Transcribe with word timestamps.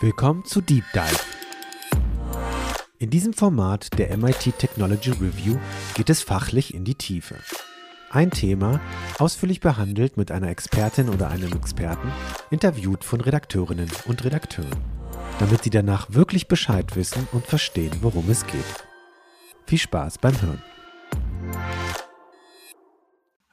Willkommen 0.00 0.44
zu 0.44 0.60
Deep 0.60 0.84
Dive. 0.94 1.18
In 3.00 3.10
diesem 3.10 3.32
Format 3.32 3.98
der 3.98 4.16
MIT 4.16 4.56
Technology 4.56 5.10
Review 5.10 5.58
geht 5.94 6.08
es 6.08 6.22
fachlich 6.22 6.72
in 6.72 6.84
die 6.84 6.94
Tiefe. 6.94 7.34
Ein 8.08 8.30
Thema, 8.30 8.80
ausführlich 9.18 9.58
behandelt 9.58 10.16
mit 10.16 10.30
einer 10.30 10.50
Expertin 10.50 11.08
oder 11.08 11.30
einem 11.30 11.52
Experten, 11.52 12.12
interviewt 12.52 13.02
von 13.02 13.20
Redakteurinnen 13.20 13.90
und 14.06 14.22
Redakteuren, 14.22 14.84
damit 15.40 15.64
sie 15.64 15.70
danach 15.70 16.06
wirklich 16.10 16.46
Bescheid 16.46 16.94
wissen 16.94 17.26
und 17.32 17.44
verstehen, 17.44 17.96
worum 18.00 18.30
es 18.30 18.46
geht. 18.46 18.86
Viel 19.66 19.78
Spaß 19.78 20.18
beim 20.18 20.40
Hören. 20.40 20.62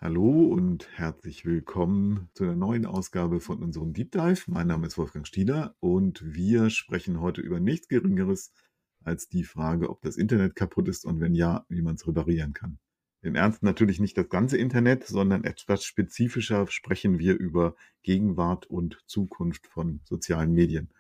Hallo 0.06 0.54
und 0.54 0.88
herzlich 0.94 1.46
willkommen 1.46 2.30
zu 2.36 2.44
einer 2.44 2.55
neuen 2.55 2.86
Ausgabe 2.86 3.40
von 3.40 3.64
unserem 3.64 3.92
Deep 3.92 4.12
Dive. 4.12 4.44
Mein 4.46 4.68
Name 4.68 4.86
ist 4.86 5.00
Wolfgang 5.00 5.26
Stieler 5.26 5.76
und 5.80 6.22
wir 6.23 6.70
sprechen 6.70 7.22
heute 7.22 7.41
über 7.41 7.59
nichts 7.59 7.88
Geringeres 7.88 8.54
als 9.04 9.30
die 9.30 9.44
Frage, 9.44 9.90
ob 9.90 10.04
das 10.04 10.18
Internet 10.18 10.55
kaputt 10.55 10.90
ist 10.90 11.05
und 11.05 11.22
wenn 11.22 11.34
ja, 11.34 11.66
wie 11.70 11.81
man 11.81 11.95
es 11.95 12.08
reparieren 12.08 12.54
kann. 12.54 12.78
Im 13.23 13.34
Ernst 13.34 13.64
natürlich 13.64 14.00
nicht 14.00 14.16
das 14.16 14.30
ganze 14.30 14.58
Internet, 14.58 15.05
sondern 15.08 15.44
etwas 15.44 15.84
spezifischer 15.84 16.67
sprechen 16.67 17.17
wir 17.17 17.36
über 17.36 17.76
Gegenwart 18.03 18.67
und 18.67 19.02
Zukunft 19.08 19.66
von 19.66 20.02
sozialen 20.03 20.53
Medien. 20.53 20.92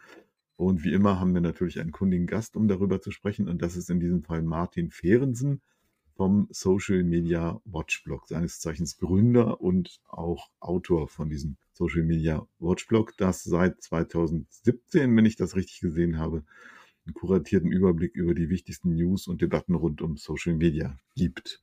Und 0.55 0.83
wie 0.83 0.93
immer 0.93 1.19
haben 1.19 1.35
wir 1.35 1.41
natürlich 1.41 1.79
einen 1.79 1.91
kundigen 1.91 2.25
Gast, 2.25 2.55
um 2.55 2.67
darüber 2.67 2.99
zu 3.01 3.11
sprechen. 3.11 3.49
Und 3.49 3.61
das 3.61 3.75
ist 3.75 3.91
in 3.91 3.99
diesem 3.99 4.23
Fall 4.23 4.41
Martin 4.41 4.89
Fehrensen 4.89 5.61
vom 6.15 6.47
Social 6.49 7.03
Media 7.03 7.61
Watchblog, 7.65 8.27
seines 8.27 8.59
Zeichens 8.59 8.97
Gründer 8.97 9.61
und 9.61 9.99
auch 10.07 10.49
Autor 10.59 11.07
von 11.07 11.29
diesem 11.29 11.57
Social 11.73 12.03
Media 12.03 12.47
Watchblog, 12.59 13.15
das 13.17 13.43
seit 13.43 13.81
2017, 13.81 15.15
wenn 15.15 15.25
ich 15.25 15.35
das 15.35 15.55
richtig 15.55 15.81
gesehen 15.81 16.17
habe, 16.17 16.43
einen 17.05 17.13
kuratierten 17.13 17.71
Überblick 17.71 18.15
über 18.15 18.33
die 18.33 18.49
wichtigsten 18.49 18.95
News 18.95 19.27
und 19.27 19.41
Debatten 19.41 19.75
rund 19.75 20.01
um 20.01 20.17
Social 20.17 20.55
Media 20.55 20.97
gibt. 21.15 21.61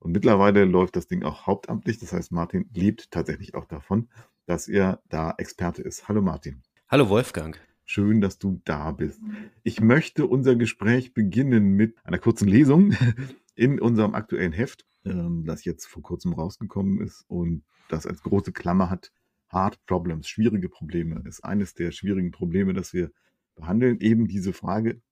Und 0.00 0.12
mittlerweile 0.12 0.64
läuft 0.64 0.96
das 0.96 1.06
Ding 1.06 1.22
auch 1.22 1.46
hauptamtlich. 1.46 1.98
Das 1.98 2.12
heißt, 2.12 2.32
Martin 2.32 2.68
lebt 2.74 3.10
tatsächlich 3.12 3.54
auch 3.54 3.66
davon, 3.66 4.08
dass 4.46 4.66
er 4.68 5.00
da 5.08 5.32
Experte 5.38 5.82
ist. 5.82 6.08
Hallo 6.08 6.20
Martin. 6.20 6.62
Hallo 6.88 7.08
Wolfgang. 7.08 7.58
Schön, 7.84 8.20
dass 8.20 8.38
du 8.38 8.60
da 8.64 8.92
bist. 8.92 9.20
Ich 9.62 9.80
möchte 9.80 10.26
unser 10.26 10.56
Gespräch 10.56 11.14
beginnen 11.14 11.74
mit 11.74 11.94
einer 12.04 12.18
kurzen 12.18 12.48
Lesung 12.48 12.94
in 13.54 13.80
unserem 13.80 14.14
aktuellen 14.14 14.52
Heft, 14.52 14.84
ähm, 15.04 15.44
das 15.44 15.64
jetzt 15.64 15.86
vor 15.86 16.02
kurzem 16.02 16.32
rausgekommen 16.32 17.00
ist 17.00 17.24
und 17.28 17.64
das 17.88 18.06
als 18.06 18.22
große 18.22 18.52
Klammer 18.52 18.90
hat, 18.90 19.12
Hard 19.48 19.84
Problems, 19.86 20.28
schwierige 20.28 20.68
Probleme, 20.68 21.22
ist 21.26 21.44
eines 21.44 21.74
der 21.74 21.92
schwierigen 21.92 22.30
Probleme, 22.30 22.72
das 22.72 22.94
wir 22.94 23.10
behandeln. 23.54 24.00
Eben 24.00 24.26
diese 24.26 24.54
Frage, 24.54 25.02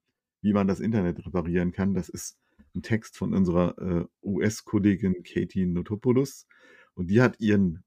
wie 0.40 0.54
man 0.54 0.66
das 0.66 0.80
Internet 0.80 1.24
reparieren 1.26 1.72
kann. 1.72 1.92
Das 1.92 2.08
ist 2.08 2.38
ein 2.74 2.82
Text 2.82 3.18
von 3.18 3.34
unserer 3.34 3.76
äh, 3.78 4.04
US-Kollegin 4.22 5.22
Katie 5.24 5.66
Notopoulos 5.66 6.46
und 6.94 7.10
die 7.10 7.20
hat 7.20 7.40
ihren 7.40 7.84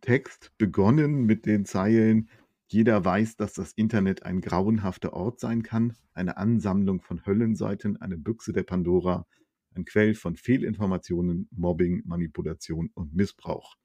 Text 0.00 0.52
begonnen 0.58 1.24
mit 1.24 1.46
den 1.46 1.64
Zeilen, 1.64 2.28
jeder 2.66 3.04
weiß, 3.04 3.36
dass 3.36 3.54
das 3.54 3.72
Internet 3.72 4.24
ein 4.24 4.40
grauenhafter 4.40 5.12
Ort 5.12 5.40
sein 5.40 5.62
kann, 5.62 5.94
eine 6.12 6.36
Ansammlung 6.36 7.00
von 7.00 7.24
Höllenseiten, 7.24 8.00
eine 8.00 8.18
Büchse 8.18 8.52
der 8.52 8.64
Pandora, 8.64 9.26
ein 9.74 9.84
Quell 9.84 10.14
von 10.14 10.36
Fehlinformationen, 10.36 11.48
Mobbing, 11.50 12.02
Manipulation 12.06 12.90
und 12.94 13.14
Missbrauch. 13.14 13.76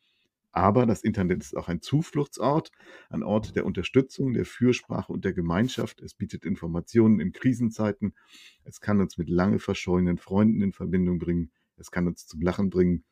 Aber 0.51 0.85
das 0.85 1.03
Internet 1.03 1.43
ist 1.43 1.55
auch 1.55 1.67
ein 1.67 1.81
Zufluchtsort, 1.81 2.71
ein 3.09 3.23
Ort 3.23 3.55
der 3.55 3.65
Unterstützung, 3.65 4.33
der 4.33 4.45
Fürsprache 4.45 5.13
und 5.13 5.23
der 5.23 5.33
Gemeinschaft. 5.33 6.01
Es 6.01 6.15
bietet 6.15 6.43
Informationen 6.43 7.19
in 7.19 7.31
Krisenzeiten. 7.31 8.15
Es 8.63 8.81
kann 8.81 8.99
uns 8.99 9.17
mit 9.17 9.29
lange 9.29 9.59
verschollenen 9.59 10.17
Freunden 10.17 10.61
in 10.61 10.73
Verbindung 10.73 11.19
bringen. 11.19 11.51
Es 11.77 11.91
kann 11.91 12.07
uns 12.07 12.25
zum 12.25 12.41
Lachen 12.41 12.69
bringen 12.69 13.03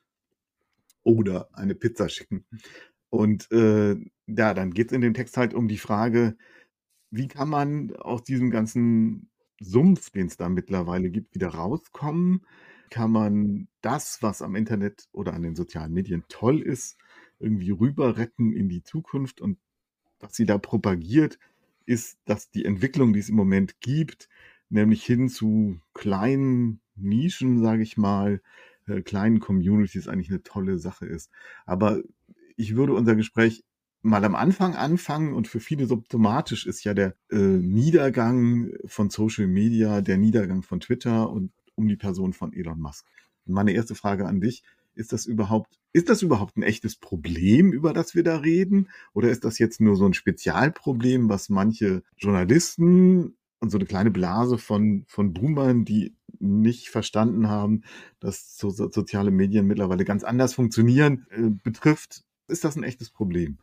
oder 1.04 1.48
eine 1.54 1.76
Pizza 1.76 2.10
schicken. 2.10 2.46
Und 3.10 3.52
äh, 3.52 3.96
ja, 4.26 4.54
dann 4.54 4.74
geht 4.74 4.88
es 4.88 4.94
in 4.94 5.02
dem 5.02 5.14
Text 5.14 5.38
halt 5.38 5.54
um 5.54 5.68
die 5.68 5.78
Frage, 5.78 6.36
wie 7.12 7.28
kann 7.28 7.50
man 7.50 7.96
aus 7.96 8.24
diesem 8.24 8.50
ganzen 8.50 9.30
Sumpf, 9.60 10.10
den 10.12 10.28
es 10.28 10.38
da 10.38 10.50
mittlerweile 10.50 11.10
gibt, 11.10 11.36
wieder 11.36 11.50
rauskommen? 11.50 12.46
Kann 12.90 13.12
man 13.12 13.68
das, 13.82 14.22
was 14.22 14.42
am 14.42 14.56
Internet 14.56 15.08
oder 15.12 15.34
an 15.34 15.44
den 15.44 15.56
sozialen 15.56 15.94
Medien 15.94 16.24
toll 16.30 16.62
ist, 16.62 16.98
irgendwie 17.40 17.72
rüber 17.72 18.18
retten 18.18 18.54
in 18.54 18.70
die 18.70 18.84
Zukunft? 18.84 19.42
Und 19.42 19.58
was 20.20 20.36
sie 20.36 20.46
da 20.46 20.58
propagiert, 20.58 21.40
ist, 21.86 22.20
dass 22.26 22.52
die 22.52 22.66
Entwicklung, 22.66 23.14
die 23.14 23.20
es 23.20 23.30
im 23.30 23.36
Moment 23.36 23.80
gibt, 23.82 24.30
nämlich 24.70 25.04
hin 25.04 25.30
zu 25.30 25.80
kleinen 25.94 26.82
Nischen, 26.96 27.62
sage 27.62 27.84
ich 27.84 27.98
mal, 27.98 28.42
äh, 28.88 29.02
kleinen 29.02 29.40
Communities 29.40 30.08
eigentlich 30.08 30.30
eine 30.30 30.44
tolle 30.44 30.80
Sache 30.80 31.06
ist. 31.06 31.32
Aber 31.66 32.02
ich 32.56 32.76
würde 32.76 32.94
unser 32.94 33.16
Gespräch 33.16 33.64
mal 34.08 34.24
am 34.24 34.36
Anfang 34.36 34.76
anfangen 34.76 35.34
und 35.34 35.48
für 35.48 35.60
viele 35.60 35.86
symptomatisch 35.86 36.66
ist 36.66 36.84
ja 36.84 36.94
der 36.94 37.16
äh, 37.30 37.38
Niedergang 37.38 38.72
von 38.86 39.10
Social 39.10 39.48
Media, 39.48 40.02
der 40.02 40.18
Niedergang 40.18 40.64
von 40.64 40.80
Twitter 40.80 41.30
und 41.30 41.52
um 41.76 41.88
die 41.88 41.96
Person 41.98 42.34
von 42.34 42.54
Elon 42.54 42.80
Musk. 42.80 43.06
Meine 43.46 43.74
erste 43.74 43.96
Frage 43.96 44.26
an 44.26 44.42
dich, 44.42 44.64
ist 44.96 45.14
das 45.14 45.26
überhaupt, 45.26 45.80
ist 45.94 46.10
das 46.10 46.22
überhaupt 46.22 46.58
ein 46.58 46.64
echtes 46.64 46.96
Problem, 46.96 47.72
über 47.72 47.94
das 47.94 48.16
wir 48.16 48.24
da 48.24 48.38
reden? 48.38 48.90
Oder 49.14 49.30
ist 49.30 49.46
das 49.46 49.60
jetzt 49.60 49.80
nur 49.80 49.96
so 49.96 50.06
ein 50.06 50.14
Spezialproblem, 50.14 51.30
was 51.30 51.50
manche 51.50 52.02
Journalisten 52.18 53.36
und 53.60 53.70
so 53.70 53.78
eine 53.78 53.86
kleine 53.86 54.12
Blase 54.12 54.58
von, 54.58 55.04
von 55.08 55.34
Boomern, 55.34 55.86
die 55.86 56.16
nicht 56.40 56.90
verstanden 56.90 57.48
haben, 57.48 57.84
dass 58.20 58.58
so, 58.58 58.70
so 58.70 58.90
soziale 58.92 59.32
Medien 59.32 59.68
mittlerweile 59.68 60.06
ganz 60.06 60.24
anders 60.24 60.54
funktionieren, 60.54 61.28
äh, 61.30 61.50
betrifft? 61.64 62.24
Ist 62.48 62.64
das 62.64 62.76
ein 62.76 62.84
echtes 62.84 63.10
Problem? 63.10 63.58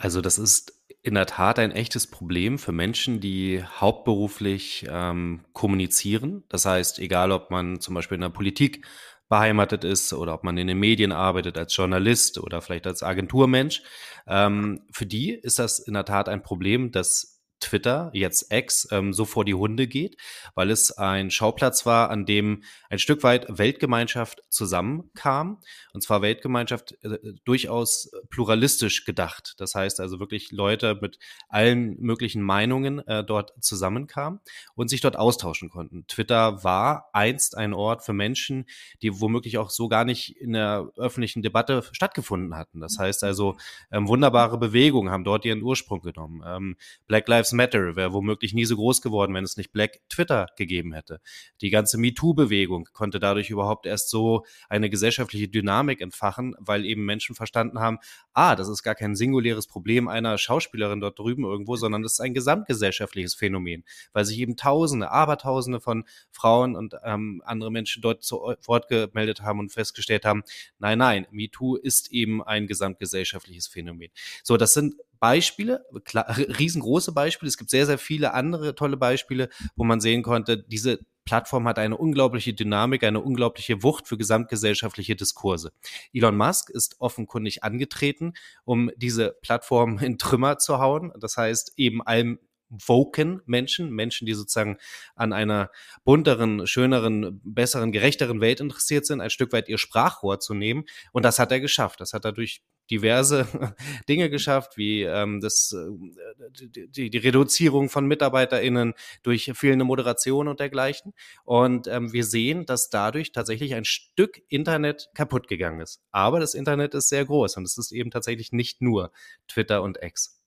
Also 0.00 0.22
das 0.22 0.38
ist 0.38 0.80
in 1.02 1.14
der 1.14 1.26
Tat 1.26 1.58
ein 1.58 1.72
echtes 1.72 2.06
Problem 2.06 2.58
für 2.58 2.72
Menschen, 2.72 3.20
die 3.20 3.62
hauptberuflich 3.62 4.86
ähm, 4.88 5.44
kommunizieren. 5.52 6.44
Das 6.48 6.64
heißt, 6.64 7.00
egal 7.00 7.32
ob 7.32 7.50
man 7.50 7.80
zum 7.80 7.94
Beispiel 7.94 8.14
in 8.14 8.22
der 8.22 8.30
Politik 8.30 8.86
beheimatet 9.28 9.84
ist 9.84 10.14
oder 10.14 10.32
ob 10.32 10.42
man 10.42 10.56
in 10.56 10.68
den 10.68 10.78
Medien 10.78 11.12
arbeitet 11.12 11.58
als 11.58 11.76
Journalist 11.76 12.38
oder 12.38 12.62
vielleicht 12.62 12.86
als 12.86 13.02
Agenturmensch, 13.02 13.82
ähm, 14.26 14.86
für 14.90 15.04
die 15.04 15.32
ist 15.34 15.58
das 15.58 15.78
in 15.78 15.92
der 15.92 16.06
Tat 16.06 16.30
ein 16.30 16.42
Problem, 16.42 16.92
dass 16.92 17.39
Twitter, 17.60 18.10
jetzt 18.12 18.52
X, 18.52 18.88
ähm, 18.90 19.12
so 19.12 19.24
vor 19.24 19.44
die 19.44 19.54
Hunde 19.54 19.86
geht, 19.86 20.16
weil 20.54 20.70
es 20.70 20.90
ein 20.92 21.30
Schauplatz 21.30 21.86
war, 21.86 22.10
an 22.10 22.26
dem 22.26 22.62
ein 22.88 22.98
Stück 22.98 23.22
weit 23.22 23.46
Weltgemeinschaft 23.48 24.42
zusammenkam. 24.48 25.60
Und 25.92 26.02
zwar 26.02 26.22
Weltgemeinschaft 26.22 26.96
äh, 27.04 27.18
durchaus 27.44 28.10
pluralistisch 28.30 29.04
gedacht. 29.04 29.54
Das 29.58 29.74
heißt 29.74 30.00
also 30.00 30.18
wirklich 30.18 30.50
Leute 30.50 30.98
mit 31.00 31.18
allen 31.48 32.00
möglichen 32.00 32.42
Meinungen 32.42 33.06
äh, 33.06 33.22
dort 33.22 33.52
zusammenkamen 33.62 34.40
und 34.74 34.88
sich 34.88 35.00
dort 35.00 35.16
austauschen 35.16 35.68
konnten. 35.68 36.06
Twitter 36.06 36.64
war 36.64 37.10
einst 37.12 37.56
ein 37.56 37.74
Ort 37.74 38.04
für 38.04 38.12
Menschen, 38.12 38.66
die 39.02 39.20
womöglich 39.20 39.58
auch 39.58 39.70
so 39.70 39.88
gar 39.88 40.04
nicht 40.04 40.36
in 40.40 40.54
der 40.54 40.90
öffentlichen 40.96 41.42
Debatte 41.42 41.82
stattgefunden 41.92 42.56
hatten. 42.56 42.80
Das 42.80 42.98
heißt 42.98 43.22
also, 43.24 43.56
ähm, 43.92 44.08
wunderbare 44.08 44.58
Bewegungen 44.58 45.12
haben 45.12 45.24
dort 45.24 45.44
ihren 45.44 45.62
Ursprung 45.62 46.00
genommen. 46.00 46.42
Ähm, 46.46 46.76
Black 47.06 47.28
Lives 47.28 47.49
Lives 47.50 47.52
Matter 47.52 47.96
wäre 47.96 48.12
womöglich 48.12 48.54
nie 48.54 48.64
so 48.64 48.76
groß 48.76 49.02
geworden, 49.02 49.34
wenn 49.34 49.44
es 49.44 49.56
nicht 49.56 49.72
Black 49.72 50.00
Twitter 50.08 50.46
gegeben 50.56 50.92
hätte. 50.92 51.20
Die 51.60 51.70
ganze 51.70 51.98
MeToo-Bewegung 51.98 52.88
konnte 52.92 53.18
dadurch 53.18 53.50
überhaupt 53.50 53.86
erst 53.86 54.10
so 54.10 54.44
eine 54.68 54.90
gesellschaftliche 54.90 55.48
Dynamik 55.48 56.00
entfachen, 56.00 56.54
weil 56.58 56.84
eben 56.84 57.04
Menschen 57.04 57.34
verstanden 57.34 57.80
haben, 57.80 57.98
ah, 58.32 58.56
das 58.56 58.68
ist 58.68 58.82
gar 58.82 58.94
kein 58.94 59.14
singuläres 59.14 59.66
Problem 59.66 60.08
einer 60.08 60.38
Schauspielerin 60.38 61.00
dort 61.00 61.18
drüben 61.18 61.44
irgendwo, 61.44 61.76
sondern 61.76 62.02
das 62.02 62.12
ist 62.12 62.20
ein 62.20 62.34
gesamtgesellschaftliches 62.34 63.34
Phänomen, 63.34 63.84
weil 64.12 64.24
sich 64.24 64.38
eben 64.38 64.56
Tausende, 64.56 65.10
Abertausende 65.10 65.80
von 65.80 66.04
Frauen 66.30 66.76
und 66.76 66.94
ähm, 67.04 67.42
andere 67.44 67.70
Menschen 67.70 68.02
dort 68.02 68.22
zu 68.22 68.54
Wort 68.64 68.88
gemeldet 68.88 69.42
haben 69.42 69.58
und 69.58 69.72
festgestellt 69.72 70.24
haben, 70.24 70.42
nein, 70.78 70.98
nein, 70.98 71.26
MeToo 71.30 71.76
ist 71.76 72.12
eben 72.12 72.42
ein 72.42 72.66
gesamtgesellschaftliches 72.66 73.68
Phänomen. 73.68 74.10
So, 74.42 74.56
das 74.56 74.74
sind 74.74 74.94
Beispiele, 75.20 75.84
riesengroße 75.94 77.12
Beispiele. 77.12 77.48
Es 77.48 77.58
gibt 77.58 77.70
sehr, 77.70 77.86
sehr 77.86 77.98
viele 77.98 78.34
andere 78.34 78.74
tolle 78.74 78.96
Beispiele, 78.96 79.48
wo 79.76 79.84
man 79.84 80.00
sehen 80.00 80.22
konnte, 80.22 80.58
diese 80.58 81.00
Plattform 81.24 81.68
hat 81.68 81.78
eine 81.78 81.96
unglaubliche 81.96 82.54
Dynamik, 82.54 83.04
eine 83.04 83.20
unglaubliche 83.20 83.82
Wucht 83.82 84.08
für 84.08 84.16
gesamtgesellschaftliche 84.16 85.14
Diskurse. 85.14 85.72
Elon 86.12 86.36
Musk 86.36 86.70
ist 86.70 86.96
offenkundig 86.98 87.62
angetreten, 87.62 88.32
um 88.64 88.90
diese 88.96 89.36
Plattform 89.42 89.98
in 89.98 90.18
Trümmer 90.18 90.58
zu 90.58 90.78
hauen. 90.78 91.12
Das 91.20 91.36
heißt, 91.36 91.74
eben 91.76 92.02
allem 92.02 92.40
woken 92.70 93.42
Menschen, 93.46 93.90
Menschen, 93.90 94.26
die 94.26 94.34
sozusagen 94.34 94.78
an 95.14 95.32
einer 95.32 95.70
bunteren, 96.04 96.66
schöneren, 96.66 97.40
besseren, 97.44 97.92
gerechteren 97.92 98.40
Welt 98.40 98.60
interessiert 98.60 99.06
sind, 99.06 99.20
ein 99.20 99.30
Stück 99.30 99.52
weit 99.52 99.68
ihr 99.68 99.78
Sprachrohr 99.78 100.40
zu 100.40 100.54
nehmen. 100.54 100.84
Und 101.12 101.24
das 101.24 101.38
hat 101.38 101.52
er 101.52 101.60
geschafft. 101.60 102.00
Das 102.00 102.12
hat 102.12 102.24
er 102.24 102.32
durch 102.32 102.62
diverse 102.90 103.46
Dinge 104.08 104.30
geschafft, 104.30 104.76
wie 104.76 105.02
ähm, 105.02 105.40
das, 105.40 105.72
äh, 105.72 106.86
die, 106.88 107.10
die 107.10 107.18
Reduzierung 107.18 107.88
von 107.88 108.06
MitarbeiterInnen 108.06 108.94
durch 109.22 109.52
fehlende 109.54 109.84
Moderation 109.84 110.48
und 110.48 110.60
dergleichen. 110.60 111.12
Und 111.44 111.86
ähm, 111.86 112.12
wir 112.12 112.24
sehen, 112.24 112.66
dass 112.66 112.90
dadurch 112.90 113.32
tatsächlich 113.32 113.74
ein 113.74 113.84
Stück 113.84 114.40
Internet 114.48 115.08
kaputt 115.14 115.48
gegangen 115.48 115.80
ist. 115.80 116.02
Aber 116.10 116.40
das 116.40 116.54
Internet 116.54 116.94
ist 116.94 117.08
sehr 117.08 117.24
groß 117.24 117.56
und 117.56 117.64
es 117.64 117.78
ist 117.78 117.92
eben 117.92 118.10
tatsächlich 118.10 118.52
nicht 118.52 118.82
nur 118.82 119.12
Twitter 119.48 119.82
und 119.82 119.98
X. 120.02 120.40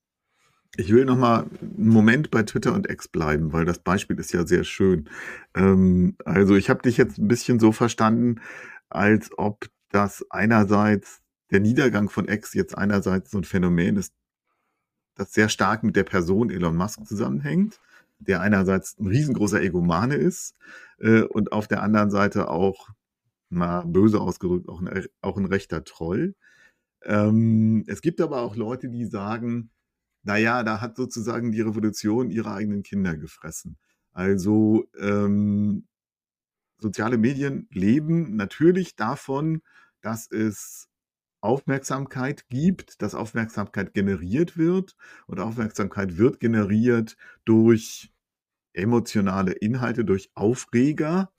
Ich 0.75 0.91
will 0.91 1.05
noch 1.05 1.17
mal 1.17 1.45
einen 1.61 1.89
Moment 1.89 2.31
bei 2.31 2.41
Twitter 2.41 2.73
und 2.73 2.89
X 2.89 3.07
bleiben, 3.07 3.53
weil 3.53 3.63
das 3.63 3.79
Beispiel 3.79 4.19
ist 4.19 4.33
ja 4.33 4.45
sehr 4.45 4.63
schön. 4.63 5.07
Ähm, 5.55 6.17
also 6.25 6.55
ich 6.55 6.69
habe 6.69 6.81
dich 6.81 6.97
jetzt 6.97 7.19
ein 7.19 7.27
bisschen 7.27 7.59
so 7.59 7.71
verstanden, 7.71 8.41
als 8.89 9.29
ob 9.37 9.67
das 9.91 10.25
einerseits 10.31 11.22
der 11.53 11.59
Niedergang 11.59 12.09
von 12.09 12.27
X 12.27 12.53
jetzt 12.53 12.77
einerseits 12.77 13.31
so 13.31 13.37
ein 13.37 13.43
Phänomen 13.43 13.95
ist, 13.95 14.13
das 15.15 15.31
sehr 15.31 15.49
stark 15.49 15.83
mit 15.83 15.95
der 15.95 16.03
Person 16.03 16.49
Elon 16.49 16.75
Musk 16.75 17.05
zusammenhängt, 17.05 17.79
der 18.17 18.41
einerseits 18.41 18.97
ein 18.99 19.07
riesengroßer 19.07 19.61
Egomane 19.61 20.15
ist 20.15 20.55
äh, 20.97 21.21
und 21.21 21.51
auf 21.51 21.67
der 21.67 21.83
anderen 21.83 22.09
Seite 22.09 22.49
auch, 22.49 22.89
mal 23.49 23.85
böse 23.85 24.19
ausgedrückt, 24.19 24.67
auch 24.67 24.81
ein, 24.81 25.05
auch 25.21 25.37
ein 25.37 25.45
rechter 25.45 25.83
Troll. 25.83 26.33
Ähm, 27.03 27.83
es 27.85 28.01
gibt 28.01 28.19
aber 28.19 28.41
auch 28.41 28.55
Leute, 28.55 28.89
die 28.89 29.05
sagen, 29.05 29.69
naja, 30.23 30.63
da 30.63 30.81
hat 30.81 30.95
sozusagen 30.95 31.51
die 31.51 31.61
Revolution 31.61 32.31
ihre 32.31 32.51
eigenen 32.51 32.81
Kinder 32.81 33.15
gefressen. 33.15 33.77
Also 34.11 34.85
ähm, 34.99 35.85
soziale 36.79 37.19
Medien 37.19 37.67
leben 37.71 38.35
natürlich 38.35 38.95
davon, 38.95 39.61
dass 40.01 40.31
es 40.31 40.89
Aufmerksamkeit 41.43 42.49
gibt, 42.49 43.01
dass 43.01 43.15
Aufmerksamkeit 43.15 43.93
generiert 43.93 44.57
wird 44.57 44.95
und 45.27 45.39
Aufmerksamkeit 45.39 46.17
wird 46.17 46.39
generiert 46.39 47.17
durch 47.45 48.13
emotionale 48.73 49.51
Inhalte, 49.51 50.05
durch 50.05 50.31
Aufreger. 50.35 51.31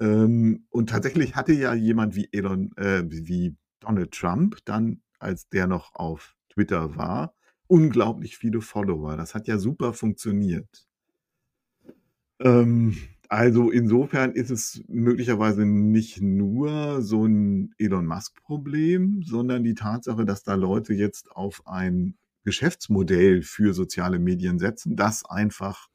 Ähm, 0.00 0.66
und 0.70 0.90
tatsächlich 0.90 1.36
hatte 1.36 1.52
ja 1.52 1.74
jemand 1.74 2.14
wie 2.14 2.28
Elon, 2.32 2.70
äh, 2.76 3.02
wie 3.06 3.56
Donald 3.80 4.12
Trump 4.12 4.58
dann, 4.64 5.02
als 5.18 5.48
der 5.48 5.66
noch 5.66 5.94
auf 5.94 6.36
Twitter 6.48 6.96
war, 6.96 7.34
unglaublich 7.66 8.36
viele 8.36 8.60
Follower. 8.60 9.16
Das 9.16 9.34
hat 9.34 9.48
ja 9.48 9.58
super 9.58 9.92
funktioniert. 9.92 10.86
Ähm, 12.40 12.96
also 13.32 13.70
insofern 13.70 14.32
ist 14.32 14.50
es 14.50 14.84
möglicherweise 14.88 15.64
nicht 15.64 16.20
nur 16.20 17.00
so 17.00 17.24
ein 17.24 17.74
Elon 17.78 18.04
Musk-Problem, 18.04 19.22
sondern 19.24 19.64
die 19.64 19.72
Tatsache, 19.72 20.26
dass 20.26 20.42
da 20.42 20.54
Leute 20.54 20.92
jetzt 20.92 21.32
auf 21.34 21.66
ein 21.66 22.18
Geschäftsmodell 22.44 23.40
für 23.40 23.72
soziale 23.72 24.18
Medien 24.18 24.58
setzen, 24.58 24.96
das 24.96 25.24
einfach 25.24 25.88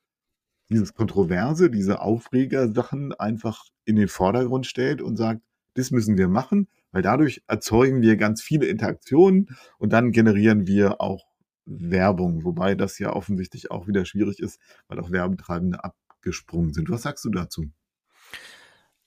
dieses 0.71 0.95
Kontroverse, 0.95 1.69
diese 1.69 2.01
Aufreger-Sachen 2.01 3.13
einfach 3.13 3.65
in 3.85 3.97
den 3.97 4.07
Vordergrund 4.07 4.65
stellt 4.65 5.03
und 5.03 5.15
sagt, 5.15 5.43
das 5.75 5.91
müssen 5.91 6.17
wir 6.17 6.29
machen, 6.29 6.67
weil 6.91 7.03
dadurch 7.03 7.43
erzeugen 7.45 8.01
wir 8.01 8.17
ganz 8.17 8.41
viele 8.41 8.65
Interaktionen 8.65 9.55
und 9.77 9.93
dann 9.93 10.11
generieren 10.11 10.65
wir 10.65 11.01
auch 11.01 11.27
Werbung, 11.67 12.43
wobei 12.45 12.73
das 12.73 12.97
ja 12.97 13.13
offensichtlich 13.13 13.69
auch 13.69 13.87
wieder 13.87 14.05
schwierig 14.05 14.39
ist, 14.39 14.59
weil 14.87 14.99
auch 14.99 15.11
Werbetreibende 15.11 15.83
abgesprungen 16.27 16.73
sind. 16.73 16.89
Was 16.89 17.03
sagst 17.03 17.25
du 17.25 17.29
dazu? 17.29 17.71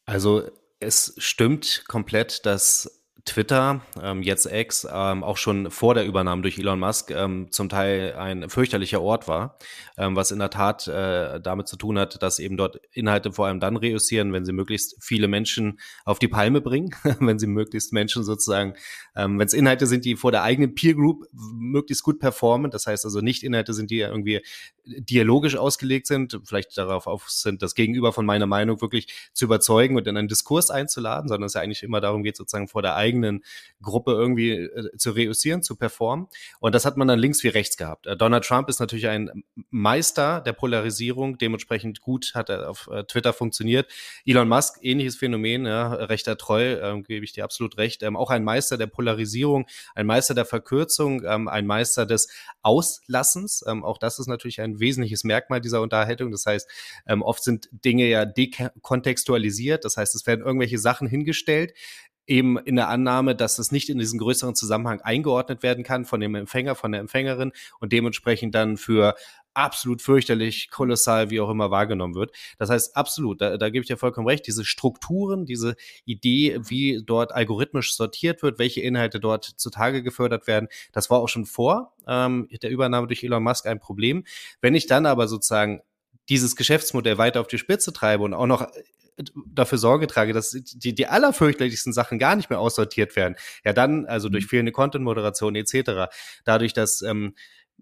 Also 0.05 0.51
es 0.81 1.15
stimmt 1.19 1.85
komplett, 1.87 2.47
dass 2.47 3.00
Twitter, 3.25 3.81
ähm, 4.03 4.23
jetzt 4.23 4.47
X, 4.47 4.87
ähm, 4.91 5.23
auch 5.23 5.37
schon 5.37 5.71
vor 5.71 5.95
der 5.95 6.07
Übernahme 6.07 6.43
durch 6.43 6.59
Elon 6.59 6.79
Musk 6.79 7.11
ähm, 7.11 7.49
zum 7.51 7.69
Teil 7.69 8.15
ein 8.15 8.49
fürchterlicher 8.49 9.03
Ort 9.03 9.29
war, 9.29 9.59
ähm, 9.99 10.17
was 10.17 10.31
in 10.31 10.39
der 10.39 10.51
Tat 10.51 10.87
äh, 10.89 11.41
damit 11.41 11.69
zu 11.69 11.77
tun 11.77 11.99
hat, 11.99 12.23
dass 12.23 12.39
eben 12.39 12.57
dort 12.57 12.81
Inhalte 12.93 13.33
vor 13.33 13.47
allem 13.47 13.61
dann 13.61 13.77
reüssieren, 13.77 14.33
wenn 14.33 14.45
sie 14.45 14.53
möglichst 14.53 14.97
viele 15.01 15.29
Menschen 15.29 15.81
auf 16.05 16.19
die 16.19 16.29
Palme 16.29 16.61
bringen, 16.61 16.91
wenn 17.21 17.39
sie 17.39 17.47
möglichst 17.47 17.93
Menschen 17.93 18.25
sozusagen, 18.25 18.75
ähm, 19.17 19.39
wenn 19.39 19.47
es 19.47 19.55
Inhalte 19.55 19.87
sind, 19.87 20.05
die 20.05 20.17
vor 20.17 20.33
der 20.33 20.43
eigenen 20.43 20.75
Peer 20.75 20.95
Group 20.95 21.27
möglichst 21.33 22.05
gut 22.05 22.21
performen, 22.21 22.71
das 22.71 22.87
heißt 22.87 23.05
also 23.05 23.21
nicht 23.21 23.43
Inhalte 23.43 23.75
sind, 23.75 23.91
die 23.91 24.01
irgendwie 24.01 24.41
dialogisch 24.85 25.57
ausgelegt 25.57 26.07
sind, 26.07 26.41
vielleicht 26.45 26.77
darauf 26.77 27.07
auf 27.07 27.29
sind, 27.29 27.63
das 27.63 27.75
Gegenüber 27.75 28.13
von 28.13 28.27
meiner 28.27 28.47
Meinung 28.47 28.81
wirklich 28.81 29.31
zu 29.33 29.45
überzeugen 29.45 29.97
und 29.97 30.07
in 30.07 30.17
einen 30.17 30.29
Diskurs 30.29 30.71
einzuladen, 30.71 31.29
sondern 31.29 31.47
es 31.47 31.55
ja 31.55 31.61
eigentlich 31.61 31.83
immer 31.83 32.01
darum 32.01 32.23
geht, 32.23 32.37
sozusagen 32.37 32.69
vor 32.69 32.83
der 32.83 32.97
eigenen 32.97 33.10
Gruppe 33.83 34.13
irgendwie 34.13 34.53
äh, 34.53 34.97
zu 34.97 35.13
reüssieren, 35.13 35.63
zu 35.63 35.77
performen. 35.77 36.29
Und 36.61 36.75
das 36.75 36.85
hat 36.85 36.97
man 36.97 37.09
dann 37.09 37.19
links 37.19 37.43
wie 37.43 37.49
rechts 37.49 37.77
gehabt. 37.77 38.07
Äh, 38.07 38.17
Donald 38.17 38.45
Trump 38.45 38.69
ist 38.69 38.81
natürlich 38.81 39.09
ein 39.09 39.45
Meister 39.71 40.41
der 40.41 40.53
Polarisierung, 40.53 41.39
dementsprechend 41.39 42.01
gut 42.01 42.33
hat 42.35 42.51
er 42.51 42.69
auf 42.69 42.89
äh, 42.93 43.05
Twitter 43.05 43.33
funktioniert. 43.33 43.91
Elon 44.25 44.49
Musk, 44.49 44.79
ähnliches 44.83 45.17
Phänomen, 45.17 45.67
ja, 45.67 45.93
rechter 45.93 46.37
Treu, 46.37 46.79
ähm, 46.81 47.03
gebe 47.03 47.25
ich 47.25 47.33
dir 47.33 47.45
absolut 47.45 47.79
recht. 47.79 48.03
Ähm, 48.03 48.17
auch 48.17 48.31
ein 48.31 48.45
Meister 48.45 48.77
der 48.77 48.87
Polarisierung, 48.87 49.67
ein 49.95 50.07
Meister 50.07 50.35
der 50.35 50.45
Verkürzung, 50.45 51.25
ähm, 51.25 51.49
ein 51.49 51.67
Meister 51.67 52.07
des 52.07 52.29
Auslassens. 52.63 53.65
Ähm, 53.67 53.85
auch 53.85 53.99
das 53.99 54.19
ist 54.19 54.27
natürlich 54.27 54.61
ein 54.61 54.81
wesentliches 54.81 55.25
Merkmal 55.25 55.61
dieser 55.61 55.81
Unterhaltung. 55.81 56.31
Das 56.31 56.47
heißt, 56.47 56.69
ähm, 57.07 57.23
oft 57.23 57.43
sind 57.43 57.69
Dinge 57.73 58.07
ja 58.07 58.25
dekontextualisiert. 58.25 59.85
Das 59.85 59.97
heißt, 59.97 60.15
es 60.15 60.27
werden 60.27 60.45
irgendwelche 60.45 60.79
Sachen 60.79 61.09
hingestellt, 61.09 61.73
eben 62.27 62.59
in 62.59 62.77
der 62.77 62.89
Annahme, 62.89 63.35
dass 63.35 63.59
es 63.59 63.73
nicht 63.73 63.89
in 63.89 63.99
diesen 63.99 64.19
größeren 64.19 64.55
Zusammenhang 64.55 65.01
eingeordnet 65.01 65.63
werden 65.63 65.85
kann 65.85 66.05
von 66.05 66.21
dem 66.21 66.35
Empfänger, 66.35 66.75
von 66.75 66.93
der 66.93 67.01
Empfängerin 67.01 67.53
und 67.81 67.93
dementsprechend 67.93 68.55
dann 68.55 68.77
für 68.77 69.15
absolut 69.55 70.01
fürchterlich, 70.01 70.71
kolossal, 70.71 71.31
wie 71.31 71.41
auch 71.41 71.51
immer 71.51 71.71
wahrgenommen 71.71 72.15
wird. 72.15 72.33
Das 72.59 72.71
heißt, 72.71 72.97
absolut, 72.97 73.41
da, 73.41 73.57
da 73.57 73.69
gebe 73.69 73.83
ich 73.83 73.89
dir 73.89 73.97
vollkommen 73.97 74.29
recht, 74.29 74.47
diese 74.47 74.65
Strukturen, 74.65 75.45
diese 75.45 75.75
Idee, 76.05 76.61
wie 76.63 77.03
dort 77.05 77.33
algorithmisch 77.33 77.95
sortiert 77.95 78.43
wird, 78.43 78.59
welche 78.59 78.81
Inhalte 78.81 79.19
dort 79.21 79.45
zutage 79.45 80.03
gefördert 80.03 80.47
werden, 80.47 80.69
das 80.93 81.11
war 81.11 81.19
auch 81.19 81.29
schon 81.29 81.47
vor 81.47 81.95
ähm, 82.07 82.49
der 82.63 82.71
Übernahme 82.71 83.07
durch 83.07 83.25
Elon 83.25 83.43
Musk 83.43 83.67
ein 83.67 83.81
Problem. 83.81 84.25
Wenn 84.61 84.75
ich 84.75 84.87
dann 84.87 85.07
aber 85.07 85.27
sozusagen 85.27 85.81
dieses 86.29 86.55
Geschäftsmodell 86.55 87.19
weiter 87.19 87.41
auf 87.41 87.49
die 87.49 87.59
Spitze 87.59 87.93
treibe 87.93 88.23
und 88.23 88.35
auch 88.35 88.47
noch 88.47 88.69
dafür 89.47 89.79
Sorge 89.79 90.07
trage, 90.07 90.33
dass 90.33 90.51
die, 90.51 90.95
die 90.95 91.07
allerfürchterlichsten 91.07 91.93
Sachen 91.93 92.19
gar 92.19 92.37
nicht 92.37 92.51
mehr 92.51 92.61
aussortiert 92.61 93.17
werden, 93.17 93.37
ja 93.65 93.73
dann, 93.73 94.07
also 94.07 94.29
durch 94.29 94.45
mhm. 94.45 94.49
fehlende 94.49 94.73
Content-Moderation 94.73 95.55
etc., 95.55 96.13
dadurch, 96.45 96.73
dass 96.73 97.03
ähm, 97.03 97.35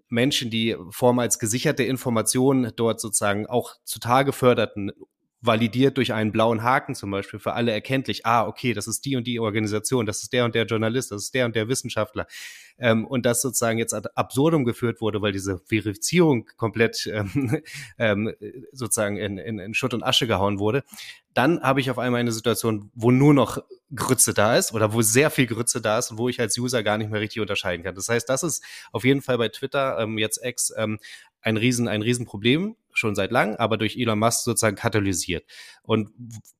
Menschen, 0.07 0.49
die 0.49 0.75
vormals 0.89 1.39
gesicherte 1.39 1.83
Informationen 1.83 2.71
dort 2.75 2.99
sozusagen 2.99 3.45
auch 3.47 3.75
zutage 3.83 4.33
förderten, 4.33 4.91
validiert 5.41 5.97
durch 5.97 6.13
einen 6.13 6.31
blauen 6.31 6.63
Haken 6.63 6.95
zum 6.95 7.11
Beispiel 7.11 7.39
für 7.39 7.53
alle 7.53 7.71
erkenntlich, 7.71 8.25
ah, 8.25 8.45
okay, 8.45 8.73
das 8.73 8.87
ist 8.87 9.05
die 9.05 9.15
und 9.15 9.25
die 9.25 9.39
Organisation, 9.39 10.05
das 10.05 10.21
ist 10.21 10.33
der 10.33 10.45
und 10.45 10.53
der 10.53 10.65
Journalist, 10.65 11.11
das 11.11 11.23
ist 11.23 11.33
der 11.33 11.45
und 11.45 11.55
der 11.55 11.69
Wissenschaftler. 11.69 12.27
Ähm, 12.77 13.05
und 13.05 13.25
das 13.25 13.41
sozusagen 13.41 13.77
jetzt 13.77 13.93
ad 13.93 14.09
absurdum 14.15 14.65
geführt 14.65 15.01
wurde, 15.01 15.21
weil 15.21 15.31
diese 15.31 15.59
Verifizierung 15.59 16.45
komplett 16.57 17.07
ähm, 17.11 17.61
ähm, 17.97 18.33
sozusagen 18.71 19.17
in, 19.17 19.37
in, 19.37 19.59
in 19.59 19.73
Schutt 19.73 19.93
und 19.93 20.03
Asche 20.03 20.27
gehauen 20.27 20.59
wurde. 20.59 20.83
Dann 21.33 21.61
habe 21.61 21.79
ich 21.79 21.89
auf 21.89 21.99
einmal 21.99 22.19
eine 22.19 22.31
Situation, 22.31 22.91
wo 22.93 23.11
nur 23.11 23.33
noch 23.33 23.59
Grütze 23.95 24.33
da 24.33 24.57
ist 24.57 24.73
oder 24.73 24.93
wo 24.93 25.01
sehr 25.01 25.29
viel 25.29 25.47
Grütze 25.47 25.81
da 25.81 25.99
ist 25.99 26.11
und 26.11 26.17
wo 26.17 26.29
ich 26.29 26.39
als 26.39 26.57
User 26.57 26.83
gar 26.83 26.97
nicht 26.97 27.11
mehr 27.11 27.21
richtig 27.21 27.41
unterscheiden 27.41 27.83
kann. 27.83 27.95
Das 27.95 28.09
heißt, 28.09 28.27
das 28.27 28.43
ist 28.43 28.63
auf 28.91 29.03
jeden 29.03 29.21
Fall 29.21 29.37
bei 29.37 29.49
Twitter 29.49 29.99
ähm, 29.99 30.17
jetzt 30.17 30.43
ex 30.43 30.73
ähm, 30.77 30.99
ein 31.41 31.57
riesen 31.57 31.87
ein 31.87 32.01
Riesenproblem 32.01 32.75
schon 32.99 33.15
seit 33.15 33.31
langem, 33.31 33.55
aber 33.57 33.77
durch 33.77 33.97
Elon 33.97 34.19
Musk 34.19 34.43
sozusagen 34.43 34.75
katalysiert. 34.75 35.45
Und 35.81 36.09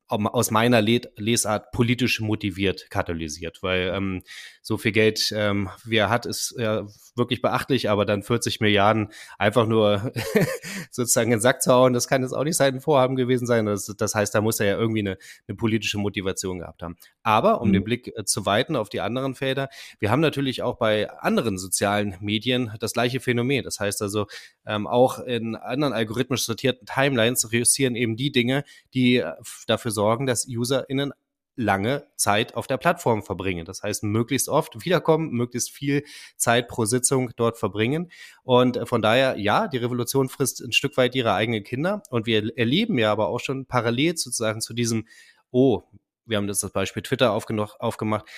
aus 0.10 0.51
meiner 0.51 0.82
Lesart 0.82 1.72
politisch 1.72 2.20
motiviert 2.20 2.89
katalysiert, 2.89 3.62
weil 3.62 3.92
ähm, 3.94 4.24
so 4.62 4.78
viel 4.78 4.92
Geld, 4.92 5.32
ähm, 5.36 5.70
wie 5.86 5.98
er 5.98 6.10
hat, 6.10 6.25
ist 6.25 6.56
ja 6.58 6.88
wirklich 7.16 7.42
beachtlich, 7.42 7.89
aber 7.89 8.06
dann 8.06 8.24
40 8.24 8.60
Milliarden 8.60 9.10
einfach 9.38 9.68
nur 9.68 10.12
sozusagen 10.92 11.32
in 11.32 11.38
den 11.38 11.42
Sack 11.42 11.62
zu 11.62 11.72
hauen, 11.72 11.94
das 11.94 12.08
kann 12.08 12.24
jetzt 12.24 12.34
auch 12.34 12.44
nicht 12.44 12.58
sein 12.58 12.82
Vorhaben 12.82 13.16
gewesen 13.16 13.46
sein. 13.46 13.66
Das, 13.66 13.86
das 13.86 14.16
heißt, 14.16 14.34
da 14.34 14.42
muss 14.42 14.60
er 14.60 14.68
ja 14.68 14.78
irgendwie 14.78 15.01
eine, 15.01 15.18
eine 15.48 15.56
politische 15.56 15.98
Motivation 15.98 16.60
gehabt 16.60 16.82
haben. 16.82 16.98
Aber 17.22 17.62
um 17.62 17.70
mhm. 17.70 17.74
den 17.74 17.84
Blick 17.84 18.12
äh, 18.16 18.25
zu 18.25 18.46
weiten 18.46 18.75
auf 18.75 18.89
die 18.89 19.01
anderen 19.01 19.36
Felder, 19.36 19.70
wir 20.00 20.10
haben 20.10 20.22
natürlich 20.22 20.63
auch 20.63 20.78
bei 20.78 21.10
anderen 21.12 21.58
sozialen 21.58 22.16
Medien 22.20 22.74
das 22.80 22.94
gleiche 22.94 23.20
Phänomen. 23.20 23.63
Das 23.63 23.80
heißt 23.80 24.01
also, 24.01 24.25
ähm, 24.66 24.88
auch 24.88 25.20
in 25.20 25.56
anderen 25.56 25.94
algorithmisch 25.94 26.44
sortierten 26.44 26.88
Timelines 26.88 27.51
reüssieren 27.51 27.96
eben 27.96 28.16
die 28.16 28.32
Dinge, 28.32 28.63
die 28.94 29.18
äh, 29.18 29.34
dafür 29.68 29.92
sorgen, 29.92 29.99
dass 30.25 30.48
UserInnen 30.48 31.13
lange 31.60 32.08
Zeit 32.15 32.56
auf 32.56 32.68
der 32.68 32.77
Plattform 32.77 33.22
verbringen. 33.22 33.65
Das 33.65 33.84
heißt, 33.84 34.03
möglichst 34.03 34.48
oft 34.48 34.86
wiederkommen, 34.86 35.32
möglichst 35.32 35.72
viel 35.72 36.06
Zeit 36.38 36.70
pro 36.70 36.86
Sitzung 36.86 37.32
dort 37.36 37.58
verbringen. 37.58 38.10
Und 38.44 38.77
äh, 38.77 38.86
von 38.86 39.01
daher, 39.01 39.38
ja, 39.38 39.68
die 39.68 39.77
Revolution 39.77 40.29
frisst 40.29 40.62
ein 40.62 40.72
Stück 40.72 40.96
weit 40.96 41.15
ihre 41.15 41.34
eigenen 41.34 41.63
Kinder. 41.65 42.01
Und 42.10 42.25
wir 42.27 42.58
erleben 42.58 42.98
ja 42.98 43.12
aber 43.12 43.27
auch 43.27 43.41
schon 43.41 43.65
parallel 43.65 44.15
sozusagen 44.15 44.62
zu 44.62 44.74
diesem, 44.74 45.06
oh, 45.51 45.84
wir 46.25 46.38
haben 46.38 46.48
das, 46.48 46.62
das 46.62 46.72
Beispiel 46.72 47.03
Twitter 47.03 47.34
aufgemacht, 47.34 48.29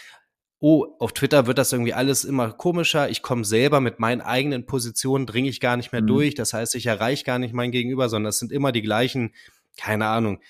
oh, 0.59 0.87
auf 0.99 1.13
Twitter 1.13 1.45
wird 1.45 1.59
das 1.59 1.73
irgendwie 1.73 1.93
alles 1.93 2.23
immer 2.23 2.51
komischer. 2.51 3.09
Ich 3.09 3.21
komme 3.21 3.45
selber 3.45 3.81
mit 3.81 3.99
meinen 3.99 4.21
eigenen 4.21 4.65
Positionen, 4.65 5.27
dringe 5.27 5.49
ich 5.49 5.59
gar 5.59 5.77
nicht 5.77 5.91
mehr 5.91 6.01
mhm. 6.01 6.07
durch. 6.07 6.33
Das 6.33 6.53
heißt, 6.53 6.73
ich 6.73 6.87
erreiche 6.87 7.23
gar 7.23 7.37
nicht 7.37 7.53
mein 7.53 7.71
Gegenüber, 7.71 8.09
sondern 8.09 8.29
es 8.29 8.39
sind 8.39 8.51
immer 8.51 8.71
die 8.71 8.81
gleichen, 8.81 9.35
keine 9.77 10.07
Ahnung, 10.07 10.41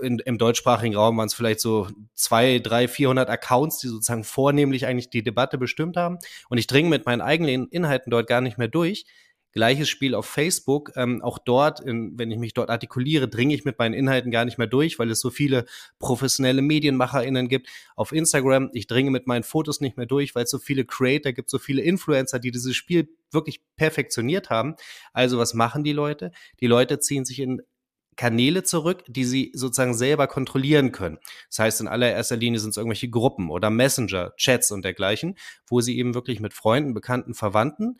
in, 0.00 0.18
im 0.20 0.38
deutschsprachigen 0.38 0.94
Raum 0.94 1.16
waren 1.16 1.26
es 1.26 1.34
vielleicht 1.34 1.60
so 1.60 1.88
zwei, 2.14 2.58
drei, 2.58 2.88
vierhundert 2.88 3.30
Accounts, 3.30 3.78
die 3.78 3.88
sozusagen 3.88 4.24
vornehmlich 4.24 4.86
eigentlich 4.86 5.10
die 5.10 5.22
Debatte 5.22 5.58
bestimmt 5.58 5.96
haben. 5.96 6.18
Und 6.48 6.58
ich 6.58 6.66
dringe 6.66 6.88
mit 6.88 7.06
meinen 7.06 7.20
eigenen 7.20 7.68
Inhalten 7.68 8.10
dort 8.10 8.26
gar 8.26 8.40
nicht 8.40 8.58
mehr 8.58 8.68
durch. 8.68 9.06
Gleiches 9.52 9.88
Spiel 9.88 10.14
auf 10.14 10.26
Facebook. 10.26 10.92
Ähm, 10.96 11.22
auch 11.22 11.38
dort, 11.38 11.80
in, 11.80 12.18
wenn 12.18 12.30
ich 12.30 12.36
mich 12.36 12.52
dort 12.52 12.68
artikuliere, 12.68 13.26
dringe 13.26 13.54
ich 13.54 13.64
mit 13.64 13.78
meinen 13.78 13.94
Inhalten 13.94 14.30
gar 14.30 14.44
nicht 14.44 14.58
mehr 14.58 14.66
durch, 14.66 14.98
weil 14.98 15.10
es 15.10 15.20
so 15.20 15.30
viele 15.30 15.64
professionelle 15.98 16.60
MedienmacherInnen 16.60 17.48
gibt. 17.48 17.68
Auf 17.94 18.12
Instagram, 18.12 18.68
ich 18.74 18.86
dringe 18.86 19.10
mit 19.10 19.26
meinen 19.26 19.44
Fotos 19.44 19.80
nicht 19.80 19.96
mehr 19.96 20.04
durch, 20.04 20.34
weil 20.34 20.44
es 20.44 20.50
so 20.50 20.58
viele 20.58 20.84
Creator 20.84 21.32
gibt, 21.32 21.48
so 21.48 21.58
viele 21.58 21.80
Influencer, 21.80 22.38
die 22.38 22.50
dieses 22.50 22.76
Spiel 22.76 23.08
wirklich 23.32 23.62
perfektioniert 23.76 24.50
haben. 24.50 24.74
Also 25.14 25.38
was 25.38 25.54
machen 25.54 25.84
die 25.84 25.92
Leute? 25.92 26.32
Die 26.60 26.66
Leute 26.66 26.98
ziehen 26.98 27.24
sich 27.24 27.40
in 27.40 27.62
Kanäle 28.16 28.62
zurück, 28.62 29.04
die 29.06 29.24
sie 29.24 29.52
sozusagen 29.54 29.94
selber 29.94 30.26
kontrollieren 30.26 30.92
können. 30.92 31.18
Das 31.48 31.58
heißt, 31.60 31.80
in 31.82 31.88
allererster 31.88 32.36
Linie 32.36 32.60
sind 32.60 32.70
es 32.70 32.76
irgendwelche 32.76 33.10
Gruppen 33.10 33.50
oder 33.50 33.70
Messenger, 33.70 34.32
Chats 34.36 34.70
und 34.72 34.84
dergleichen, 34.84 35.36
wo 35.68 35.80
sie 35.80 35.98
eben 35.98 36.14
wirklich 36.14 36.40
mit 36.40 36.54
Freunden, 36.54 36.94
Bekannten, 36.94 37.34
Verwandten 37.34 37.98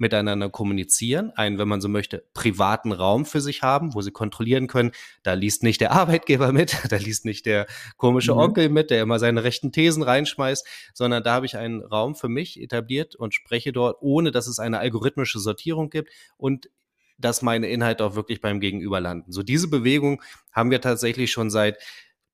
miteinander 0.00 0.48
kommunizieren, 0.48 1.30
einen, 1.36 1.58
wenn 1.58 1.68
man 1.68 1.82
so 1.82 1.88
möchte, 1.88 2.24
privaten 2.32 2.90
Raum 2.90 3.26
für 3.26 3.42
sich 3.42 3.62
haben, 3.62 3.94
wo 3.94 4.00
sie 4.00 4.10
kontrollieren 4.10 4.66
können, 4.66 4.92
da 5.22 5.34
liest 5.34 5.62
nicht 5.62 5.80
der 5.82 5.92
Arbeitgeber 5.92 6.52
mit, 6.52 6.74
da 6.88 6.96
liest 6.96 7.26
nicht 7.26 7.44
der 7.44 7.66
komische 7.98 8.32
mhm. 8.32 8.38
Onkel 8.38 8.68
mit, 8.70 8.90
der 8.90 9.02
immer 9.02 9.18
seine 9.18 9.44
rechten 9.44 9.72
Thesen 9.72 10.02
reinschmeißt, 10.02 10.66
sondern 10.94 11.22
da 11.22 11.34
habe 11.34 11.46
ich 11.46 11.58
einen 11.58 11.82
Raum 11.82 12.14
für 12.14 12.28
mich 12.30 12.58
etabliert 12.60 13.14
und 13.14 13.34
spreche 13.34 13.72
dort, 13.72 13.98
ohne 14.00 14.30
dass 14.30 14.46
es 14.46 14.58
eine 14.58 14.78
algorithmische 14.78 15.38
Sortierung 15.38 15.90
gibt 15.90 16.10
und 16.38 16.70
dass 17.20 17.42
meine 17.42 17.68
Inhalte 17.68 18.04
auch 18.04 18.14
wirklich 18.14 18.40
beim 18.40 18.60
Gegenüber 18.60 19.00
landen. 19.00 19.32
So 19.32 19.42
diese 19.42 19.68
Bewegung 19.68 20.22
haben 20.52 20.70
wir 20.70 20.80
tatsächlich 20.80 21.30
schon 21.30 21.50
seit 21.50 21.78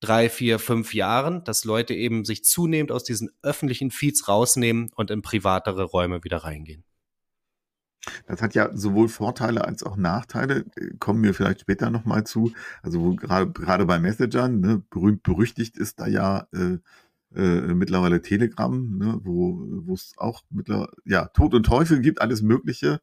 drei, 0.01 0.29
vier, 0.29 0.59
fünf 0.59 0.95
Jahren, 0.95 1.45
dass 1.45 1.65
Leute 1.65 1.95
eben 1.95 2.25
sich 2.25 2.45
zunehmend 2.45 2.93
aus 2.93 3.05
diesen 3.05 3.31
öffentlichen 3.43 3.91
Feeds 3.91 4.29
rausnehmen 4.29 4.91
und 4.95 5.11
in 5.11 5.23
privatere 5.23 5.85
Räume 5.85 6.23
wieder 6.25 6.39
reingehen. 6.39 6.85
Das 8.27 8.41
hat 8.41 8.55
ja 8.55 8.71
sowohl 8.77 9.09
Vorteile 9.09 9.65
als 9.65 9.83
auch 9.83 9.97
Nachteile, 9.97 10.65
kommen 11.01 11.25
wir 11.25 11.35
vielleicht 11.35 11.61
später 11.61 11.91
nochmal 11.91 12.25
zu. 12.25 12.53
Also 12.83 13.15
gerade 13.17 13.51
gerade 13.51 13.85
bei 13.87 13.99
Messengern, 13.99 14.61
ne, 14.61 14.83
berühmt 14.91 15.25
berüchtigt 15.25 15.77
ist 15.77 15.99
da 15.99 16.07
ja 16.07 16.47
äh, 16.53 16.79
äh, 17.35 17.75
mittlerweile 17.75 18.23
Telegram, 18.23 18.97
ne, 18.97 19.21
wo 19.25 19.93
es 19.93 20.13
auch 20.19 20.43
mittlerweile 20.51 20.93
ja 21.05 21.27
Tod 21.29 21.55
und 21.55 21.65
Teufel 21.65 22.01
gibt, 22.01 22.21
alles 22.21 22.43
Mögliche, 22.43 23.01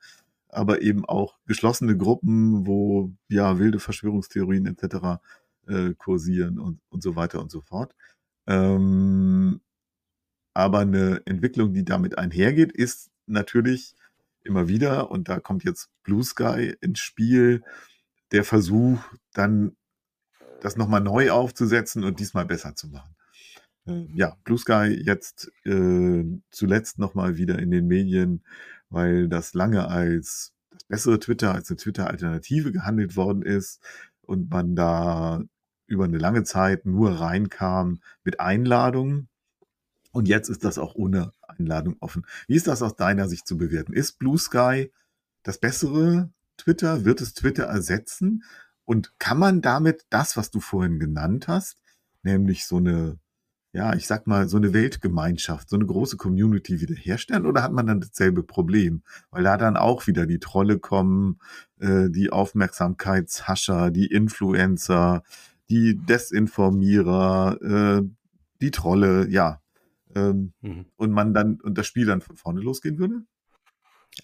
aber 0.54 0.82
eben 0.82 1.06
auch 1.06 1.38
geschlossene 1.46 1.98
Gruppen, 1.98 2.66
wo 2.68 3.14
ja 3.28 3.60
wilde 3.60 3.80
Verschwörungstheorien 3.80 4.66
etc. 4.66 5.22
Äh, 5.68 5.94
kursieren 5.98 6.60
und, 6.60 6.82
und 6.90 7.02
so 7.02 7.16
weiter 7.16 7.42
und 7.42 7.52
so 7.52 7.62
fort. 7.62 7.96
Ähm, 8.48 9.62
aber 10.54 10.80
eine 10.80 11.22
Entwicklung, 11.26 11.74
die 11.74 11.86
damit 11.86 12.18
einhergeht, 12.18 12.72
ist 12.72 13.12
natürlich 13.26 13.96
immer 14.44 14.68
wieder, 14.68 15.10
und 15.10 15.30
da 15.30 15.40
kommt 15.40 15.64
jetzt 15.64 15.90
Blue 16.04 16.24
Sky 16.24 16.76
ins 16.82 17.00
Spiel, 17.00 17.64
der 18.32 18.44
Versuch, 18.44 19.00
dann 19.34 19.76
das 20.62 20.76
nochmal 20.76 21.02
neu 21.02 21.32
aufzusetzen 21.32 22.04
und 22.04 22.20
diesmal 22.20 22.46
besser 22.46 22.76
zu 22.76 22.88
machen. 22.88 23.16
Äh, 23.86 24.06
ja, 24.16 24.38
Blue 24.44 24.58
Sky 24.58 25.02
jetzt 25.06 25.52
äh, 25.66 26.24
zuletzt 26.52 27.00
nochmal 27.00 27.38
wieder 27.38 27.60
in 27.60 27.72
den 27.72 27.88
Medien, 27.88 28.44
weil 28.94 29.28
das 29.28 29.54
lange 29.56 29.88
als 29.88 30.54
das 30.70 30.84
bessere 30.84 31.20
Twitter, 31.20 31.54
als 31.54 31.70
eine 31.70 31.78
Twitter-Alternative 31.78 32.72
gehandelt 32.72 33.16
worden 33.16 33.42
ist 33.42 33.82
und 34.22 34.50
man 34.52 34.76
da 34.76 35.42
über 35.88 36.06
eine 36.06 36.18
lange 36.18 36.44
Zeit 36.44 36.86
nur 36.86 37.20
reinkam 37.20 38.00
mit 38.24 38.40
Einladungen. 38.40 39.30
Und 40.12 40.28
jetzt 40.28 40.50
ist 40.50 40.64
das 40.64 40.78
auch 40.78 40.94
ohne 40.96 41.32
Einladung 41.42 41.98
offen. 42.00 42.26
Wie 42.48 42.56
ist 42.56 42.68
das 42.68 42.82
aus 42.84 42.96
deiner 42.96 43.28
Sicht 43.28 43.48
zu 43.48 43.58
bewerten? 43.58 43.94
Ist 43.94 44.20
Blue 44.20 44.38
Sky 44.38 44.92
das 45.42 45.58
bessere 45.58 46.32
Twitter? 46.58 47.04
Wird 47.04 47.20
es 47.22 47.34
Twitter 47.34 47.64
ersetzen? 47.64 48.44
Und 48.86 49.18
kann 49.18 49.40
man 49.40 49.62
damit 49.62 50.06
das, 50.10 50.38
was 50.38 50.52
du 50.52 50.60
vorhin 50.60 51.00
genannt 51.00 51.48
hast, 51.48 51.78
nämlich 52.22 52.68
so 52.68 52.78
eine, 52.78 53.18
ja, 53.74 53.96
ich 53.96 54.06
sag 54.06 54.28
mal, 54.28 54.48
so 54.48 54.58
eine 54.58 54.72
Weltgemeinschaft, 54.72 55.68
so 55.68 55.76
eine 55.76 55.88
große 55.88 56.16
Community 56.16 56.80
wiederherstellen? 56.80 57.48
Oder 57.48 57.64
hat 57.64 57.74
man 57.74 57.88
dann 57.88 58.02
dasselbe 58.02 58.44
Problem? 58.44 59.02
Weil 59.32 59.44
da 59.44 59.58
dann 59.58 59.78
auch 59.78 60.06
wieder 60.06 60.28
die 60.28 60.40
Trolle 60.40 60.78
kommen, 60.78 61.40
äh, 61.80 62.10
die 62.10 62.32
Aufmerksamkeitshascher, 62.32 63.90
die 63.90 64.06
Influencer, 64.06 65.24
die 65.70 65.96
Desinformierer, 65.98 67.62
äh, 67.62 68.02
die 68.62 68.72
Trolle, 68.72 69.28
ja, 69.30 69.60
ähm, 70.16 70.54
mhm. 70.62 70.86
und 70.96 71.12
man 71.12 71.34
dann 71.34 71.60
und 71.60 71.76
das 71.76 71.88
Spiel 71.88 72.06
dann 72.06 72.22
von 72.22 72.36
vorne 72.36 72.62
losgehen 72.62 73.00
würde? 73.00 73.24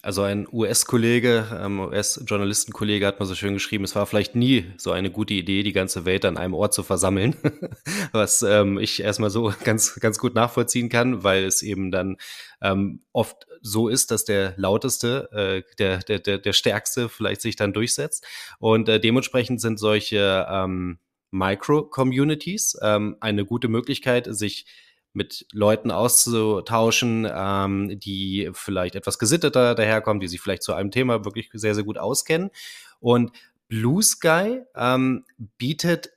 Also 0.01 0.21
ein 0.21 0.47
US-Kollege, 0.51 1.47
ähm, 1.61 1.79
US-Journalistenkollege 1.79 3.05
hat 3.05 3.19
mal 3.19 3.25
so 3.25 3.35
schön 3.35 3.55
geschrieben, 3.55 3.83
es 3.83 3.95
war 3.95 4.05
vielleicht 4.05 4.35
nie 4.35 4.65
so 4.77 4.91
eine 4.91 5.11
gute 5.11 5.33
Idee, 5.33 5.63
die 5.63 5.73
ganze 5.73 6.05
Welt 6.05 6.25
an 6.25 6.37
einem 6.37 6.53
Ort 6.53 6.73
zu 6.73 6.83
versammeln, 6.83 7.35
was 8.11 8.41
ähm, 8.43 8.77
ich 8.77 9.01
erstmal 9.01 9.29
so 9.29 9.53
ganz, 9.63 9.99
ganz 9.99 10.19
gut 10.19 10.35
nachvollziehen 10.35 10.89
kann, 10.89 11.23
weil 11.23 11.43
es 11.43 11.63
eben 11.63 11.91
dann 11.91 12.17
ähm, 12.61 13.01
oft 13.11 13.47
so 13.61 13.89
ist, 13.89 14.11
dass 14.11 14.25
der 14.25 14.53
lauteste, 14.57 15.29
äh, 15.31 15.75
der, 15.79 15.97
der, 15.99 16.19
der, 16.19 16.37
der 16.37 16.53
stärkste 16.53 17.09
vielleicht 17.09 17.41
sich 17.41 17.55
dann 17.55 17.73
durchsetzt. 17.73 18.25
Und 18.59 18.87
äh, 18.87 18.99
dementsprechend 18.99 19.59
sind 19.59 19.79
solche 19.79 20.47
ähm, 20.49 20.99
Micro-Communities 21.31 22.77
ähm, 22.81 23.17
eine 23.19 23.45
gute 23.45 23.67
Möglichkeit, 23.67 24.27
sich 24.29 24.65
mit 25.19 25.45
Leuten 25.51 25.91
auszutauschen, 25.91 27.27
ähm, 27.29 27.99
die 27.99 28.49
vielleicht 28.53 28.95
etwas 28.95 29.19
gesitteter 29.19 29.75
daherkommen, 29.75 30.21
die 30.21 30.29
sich 30.29 30.39
vielleicht 30.39 30.63
zu 30.63 30.73
einem 30.73 30.91
Thema 30.91 31.25
wirklich 31.25 31.49
sehr, 31.51 31.75
sehr 31.75 31.83
gut 31.83 31.97
auskennen. 31.97 32.49
Und 33.01 33.31
Blue 33.67 34.01
Sky 34.01 34.61
ähm, 34.75 35.25
bietet 35.57 36.11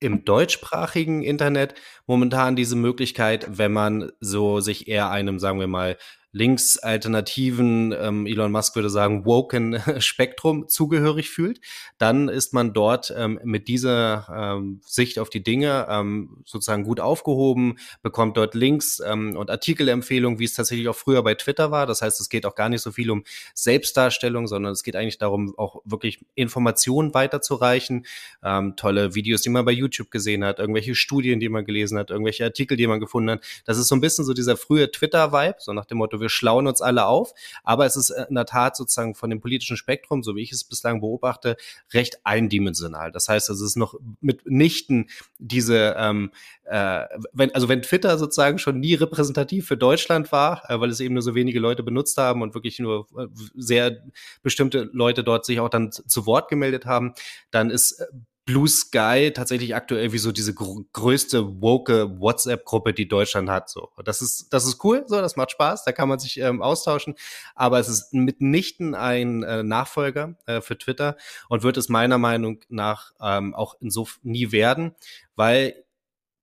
im 0.00 0.24
deutschsprachigen 0.24 1.22
Internet 1.22 1.74
momentan 2.06 2.56
diese 2.56 2.76
Möglichkeit, 2.76 3.58
wenn 3.58 3.72
man 3.72 4.10
so 4.20 4.60
sich 4.60 4.88
eher 4.88 5.10
einem, 5.10 5.38
sagen 5.38 5.60
wir 5.60 5.66
mal, 5.66 5.98
linksalternativen, 6.36 7.92
ähm, 7.98 8.26
Elon 8.26 8.52
Musk 8.52 8.74
würde 8.76 8.90
sagen, 8.90 9.24
woken 9.24 9.80
Spektrum 9.98 10.68
zugehörig 10.68 11.30
fühlt, 11.30 11.60
dann 11.96 12.28
ist 12.28 12.52
man 12.52 12.74
dort 12.74 13.12
ähm, 13.16 13.40
mit 13.42 13.68
dieser 13.68 14.28
ähm, 14.30 14.80
Sicht 14.84 15.18
auf 15.18 15.30
die 15.30 15.42
Dinge 15.42 15.86
ähm, 15.88 16.42
sozusagen 16.44 16.84
gut 16.84 17.00
aufgehoben, 17.00 17.78
bekommt 18.02 18.36
dort 18.36 18.54
Links 18.54 19.00
ähm, 19.04 19.36
und 19.36 19.50
Artikelempfehlungen, 19.50 20.38
wie 20.38 20.44
es 20.44 20.52
tatsächlich 20.52 20.88
auch 20.88 20.96
früher 20.96 21.22
bei 21.22 21.34
Twitter 21.34 21.70
war. 21.70 21.86
Das 21.86 22.02
heißt, 22.02 22.20
es 22.20 22.28
geht 22.28 22.44
auch 22.44 22.54
gar 22.54 22.68
nicht 22.68 22.82
so 22.82 22.92
viel 22.92 23.10
um 23.10 23.24
Selbstdarstellung, 23.54 24.46
sondern 24.46 24.72
es 24.72 24.82
geht 24.82 24.94
eigentlich 24.94 25.18
darum, 25.18 25.54
auch 25.56 25.80
wirklich 25.84 26.20
Informationen 26.34 27.14
weiterzureichen. 27.14 28.04
Ähm, 28.44 28.76
tolle 28.76 29.14
Videos, 29.14 29.40
die 29.40 29.48
man 29.48 29.64
bei 29.64 29.72
YouTube 29.72 30.10
gesehen 30.10 30.44
hat, 30.44 30.58
irgendwelche 30.58 30.94
Studien, 30.94 31.40
die 31.40 31.48
man 31.48 31.64
gelesen 31.64 31.98
hat, 31.98 32.10
irgendwelche 32.10 32.44
Artikel, 32.44 32.76
die 32.76 32.86
man 32.86 33.00
gefunden 33.00 33.30
hat. 33.30 33.44
Das 33.64 33.78
ist 33.78 33.88
so 33.88 33.94
ein 33.94 34.02
bisschen 34.02 34.26
so 34.26 34.34
dieser 34.34 34.58
frühe 34.58 34.90
Twitter-Vibe, 34.90 35.56
so 35.60 35.72
nach 35.72 35.86
dem 35.86 35.96
Motto, 35.96 36.20
wir 36.20 36.25
schlauen 36.28 36.66
uns 36.66 36.80
alle 36.80 37.06
auf. 37.06 37.32
Aber 37.64 37.86
es 37.86 37.96
ist 37.96 38.10
in 38.10 38.34
der 38.34 38.46
Tat 38.46 38.76
sozusagen 38.76 39.14
von 39.14 39.30
dem 39.30 39.40
politischen 39.40 39.76
Spektrum, 39.76 40.22
so 40.22 40.36
wie 40.36 40.42
ich 40.42 40.52
es 40.52 40.64
bislang 40.64 41.00
beobachte, 41.00 41.56
recht 41.92 42.20
eindimensional. 42.24 43.12
Das 43.12 43.28
heißt, 43.28 43.50
es 43.50 43.60
ist 43.60 43.76
noch 43.76 43.94
mitnichten 44.20 45.08
diese, 45.38 45.94
ähm, 45.98 46.30
äh, 46.64 47.04
wenn, 47.32 47.54
also 47.54 47.68
wenn 47.68 47.82
Twitter 47.82 48.18
sozusagen 48.18 48.58
schon 48.58 48.80
nie 48.80 48.94
repräsentativ 48.94 49.66
für 49.66 49.76
Deutschland 49.76 50.32
war, 50.32 50.68
äh, 50.68 50.80
weil 50.80 50.90
es 50.90 51.00
eben 51.00 51.14
nur 51.14 51.22
so 51.22 51.34
wenige 51.34 51.60
Leute 51.60 51.82
benutzt 51.82 52.16
haben 52.18 52.42
und 52.42 52.54
wirklich 52.54 52.78
nur 52.78 53.06
äh, 53.18 53.26
sehr 53.54 54.02
bestimmte 54.42 54.90
Leute 54.92 55.24
dort 55.24 55.44
sich 55.44 55.60
auch 55.60 55.68
dann 55.68 55.92
zu 55.92 56.26
Wort 56.26 56.48
gemeldet 56.48 56.86
haben, 56.86 57.14
dann 57.50 57.70
ist 57.70 58.00
äh, 58.00 58.06
Blue 58.46 58.68
Sky 58.68 59.32
tatsächlich 59.34 59.74
aktuell 59.74 60.12
wie 60.12 60.18
so 60.18 60.30
diese 60.30 60.54
gr 60.54 60.84
größte 60.92 61.60
woke 61.60 62.20
WhatsApp-Gruppe, 62.20 62.94
die 62.94 63.08
Deutschland 63.08 63.50
hat. 63.50 63.68
So, 63.68 63.90
das 64.04 64.22
ist 64.22 64.52
das 64.52 64.66
ist 64.66 64.82
cool, 64.84 65.04
so 65.08 65.20
das 65.20 65.34
macht 65.34 65.50
Spaß, 65.50 65.84
da 65.84 65.90
kann 65.90 66.08
man 66.08 66.20
sich 66.20 66.38
ähm, 66.38 66.62
austauschen. 66.62 67.16
Aber 67.56 67.80
es 67.80 67.88
ist 67.88 68.14
mitnichten 68.14 68.94
ein 68.94 69.42
äh, 69.42 69.64
Nachfolger 69.64 70.38
äh, 70.46 70.60
für 70.60 70.78
Twitter 70.78 71.16
und 71.48 71.64
wird 71.64 71.76
es 71.76 71.88
meiner 71.88 72.18
Meinung 72.18 72.60
nach 72.68 73.12
ähm, 73.20 73.52
auch 73.52 73.74
insofern 73.80 74.20
nie 74.22 74.52
werden, 74.52 74.94
weil 75.34 75.84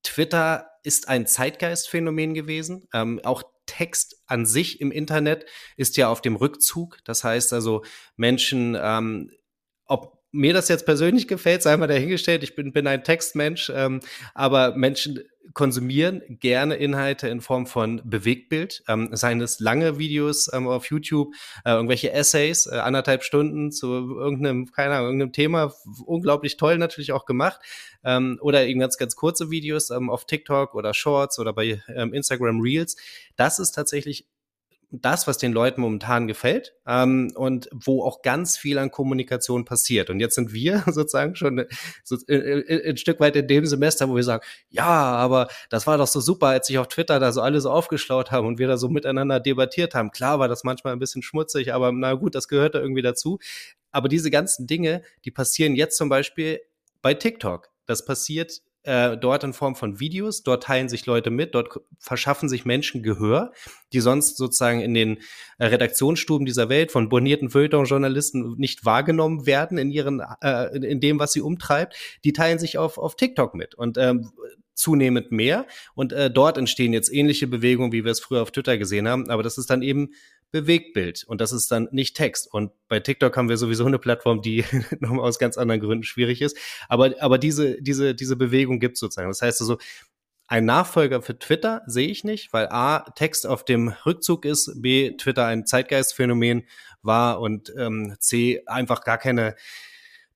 Twitter 0.03 0.67
ist 0.83 1.07
ein 1.07 1.25
Zeitgeistphänomen 1.25 2.33
gewesen. 2.33 2.85
Ähm, 2.93 3.21
auch 3.23 3.43
Text 3.65 4.21
an 4.25 4.45
sich 4.45 4.81
im 4.81 4.91
Internet 4.91 5.45
ist 5.77 5.95
ja 5.95 6.09
auf 6.09 6.21
dem 6.21 6.35
Rückzug. 6.35 6.97
Das 7.05 7.23
heißt 7.23 7.53
also 7.53 7.85
Menschen, 8.17 8.77
ähm, 8.77 9.31
ob 9.85 10.22
mir 10.33 10.53
das 10.53 10.67
jetzt 10.67 10.85
persönlich 10.85 11.27
gefällt, 11.27 11.61
sei 11.61 11.77
mal 11.77 11.87
dahingestellt, 11.87 12.43
ich 12.43 12.55
bin, 12.55 12.73
bin 12.73 12.87
ein 12.87 13.03
Textmensch, 13.03 13.71
ähm, 13.73 14.01
aber 14.33 14.75
Menschen 14.75 15.19
konsumieren 15.53 16.23
gerne 16.27 16.75
Inhalte 16.75 17.27
in 17.27 17.39
Form 17.41 17.67
von 17.67 18.01
Bewegtbild, 18.03 18.83
ähm, 18.87 19.09
seien 19.11 19.41
es 19.41 19.59
lange 19.59 19.99
Videos 19.99 20.51
ähm, 20.51 20.67
auf 20.67 20.89
YouTube, 20.89 21.33
äh, 21.65 21.71
irgendwelche 21.71 22.11
Essays, 22.11 22.65
äh, 22.65 22.77
anderthalb 22.77 23.23
Stunden 23.23 23.71
zu 23.71 23.87
irgendeinem, 23.87 24.71
keine 24.71 24.95
Ahnung, 24.95 25.07
irgendeinem 25.07 25.33
Thema, 25.33 25.73
unglaublich 26.05 26.57
toll 26.57 26.79
natürlich 26.79 27.11
auch 27.11 27.25
gemacht, 27.25 27.61
ähm, 28.03 28.39
oder 28.41 28.65
eben 28.65 28.79
ganz, 28.79 28.97
ganz 28.97 29.15
kurze 29.15 29.51
Videos 29.51 29.91
ähm, 29.91 30.09
auf 30.09 30.25
TikTok 30.25 30.73
oder 30.73 30.95
Shorts 30.95 31.37
oder 31.37 31.53
bei 31.53 31.83
ähm, 31.93 32.13
Instagram 32.13 32.59
Reels. 32.59 32.95
Das 33.35 33.59
ist 33.59 33.73
tatsächlich 33.73 34.27
das, 35.01 35.25
was 35.27 35.39
den 35.39 35.53
Leuten 35.53 35.81
momentan 35.81 36.27
gefällt 36.27 36.75
ähm, 36.85 37.31
und 37.35 37.67
wo 37.73 38.03
auch 38.03 38.21
ganz 38.21 38.57
viel 38.57 38.77
an 38.77 38.91
Kommunikation 38.91 39.65
passiert. 39.65 40.11
Und 40.11 40.19
jetzt 40.19 40.35
sind 40.35 40.53
wir 40.53 40.83
sozusagen 40.85 41.35
schon 41.35 41.65
so, 42.03 42.17
äh, 42.27 42.35
äh, 42.35 42.89
ein 42.91 42.97
Stück 42.97 43.19
weit 43.19 43.35
in 43.35 43.47
dem 43.47 43.65
Semester, 43.65 44.07
wo 44.07 44.15
wir 44.15 44.23
sagen, 44.23 44.43
ja, 44.69 44.85
aber 44.85 45.47
das 45.69 45.87
war 45.87 45.97
doch 45.97 46.07
so 46.07 46.19
super, 46.19 46.47
als 46.47 46.67
sich 46.67 46.77
auf 46.77 46.87
Twitter 46.87 47.19
da 47.19 47.31
so 47.31 47.41
alle 47.41 47.59
so 47.59 47.71
aufgeschlaut 47.71 48.31
haben 48.31 48.47
und 48.47 48.59
wir 48.59 48.67
da 48.67 48.77
so 48.77 48.87
miteinander 48.87 49.39
debattiert 49.39 49.95
haben. 49.95 50.11
Klar 50.11 50.37
war 50.37 50.47
das 50.47 50.63
manchmal 50.63 50.93
ein 50.93 50.99
bisschen 50.99 51.23
schmutzig, 51.23 51.73
aber 51.73 51.91
na 51.91 52.13
gut, 52.13 52.35
das 52.35 52.47
gehört 52.47 52.75
da 52.75 52.79
irgendwie 52.79 53.01
dazu. 53.01 53.39
Aber 53.91 54.09
diese 54.09 54.29
ganzen 54.29 54.67
Dinge, 54.67 55.01
die 55.25 55.31
passieren 55.31 55.75
jetzt 55.75 55.97
zum 55.97 56.09
Beispiel 56.09 56.59
bei 57.01 57.15
TikTok. 57.15 57.69
Das 57.85 58.05
passiert 58.05 58.61
äh, 58.83 59.17
dort 59.17 59.43
in 59.43 59.53
Form 59.53 59.75
von 59.75 59.99
Videos. 59.99 60.43
Dort 60.43 60.63
teilen 60.63 60.89
sich 60.89 61.05
Leute 61.05 61.29
mit, 61.29 61.55
dort 61.55 61.79
verschaffen 61.99 62.49
sich 62.49 62.65
Menschen 62.65 63.03
Gehör, 63.03 63.53
die 63.91 63.99
sonst 63.99 64.37
sozusagen 64.37 64.81
in 64.81 64.93
den 64.93 65.17
äh, 65.57 65.65
Redaktionsstuben 65.65 66.45
dieser 66.45 66.69
Welt 66.69 66.91
von 66.91 67.09
bonierten 67.09 67.49
Feuilleton-Journalisten 67.49 68.55
nicht 68.57 68.85
wahrgenommen 68.85 69.45
werden 69.45 69.77
in 69.77 69.91
ihren, 69.91 70.21
äh, 70.41 70.75
in 70.77 70.99
dem, 70.99 71.19
was 71.19 71.33
sie 71.33 71.41
umtreibt. 71.41 71.95
Die 72.23 72.33
teilen 72.33 72.59
sich 72.59 72.77
auf, 72.77 72.97
auf 72.97 73.15
TikTok 73.15 73.55
mit 73.55 73.75
und 73.75 73.97
ähm, 73.97 74.31
zunehmend 74.73 75.31
mehr. 75.31 75.65
Und 75.95 76.13
äh, 76.13 76.31
dort 76.31 76.57
entstehen 76.57 76.93
jetzt 76.93 77.13
ähnliche 77.13 77.47
Bewegungen, 77.47 77.91
wie 77.91 78.03
wir 78.03 78.11
es 78.11 78.19
früher 78.19 78.41
auf 78.41 78.51
Twitter 78.51 78.77
gesehen 78.77 79.07
haben. 79.07 79.29
Aber 79.29 79.43
das 79.43 79.57
ist 79.57 79.69
dann 79.69 79.81
eben 79.81 80.09
Bewegtbild 80.53 81.23
und 81.23 81.41
das 81.41 81.51
ist 81.51 81.71
dann 81.71 81.89
nicht 81.91 82.15
Text. 82.15 82.47
Und 82.53 82.71
bei 82.87 82.99
TikTok 82.99 83.35
haben 83.35 83.49
wir 83.49 83.57
sowieso 83.57 83.85
eine 83.87 83.97
Plattform, 83.97 84.43
die 84.43 84.63
nochmal 84.99 85.27
aus 85.27 85.39
ganz 85.39 85.57
anderen 85.57 85.81
Gründen 85.81 86.03
schwierig 86.03 86.41
ist. 86.41 86.55
Aber, 86.87 87.15
aber 87.19 87.39
diese, 87.39 87.81
diese, 87.81 88.13
diese 88.13 88.35
Bewegung 88.35 88.79
gibt 88.79 88.97
sozusagen. 88.97 89.29
Das 89.29 89.41
heißt 89.41 89.59
also, 89.61 89.79
ein 90.45 90.65
Nachfolger 90.65 91.23
für 91.23 91.39
Twitter 91.39 91.81
sehe 91.87 92.07
ich 92.07 92.23
nicht, 92.23 92.53
weil 92.53 92.67
A, 92.67 92.99
Text 93.15 93.47
auf 93.47 93.65
dem 93.65 93.95
Rückzug 94.05 94.45
ist, 94.45 94.79
B, 94.79 95.17
Twitter 95.17 95.47
ein 95.47 95.65
Zeitgeistphänomen 95.65 96.67
war 97.01 97.39
und 97.39 97.73
ähm, 97.75 98.15
C, 98.19 98.61
einfach 98.67 99.03
gar 99.03 99.17
keine 99.17 99.55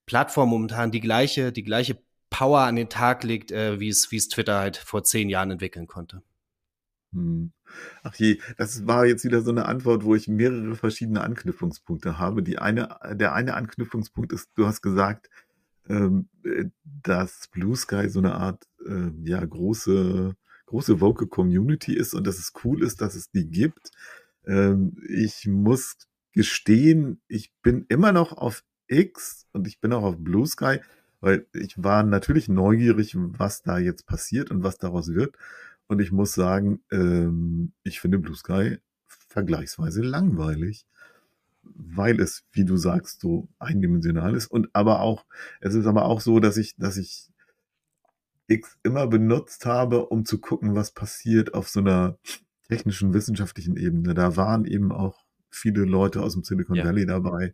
Plattform 0.08 0.50
momentan 0.50 0.90
die 0.90 1.02
gleiche, 1.02 1.52
die 1.52 1.64
gleiche 1.64 2.00
Power 2.32 2.62
an 2.62 2.76
den 2.76 2.90
Tag 2.90 3.24
legt, 3.24 3.52
äh, 3.52 3.80
wie 3.80 3.90
es, 3.90 4.12
wie 4.12 4.18
es 4.18 4.30
Twitter 4.30 4.58
halt 4.58 4.78
vor 4.78 5.04
zehn 5.04 5.30
Jahren 5.30 5.52
entwickeln 5.52 5.86
konnte. 5.86 6.24
Hm. 7.14 7.52
Ach 8.04 8.16
je, 8.16 8.40
das 8.58 8.86
war 8.88 9.06
jetzt 9.06 9.24
wieder 9.24 9.42
so 9.42 9.52
eine 9.52 9.66
Antwort, 9.66 10.04
wo 10.04 10.16
ich 10.16 10.28
mehrere 10.28 10.76
verschiedene 10.76 11.22
Anknüpfungspunkte 11.22 12.18
habe. 12.20 12.44
Die 12.44 12.60
eine, 12.60 12.98
der 13.14 13.34
eine 13.34 13.54
Anknüpfungspunkt 13.56 14.34
ist, 14.34 14.50
du 14.56 14.66
hast 14.68 14.82
gesagt, 14.82 15.30
ähm, 15.90 16.30
äh, 16.44 16.66
dass 16.84 17.48
Blue 17.50 17.76
Sky 17.76 18.10
so 18.10 18.20
eine 18.20 18.36
Art 18.36 18.68
äh, 18.86 19.12
ja 19.24 19.44
große 19.46 20.36
große 20.68 21.02
Vocal 21.02 21.28
Community 21.28 21.94
ist 21.96 22.14
und 22.14 22.28
dass 22.28 22.40
es 22.40 22.54
cool 22.64 22.84
ist, 22.84 23.02
dass 23.02 23.16
es 23.16 23.32
die 23.32 23.50
gibt. 23.50 23.92
Ähm, 24.46 24.98
ich 25.08 25.48
muss 25.48 25.96
gestehen, 26.34 27.22
ich 27.28 27.54
bin 27.64 27.86
immer 27.90 28.12
noch 28.12 28.34
auf 28.34 28.64
X 28.88 29.48
und 29.54 29.68
ich 29.68 29.80
bin 29.82 29.94
auch 29.94 30.04
auf 30.04 30.18
Blue 30.20 30.46
Sky, 30.46 30.80
weil 31.22 31.48
ich 31.54 31.82
war 31.84 32.04
natürlich 32.04 32.50
neugierig, 32.50 33.16
was 33.18 33.64
da 33.64 33.78
jetzt 33.80 34.06
passiert 34.06 34.52
und 34.52 34.64
was 34.64 34.78
daraus 34.78 35.14
wird. 35.14 35.36
Und 35.88 36.00
ich 36.00 36.12
muss 36.12 36.34
sagen, 36.34 36.82
ähm, 36.92 37.72
ich 37.84 38.00
finde 38.00 38.20
Blue 38.20 38.36
Sky 38.36 38.78
vergleichsweise 39.06 40.02
langweilig, 40.02 40.86
weil 41.64 42.20
es, 42.20 42.44
wie 42.52 42.66
du 42.66 42.78
sagst, 42.78 43.22
so 43.22 43.48
eindimensional 43.60 44.36
ist. 44.36 44.48
Und 44.48 44.70
aber 44.74 45.02
auch, 45.02 45.26
es 45.62 45.76
ist 45.76 45.86
aber 45.86 46.06
auch 46.06 46.22
so, 46.22 46.40
dass 46.40 46.58
ich, 46.58 46.76
dass 46.78 46.98
ich 46.98 47.30
X 48.48 48.78
immer 48.84 49.08
benutzt 49.08 49.66
habe, 49.66 50.08
um 50.08 50.26
zu 50.26 50.40
gucken, 50.40 50.76
was 50.76 50.92
passiert 50.92 51.54
auf 51.54 51.70
so 51.70 51.80
einer 51.80 52.18
technischen, 52.68 53.14
wissenschaftlichen 53.14 53.78
Ebene. 53.78 54.14
Da 54.14 54.36
waren 54.36 54.66
eben 54.66 54.92
auch 54.92 55.26
viele 55.50 55.84
Leute 55.84 56.22
aus 56.22 56.34
dem 56.34 56.44
Silicon 56.44 56.78
ja. 56.78 56.86
Valley 56.86 57.06
dabei. 57.06 57.54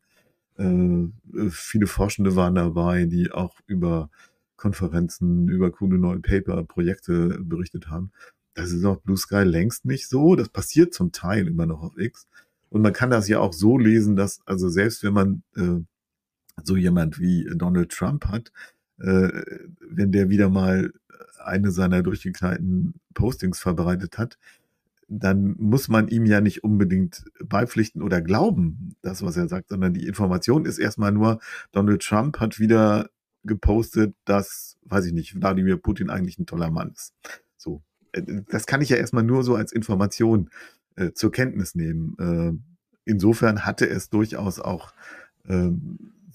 Äh, 0.57 1.07
viele 1.49 1.88
Forschende 1.88 2.36
waren 2.36 2.55
dabei, 2.55 3.05
die 3.05 3.31
auch 3.31 3.60
über 3.65 4.10
Konferenzen 4.63 5.49
über 5.49 5.71
coole 5.71 5.97
neue 5.97 6.21
Paper, 6.21 6.63
Projekte 6.63 7.38
berichtet 7.41 7.89
haben. 7.89 8.13
Das 8.54 8.71
ist 8.71 8.86
auf 8.86 9.04
Blue 9.04 9.17
Sky 9.17 9.43
längst 9.43 9.84
nicht 9.84 10.08
so. 10.08 10.38
Das 10.38 10.47
passiert 10.47 10.93
zum 10.93 11.12
Teil 11.12 11.47
immer 11.47 11.65
noch 11.65 11.84
auf 11.84 11.97
X. 11.97 12.28
Und 12.69 12.82
man 12.82 12.93
kann 12.93 13.10
das 13.10 13.28
ja 13.28 13.39
auch 13.39 13.52
so 13.52 13.78
lesen, 13.78 14.15
dass, 14.15 14.39
also 14.45 14.69
selbst 14.69 15.04
wenn 15.04 15.12
man 15.12 15.43
äh, 15.58 15.84
so 16.63 16.78
jemand 16.78 17.19
wie 17.19 17.45
Donald 17.54 17.91
Trump 17.91 18.28
hat, 18.28 18.54
äh, 18.99 19.43
wenn 19.82 20.13
der 20.13 20.30
wieder 20.30 20.47
mal 20.47 20.93
eine 21.43 21.71
seiner 21.71 22.02
durchgeknallten 22.02 22.93
Postings 23.13 23.60
verbreitet 23.60 24.17
hat, 24.17 24.38
dann 25.10 25.58
muss 25.60 25.89
man 25.89 26.08
ihm 26.08 26.26
ja 26.26 26.39
nicht 26.39 26.63
unbedingt 26.63 27.26
beipflichten 27.43 28.02
oder 28.02 28.21
glauben, 28.21 28.95
das, 29.02 29.23
was 29.23 29.36
er 29.36 29.49
sagt, 29.49 29.67
sondern 29.67 29.93
die 29.93 30.08
Information 30.08 30.65
ist 30.65 30.80
erstmal 30.80 31.12
nur, 31.12 31.39
Donald 31.73 32.02
Trump 32.02 32.39
hat 32.39 32.60
wieder 32.60 33.10
gepostet, 33.43 34.15
dass, 34.25 34.77
weiß 34.84 35.06
ich 35.06 35.13
nicht, 35.13 35.36
Wladimir 35.36 35.77
Putin 35.77 36.10
eigentlich 36.10 36.39
ein 36.39 36.45
toller 36.45 36.71
Mann 36.71 36.91
ist. 36.91 37.13
So. 37.58 37.84
Äh, 38.12 38.23
das 38.49 38.65
kann 38.65 38.82
ich 38.82 38.89
ja 38.89 38.97
erstmal 38.97 39.23
nur 39.23 39.43
so 39.43 39.56
als 39.56 39.71
Information 39.71 40.49
äh, 40.95 41.12
zur 41.12 41.32
Kenntnis 41.32 41.75
nehmen. 41.75 42.15
Äh, 42.19 42.53
insofern 43.06 43.65
hatte 43.65 43.88
es 43.89 44.10
durchaus 44.10 44.60
auch 44.60 44.93
äh, 45.45 45.69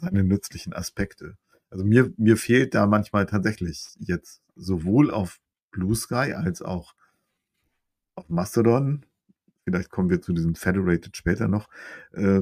seine 0.00 0.24
nützlichen 0.24 0.72
Aspekte. 0.72 1.36
Also 1.70 1.84
mir, 1.84 2.12
mir 2.16 2.36
fehlt 2.36 2.74
da 2.74 2.86
manchmal 2.86 3.26
tatsächlich 3.26 3.86
jetzt 3.98 4.40
sowohl 4.56 5.10
auf 5.10 5.40
Blue 5.70 5.94
Sky 5.94 6.32
als 6.34 6.62
auch 6.62 6.94
auf 8.14 8.28
Mastodon, 8.28 9.04
vielleicht 9.64 9.90
kommen 9.90 10.10
wir 10.10 10.20
zu 10.20 10.32
diesem 10.32 10.54
Federated 10.54 11.16
später 11.16 11.46
noch, 11.46 11.68
äh, 12.12 12.40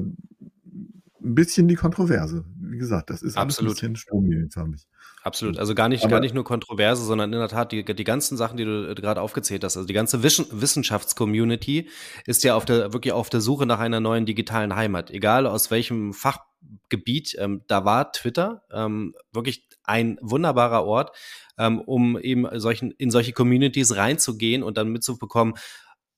ein 1.27 1.35
bisschen 1.35 1.67
die 1.67 1.75
Kontroverse. 1.75 2.45
Wie 2.59 2.77
gesagt, 2.77 3.09
das 3.09 3.21
ist 3.21 3.37
Absolut. 3.37 3.71
ein 3.71 3.73
bisschen 3.73 3.95
stromlinienförmig. 3.95 4.87
Absolut. 5.23 5.57
Also 5.57 5.75
gar 5.75 5.89
nicht, 5.89 6.03
Aber 6.03 6.11
gar 6.11 6.19
nicht 6.21 6.33
nur 6.33 6.45
Kontroverse, 6.45 7.03
sondern 7.03 7.33
in 7.33 7.39
der 7.39 7.49
Tat 7.49 7.71
die, 7.71 7.83
die 7.83 8.03
ganzen 8.03 8.37
Sachen, 8.37 8.55
die 8.55 8.63
du 8.63 8.95
gerade 8.95 9.21
aufgezählt 9.21 9.63
hast. 9.63 9.75
Also 9.75 9.85
die 9.85 9.93
ganze 9.93 10.23
Wissenschaftscommunity 10.23 11.89
ist 12.25 12.43
ja 12.43 12.55
auf 12.55 12.63
der, 12.63 12.93
wirklich 12.93 13.13
auf 13.13 13.29
der 13.29 13.41
Suche 13.41 13.65
nach 13.65 13.79
einer 13.79 13.99
neuen 13.99 14.25
digitalen 14.25 14.75
Heimat. 14.75 15.11
Egal 15.11 15.45
aus 15.45 15.69
welchem 15.69 16.13
Fachgebiet, 16.13 17.35
ähm, 17.39 17.61
da 17.67 17.83
war 17.83 18.13
Twitter 18.13 18.63
ähm, 18.71 19.15
wirklich 19.33 19.67
ein 19.83 20.17
wunderbarer 20.21 20.85
Ort, 20.85 21.15
ähm, 21.57 21.81
um 21.81 22.17
eben 22.17 22.47
solchen, 22.59 22.91
in 22.91 23.11
solche 23.11 23.33
Communities 23.33 23.95
reinzugehen 23.95 24.63
und 24.63 24.77
dann 24.77 24.89
mitzubekommen, 24.89 25.55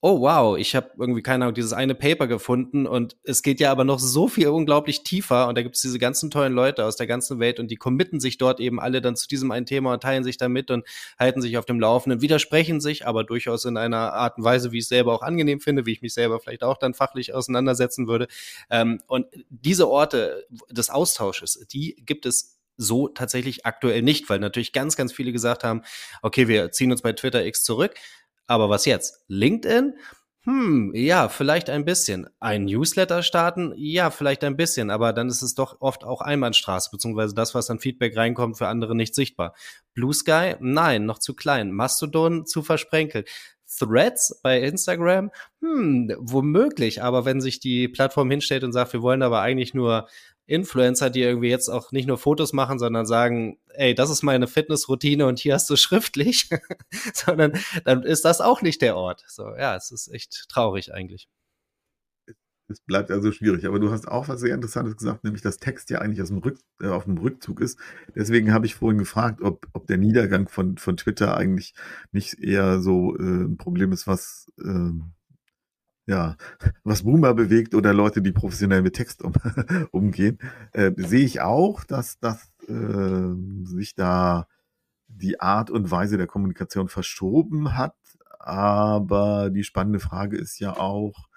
oh 0.02 0.22
wow, 0.22 0.58
ich 0.58 0.76
habe 0.76 0.92
irgendwie, 0.98 1.22
keine 1.22 1.44
Ahnung, 1.46 1.56
dieses 1.56 1.74
eine 1.74 1.94
Paper 1.94 2.28
gefunden 2.28 2.88
und 2.88 3.18
es 3.24 3.42
geht 3.42 3.60
ja 3.60 3.70
aber 3.70 3.84
noch 3.84 4.00
so 4.00 4.30
viel 4.30 4.48
unglaublich 4.48 5.04
tiefer 5.04 5.48
und 5.50 5.58
da 5.58 5.62
gibt 5.62 5.76
es 5.76 5.82
diese 5.82 6.00
ganzen 6.00 6.32
tollen 6.32 6.54
Leute 6.54 6.86
aus 6.86 6.96
der 6.96 7.06
ganzen 7.06 7.40
Welt 7.40 7.60
und 7.60 7.70
die 7.70 7.76
committen 7.76 8.22
sich 8.22 8.38
dort 8.38 8.62
eben 8.62 8.80
alle 8.80 9.02
dann 9.02 9.18
zu 9.18 9.28
diesem 9.28 9.52
einen 9.52 9.66
Thema 9.66 9.94
und 9.94 10.02
teilen 10.02 10.24
sich 10.24 10.38
damit 10.38 10.72
und 10.72 10.86
halten 11.20 11.42
sich 11.42 11.58
auf 11.58 11.66
dem 11.66 11.82
Laufenden, 11.82 12.22
widersprechen 12.22 12.80
sich, 12.80 13.06
aber 13.06 13.26
durchaus 13.26 13.66
in 13.66 13.76
einer 13.76 14.14
Art 14.14 14.38
und 14.38 14.46
Weise, 14.46 14.72
wie 14.72 14.78
ich 14.78 14.84
es 14.86 14.90
selber 14.90 15.14
auch 15.14 15.22
angenehm 15.22 15.60
finde, 15.60 15.86
wie 15.86 15.92
ich 15.92 16.02
mich 16.02 16.14
selber 16.14 16.40
vielleicht 16.40 16.64
auch 16.64 16.78
dann 16.78 16.94
fachlich 16.94 17.34
auseinandersetzen 17.34 18.08
würde. 18.08 18.28
Ähm, 18.70 19.02
und 19.08 19.28
diese 19.50 19.90
Orte 19.90 20.46
des 20.70 20.90
Austausches, 20.90 21.66
die 21.74 22.02
gibt 22.06 22.26
es 22.26 22.60
so 22.78 23.10
tatsächlich 23.10 23.66
aktuell 23.66 24.02
nicht, 24.02 24.30
weil 24.30 24.40
natürlich 24.40 24.72
ganz, 24.72 24.96
ganz 24.96 25.12
viele 25.12 25.34
gesagt 25.34 25.66
haben, 25.66 25.82
okay, 26.22 26.48
wir 26.48 26.72
ziehen 26.72 26.92
uns 26.92 27.02
bei 27.02 27.12
Twitter 27.12 27.46
X 27.46 27.64
zurück. 27.64 27.96
Aber 28.50 28.68
was 28.68 28.86
jetzt? 28.86 29.24
LinkedIn? 29.28 29.94
Hm, 30.46 30.92
ja, 30.96 31.30
vielleicht 31.30 31.70
ein 31.70 31.86
bisschen. 31.86 32.28
Ein 32.40 32.66
Newsletter 32.66 33.22
starten? 33.22 33.74
Ja, 33.76 34.10
vielleicht 34.10 34.44
ein 34.44 34.58
bisschen, 34.58 34.90
aber 34.90 35.14
dann 35.14 35.28
ist 35.28 35.44
es 35.44 35.54
doch 35.54 35.82
oft 35.82 36.04
auch 36.04 36.22
Einbahnstraße, 36.22 36.90
beziehungsweise 36.92 37.36
das, 37.36 37.54
was 37.54 37.70
an 37.70 37.80
Feedback 37.80 38.18
reinkommt, 38.18 38.58
für 38.58 38.68
andere 38.68 38.96
nicht 38.96 39.14
sichtbar. 39.14 39.54
Blue 39.94 40.14
Sky? 40.14 40.56
Nein, 40.60 41.06
noch 41.06 41.20
zu 41.20 41.36
klein. 41.36 41.72
Mastodon 41.72 42.48
zu 42.48 42.64
versprenkelt. 42.64 43.30
Threads 43.78 44.40
bei 44.42 44.60
Instagram? 44.62 45.30
Hm, 45.62 46.16
womöglich, 46.18 47.04
aber 47.04 47.26
wenn 47.26 47.42
sich 47.42 47.60
die 47.60 47.88
Plattform 47.88 48.32
hinstellt 48.32 48.64
und 48.64 48.72
sagt, 48.72 48.94
wir 48.94 49.04
wollen 49.04 49.22
aber 49.22 49.42
eigentlich 49.42 49.76
nur 49.76 50.08
Influencer, 50.50 51.10
die 51.10 51.22
irgendwie 51.22 51.50
jetzt 51.50 51.70
auch 51.70 51.92
nicht 51.92 52.08
nur 52.08 52.18
Fotos 52.18 52.54
machen, 52.54 52.80
sondern 52.80 53.06
sagen, 53.06 53.58
ey, 53.70 53.94
das 53.94 54.10
ist 54.10 54.24
meine 54.24 54.48
Fitnessroutine 54.48 55.26
und 55.28 55.40
hier 55.40 55.54
hast 55.54 55.70
du 55.70 55.76
schriftlich, 55.78 56.50
sondern 57.14 57.54
dann 57.86 58.04
ist 58.04 58.26
das 58.26 58.42
auch 58.42 58.62
nicht 58.62 58.82
der 58.82 58.98
Ort. 58.98 59.24
So, 59.28 59.56
ja, 59.56 59.76
es 59.76 59.92
ist 59.92 60.10
echt 60.10 60.50
traurig 60.50 60.94
eigentlich. 60.94 61.28
Es 62.70 62.82
bleibt 62.82 63.10
also 63.10 63.32
schwierig. 63.32 63.66
Aber 63.66 63.80
du 63.80 63.92
hast 63.92 64.08
auch 64.08 64.28
was 64.28 64.42
sehr 64.42 64.54
Interessantes 64.54 64.96
gesagt, 64.96 65.24
nämlich 65.24 65.42
dass 65.42 65.58
Text 65.58 65.90
ja 65.90 66.00
eigentlich 66.00 66.22
aus 66.22 66.28
dem 66.28 66.38
Rück, 66.38 66.60
äh, 66.82 66.88
auf 66.88 67.06
dem 67.06 67.18
Rückzug 67.18 67.62
ist. 67.62 67.80
Deswegen 68.16 68.54
habe 68.54 68.68
ich 68.68 68.76
vorhin 68.76 69.00
gefragt, 69.00 69.42
ob, 69.42 69.68
ob 69.74 69.88
der 69.88 69.98
Niedergang 69.98 70.48
von, 70.48 70.78
von 70.78 70.96
Twitter 70.96 71.36
eigentlich 71.36 71.74
nicht 72.12 72.40
eher 72.40 72.80
so 72.80 73.16
äh, 73.18 73.22
ein 73.22 73.58
Problem 73.58 73.92
ist, 73.92 74.06
was, 74.06 74.52
äh, 74.60 74.92
ja, 76.10 76.38
was 76.84 77.04
Boomer 77.04 77.36
bewegt 77.36 77.76
oder 77.76 77.94
Leute, 77.94 78.24
die 78.24 78.32
professionell 78.32 78.82
mit 78.82 78.96
Text 78.96 79.22
um, 79.22 79.32
umgehen. 79.92 80.40
Äh, 80.74 80.92
sehe 80.98 81.24
ich 81.24 81.42
auch, 81.42 81.84
dass, 81.84 82.20
dass 82.20 82.52
äh, 82.68 83.36
sich 83.64 83.94
da 83.94 84.48
die 85.08 85.40
Art 85.40 85.70
und 85.70 85.92
Weise 85.92 86.18
der 86.18 86.26
Kommunikation 86.26 86.90
verschoben 86.90 87.78
hat. 87.78 87.96
Aber 88.40 89.52
die 89.52 89.64
spannende 89.64 90.00
Frage 90.00 90.38
ist 90.38 90.58
ja 90.60 90.78
auch, 90.78 91.28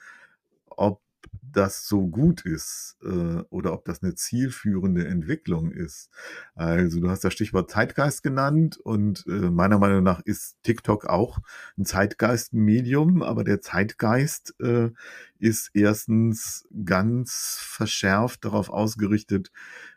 ob 0.65 1.03
das 1.43 1.87
so 1.87 2.07
gut 2.07 2.43
ist 2.47 2.97
äh, 3.03 3.43
oder 3.51 3.73
ob 3.73 3.85
das 3.85 4.03
eine 4.03 4.15
zielführende 4.15 5.07
Entwicklung 5.07 5.73
ist. 5.73 6.09
Also 6.55 7.01
du 7.01 7.11
hast 7.11 7.25
das 7.25 7.33
Stichwort 7.33 7.71
Zeitgeist 7.71 8.23
genannt 8.23 8.79
und 8.79 9.25
äh, 9.27 9.51
meiner 9.51 9.79
Meinung 9.79 10.03
nach 10.05 10.21
ist 10.21 10.57
TikTok 10.63 11.07
auch 11.07 11.39
ein 11.77 11.85
Zeitgeist-Medium, 11.85 13.23
aber 13.23 13.45
der 13.45 13.61
Zeitgeist 13.61 14.55
äh, 14.61 14.91
ist 15.39 15.71
erstens 15.75 16.67
ganz 16.85 17.59
verschärft 17.61 18.45
darauf 18.45 18.71
ausgerichtet, 18.71 19.51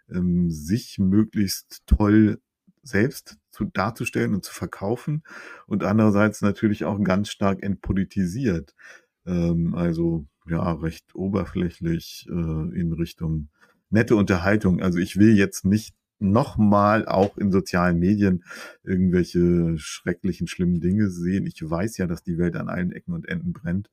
ähm, 0.10 0.49
sich 0.49 0.97
möglichst 0.97 1.84
toll 1.86 2.39
selbst 2.81 3.38
zu, 3.51 3.65
darzustellen 3.65 4.34
und 4.34 4.43
zu 4.43 4.53
verkaufen 4.53 5.23
und 5.67 5.84
andererseits 5.84 6.41
natürlich 6.41 6.86
auch 6.86 7.01
ganz 7.03 7.29
stark 7.29 7.63
entpolitisiert. 7.63 8.75
Ähm, 9.25 9.75
also 9.75 10.25
ja, 10.47 10.71
recht 10.73 11.15
oberflächlich 11.15 12.27
äh, 12.29 12.31
in 12.31 12.93
Richtung 12.93 13.49
nette 13.89 14.15
Unterhaltung. 14.15 14.81
Also 14.81 14.99
ich 14.99 15.17
will 15.17 15.38
jetzt 15.38 15.65
nicht 15.65 15.95
nochmal 16.19 17.08
auch 17.08 17.38
in 17.38 17.51
sozialen 17.51 17.99
Medien 17.99 18.43
irgendwelche 18.84 19.77
schrecklichen, 19.77 20.47
schlimmen 20.47 20.79
Dinge 20.79 21.10
sehen. 21.10 21.45
Ich 21.45 21.62
weiß 21.67 21.97
ja, 21.97 22.08
dass 22.08 22.23
die 22.23 22.38
Welt 22.38 22.55
an 22.55 22.69
allen 22.69 22.91
Ecken 22.91 23.13
und 23.13 23.27
Enden 23.27 23.53
brennt. 23.53 23.89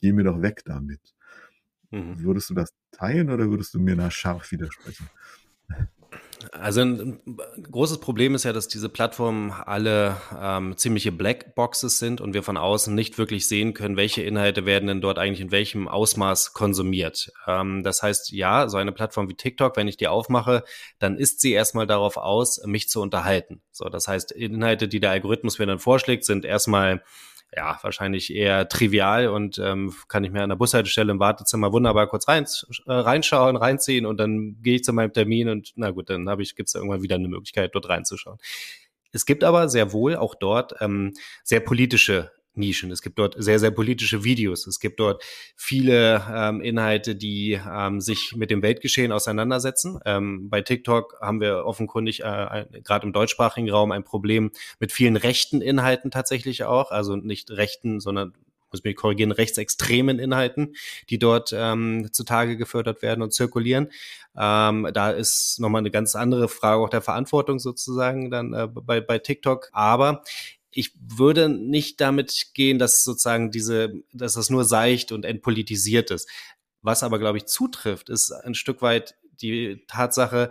Geh 0.00 0.12
mir 0.12 0.24
doch 0.24 0.42
weg 0.42 0.62
damit. 0.64 1.00
Mhm. 1.90 2.20
Würdest 2.20 2.50
du 2.50 2.54
das 2.54 2.74
teilen 2.90 3.30
oder 3.30 3.48
würdest 3.48 3.74
du 3.74 3.80
mir 3.80 3.96
da 3.96 4.10
scharf 4.10 4.50
widersprechen? 4.50 5.08
Also 6.52 6.82
ein, 6.82 7.20
großes 7.70 7.98
Problem 7.98 8.34
ist 8.34 8.44
ja, 8.44 8.52
dass 8.52 8.68
diese 8.68 8.88
Plattformen 8.88 9.50
alle 9.50 10.16
ähm, 10.40 10.76
ziemliche 10.76 11.12
Blackboxes 11.12 11.98
sind 11.98 12.20
und 12.20 12.34
wir 12.34 12.42
von 12.42 12.56
außen 12.56 12.94
nicht 12.94 13.18
wirklich 13.18 13.48
sehen 13.48 13.74
können, 13.74 13.96
welche 13.96 14.22
Inhalte 14.22 14.66
werden 14.66 14.86
denn 14.86 15.00
dort 15.00 15.18
eigentlich 15.18 15.40
in 15.40 15.50
welchem 15.50 15.88
Ausmaß 15.88 16.52
konsumiert. 16.52 17.32
Ähm, 17.46 17.82
das 17.82 18.02
heißt, 18.02 18.32
ja, 18.32 18.68
so 18.68 18.76
eine 18.76 18.92
Plattform 18.92 19.28
wie 19.28 19.34
TikTok, 19.34 19.76
wenn 19.76 19.88
ich 19.88 19.96
die 19.96 20.08
aufmache, 20.08 20.64
dann 20.98 21.16
ist 21.16 21.40
sie 21.40 21.52
erstmal 21.52 21.86
darauf 21.86 22.16
aus, 22.16 22.62
mich 22.64 22.88
zu 22.88 23.00
unterhalten. 23.00 23.62
So, 23.70 23.88
das 23.88 24.08
heißt, 24.08 24.32
Inhalte, 24.32 24.88
die 24.88 25.00
der 25.00 25.10
Algorithmus 25.10 25.58
mir 25.58 25.66
dann 25.66 25.78
vorschlägt, 25.78 26.24
sind 26.24 26.44
erstmal 26.44 27.02
ja, 27.56 27.78
wahrscheinlich 27.82 28.34
eher 28.34 28.68
trivial 28.68 29.28
und 29.28 29.58
ähm, 29.58 29.94
kann 30.08 30.24
ich 30.24 30.30
mir 30.30 30.42
an 30.42 30.48
der 30.48 30.56
Bushaltestelle 30.56 31.12
im 31.12 31.20
Wartezimmer 31.20 31.72
wunderbar 31.72 32.08
kurz 32.08 32.26
rein, 32.28 32.46
äh, 32.86 32.92
reinschauen, 32.92 33.56
reinziehen 33.56 34.06
und 34.06 34.18
dann 34.18 34.56
gehe 34.62 34.76
ich 34.76 34.84
zu 34.84 34.92
meinem 34.92 35.12
Termin 35.12 35.48
und 35.48 35.72
na 35.76 35.90
gut, 35.90 36.10
dann 36.10 36.28
habe 36.28 36.42
ich, 36.42 36.56
gibt 36.56 36.68
es 36.68 36.74
irgendwann 36.74 37.02
wieder 37.02 37.16
eine 37.16 37.28
Möglichkeit, 37.28 37.74
dort 37.74 37.88
reinzuschauen. 37.88 38.38
Es 39.12 39.26
gibt 39.26 39.44
aber 39.44 39.68
sehr 39.68 39.92
wohl 39.92 40.16
auch 40.16 40.34
dort 40.34 40.74
ähm, 40.80 41.12
sehr 41.44 41.60
politische 41.60 42.32
Nischen. 42.54 42.90
Es 42.90 43.02
gibt 43.02 43.18
dort 43.18 43.34
sehr, 43.38 43.58
sehr 43.58 43.70
politische 43.70 44.24
Videos. 44.24 44.66
Es 44.66 44.80
gibt 44.80 45.00
dort 45.00 45.22
viele 45.56 46.24
ähm, 46.32 46.60
Inhalte, 46.60 47.16
die 47.16 47.60
ähm, 47.68 48.00
sich 48.00 48.34
mit 48.36 48.50
dem 48.50 48.62
Weltgeschehen 48.62 49.12
auseinandersetzen. 49.12 49.98
Ähm, 50.04 50.48
bei 50.48 50.60
TikTok 50.60 51.18
haben 51.20 51.40
wir 51.40 51.64
offenkundig 51.64 52.22
äh, 52.22 52.66
gerade 52.82 53.06
im 53.06 53.12
deutschsprachigen 53.12 53.70
Raum 53.70 53.92
ein 53.92 54.04
Problem 54.04 54.50
mit 54.78 54.92
vielen 54.92 55.16
rechten 55.16 55.60
Inhalten 55.60 56.10
tatsächlich 56.10 56.64
auch. 56.64 56.90
Also 56.90 57.16
nicht 57.16 57.50
rechten, 57.50 58.00
sondern 58.00 58.34
muss 58.74 58.82
mich 58.82 58.96
korrigieren, 58.96 59.30
rechtsextremen 59.30 60.18
Inhalten, 60.18 60.74
die 61.08 61.18
dort 61.18 61.54
ähm, 61.56 62.08
zutage 62.12 62.56
gefördert 62.56 63.02
werden 63.02 63.22
und 63.22 63.32
zirkulieren. 63.32 63.88
Ähm, 64.36 64.88
da 64.92 65.10
ist 65.10 65.60
nochmal 65.60 65.78
eine 65.78 65.92
ganz 65.92 66.16
andere 66.16 66.48
Frage 66.48 66.82
auch 66.82 66.90
der 66.90 67.00
Verantwortung 67.00 67.60
sozusagen 67.60 68.30
dann 68.30 68.52
äh, 68.52 68.66
bei, 68.66 69.00
bei 69.00 69.18
TikTok. 69.18 69.70
Aber 69.72 70.24
ich 70.74 70.92
würde 71.00 71.48
nicht 71.48 72.00
damit 72.00 72.50
gehen, 72.54 72.78
dass 72.78 73.04
sozusagen 73.04 73.50
diese, 73.50 73.94
dass 74.12 74.34
das 74.34 74.50
nur 74.50 74.64
seicht 74.64 75.12
und 75.12 75.24
entpolitisiert 75.24 76.10
ist. 76.10 76.28
Was 76.82 77.02
aber, 77.02 77.18
glaube 77.18 77.38
ich, 77.38 77.46
zutrifft, 77.46 78.10
ist 78.10 78.30
ein 78.32 78.54
Stück 78.54 78.82
weit 78.82 79.14
die 79.40 79.84
Tatsache, 79.88 80.50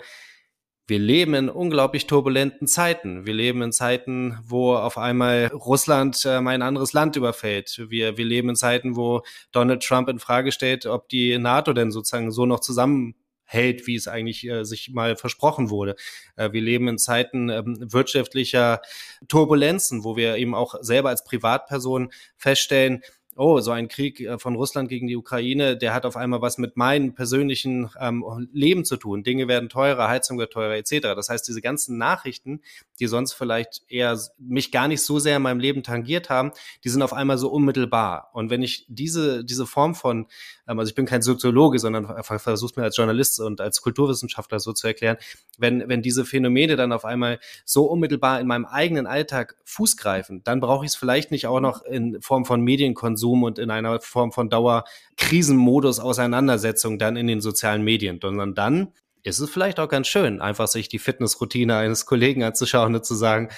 wir 0.85 0.99
leben 0.99 1.33
in 1.33 1.47
unglaublich 1.47 2.07
turbulenten 2.07 2.67
Zeiten. 2.67 3.25
Wir 3.25 3.33
leben 3.33 3.61
in 3.61 3.71
Zeiten, 3.71 4.37
wo 4.43 4.75
auf 4.75 4.97
einmal 4.97 5.47
Russland 5.47 6.25
äh, 6.25 6.37
ein 6.37 6.61
anderes 6.61 6.91
Land 6.91 7.15
überfällt. 7.15 7.85
Wir, 7.87 8.17
wir 8.17 8.25
leben 8.25 8.49
in 8.49 8.55
Zeiten, 8.57 8.97
wo 8.97 9.21
Donald 9.53 9.81
Trump 9.81 10.09
in 10.09 10.19
Frage 10.19 10.51
stellt, 10.51 10.85
ob 10.85 11.07
die 11.07 11.37
NATO 11.37 11.71
denn 11.71 11.91
sozusagen 11.91 12.31
so 12.31 12.45
noch 12.45 12.59
zusammen 12.59 13.15
hält, 13.53 13.87
wie 13.87 13.95
es 13.95 14.07
eigentlich 14.07 14.47
äh, 14.47 14.65
sich 14.65 14.91
mal 14.91 15.15
versprochen 15.15 15.69
wurde. 15.69 15.95
Äh, 16.35 16.51
wir 16.51 16.61
leben 16.61 16.87
in 16.87 16.97
Zeiten 16.97 17.49
ähm, 17.49 17.77
wirtschaftlicher 17.79 18.81
Turbulenzen, 19.27 20.03
wo 20.03 20.15
wir 20.15 20.37
eben 20.37 20.55
auch 20.55 20.75
selber 20.81 21.09
als 21.09 21.23
Privatperson 21.23 22.11
feststellen, 22.35 23.01
oh, 23.35 23.59
so 23.59 23.71
ein 23.71 23.87
Krieg 23.87 24.19
äh, 24.19 24.37
von 24.37 24.55
Russland 24.55 24.89
gegen 24.89 25.07
die 25.07 25.15
Ukraine, 25.15 25.77
der 25.77 25.93
hat 25.93 26.05
auf 26.05 26.15
einmal 26.15 26.41
was 26.41 26.57
mit 26.57 26.77
meinem 26.77 27.13
persönlichen 27.13 27.89
ähm, 27.99 28.23
Leben 28.53 28.85
zu 28.85 28.97
tun. 28.97 29.23
Dinge 29.23 29.47
werden 29.47 29.69
teurer, 29.69 30.07
Heizung 30.07 30.37
wird 30.37 30.53
teurer, 30.53 30.75
etc. 30.75 31.01
Das 31.15 31.29
heißt, 31.29 31.47
diese 31.47 31.61
ganzen 31.61 31.97
Nachrichten, 31.97 32.61
die 32.99 33.07
sonst 33.07 33.33
vielleicht 33.33 33.81
eher 33.87 34.19
mich 34.37 34.71
gar 34.71 34.87
nicht 34.87 35.01
so 35.01 35.19
sehr 35.19 35.37
in 35.37 35.41
meinem 35.41 35.59
Leben 35.59 35.83
tangiert 35.83 36.29
haben, 36.29 36.51
die 36.83 36.89
sind 36.89 37.01
auf 37.01 37.13
einmal 37.13 37.37
so 37.37 37.49
unmittelbar. 37.49 38.29
Und 38.33 38.49
wenn 38.49 38.61
ich 38.61 38.85
diese, 38.87 39.43
diese 39.43 39.65
Form 39.65 39.95
von, 39.95 40.27
ähm, 40.67 40.79
also 40.79 40.89
ich 40.89 40.95
bin 40.95 41.05
kein 41.05 41.21
Soziologe, 41.21 41.79
sondern 41.79 42.23
versuche 42.23 42.79
mir 42.79 42.83
als 42.83 42.97
Journalist 42.97 43.39
und 43.39 43.61
als 43.61 43.81
Kulturwissenschaftler 43.81 44.59
so 44.59 44.73
zu 44.73 44.87
erklären, 44.87 45.17
wenn, 45.57 45.87
wenn 45.89 46.01
diese 46.01 46.25
Phänomene 46.25 46.75
dann 46.75 46.91
auf 46.91 47.05
einmal 47.05 47.39
so 47.65 47.85
unmittelbar 47.85 48.39
in 48.39 48.47
meinem 48.47 48.65
eigenen 48.65 49.07
Alltag 49.07 49.55
Fuß 49.65 49.97
greifen, 49.97 50.43
dann 50.43 50.59
brauche 50.59 50.85
ich 50.85 50.91
es 50.91 50.95
vielleicht 50.95 51.31
nicht 51.31 51.47
auch 51.47 51.59
noch 51.59 51.83
in 51.83 52.21
Form 52.21 52.45
von 52.45 52.61
Medienkonsum 52.61 53.22
Konsum 53.23 53.43
und 53.43 53.59
in 53.59 53.71
einer 53.71 53.99
Form 54.01 54.31
von 54.31 54.49
Dauerkrisenmodus 54.49 55.99
Auseinandersetzung 55.99 56.99
dann 56.99 57.15
in 57.15 57.27
den 57.27 57.41
sozialen 57.41 57.83
Medien, 57.83 58.19
sondern 58.21 58.53
dann 58.53 58.93
ist 59.23 59.39
es 59.39 59.49
vielleicht 59.49 59.79
auch 59.79 59.87
ganz 59.87 60.07
schön, 60.07 60.41
einfach 60.41 60.67
sich 60.67 60.89
die 60.89 60.99
Fitnessroutine 60.99 61.77
eines 61.77 62.05
Kollegen 62.05 62.43
anzuschauen 62.43 62.93
und 62.93 63.05
zu 63.05 63.15
sagen, 63.15 63.49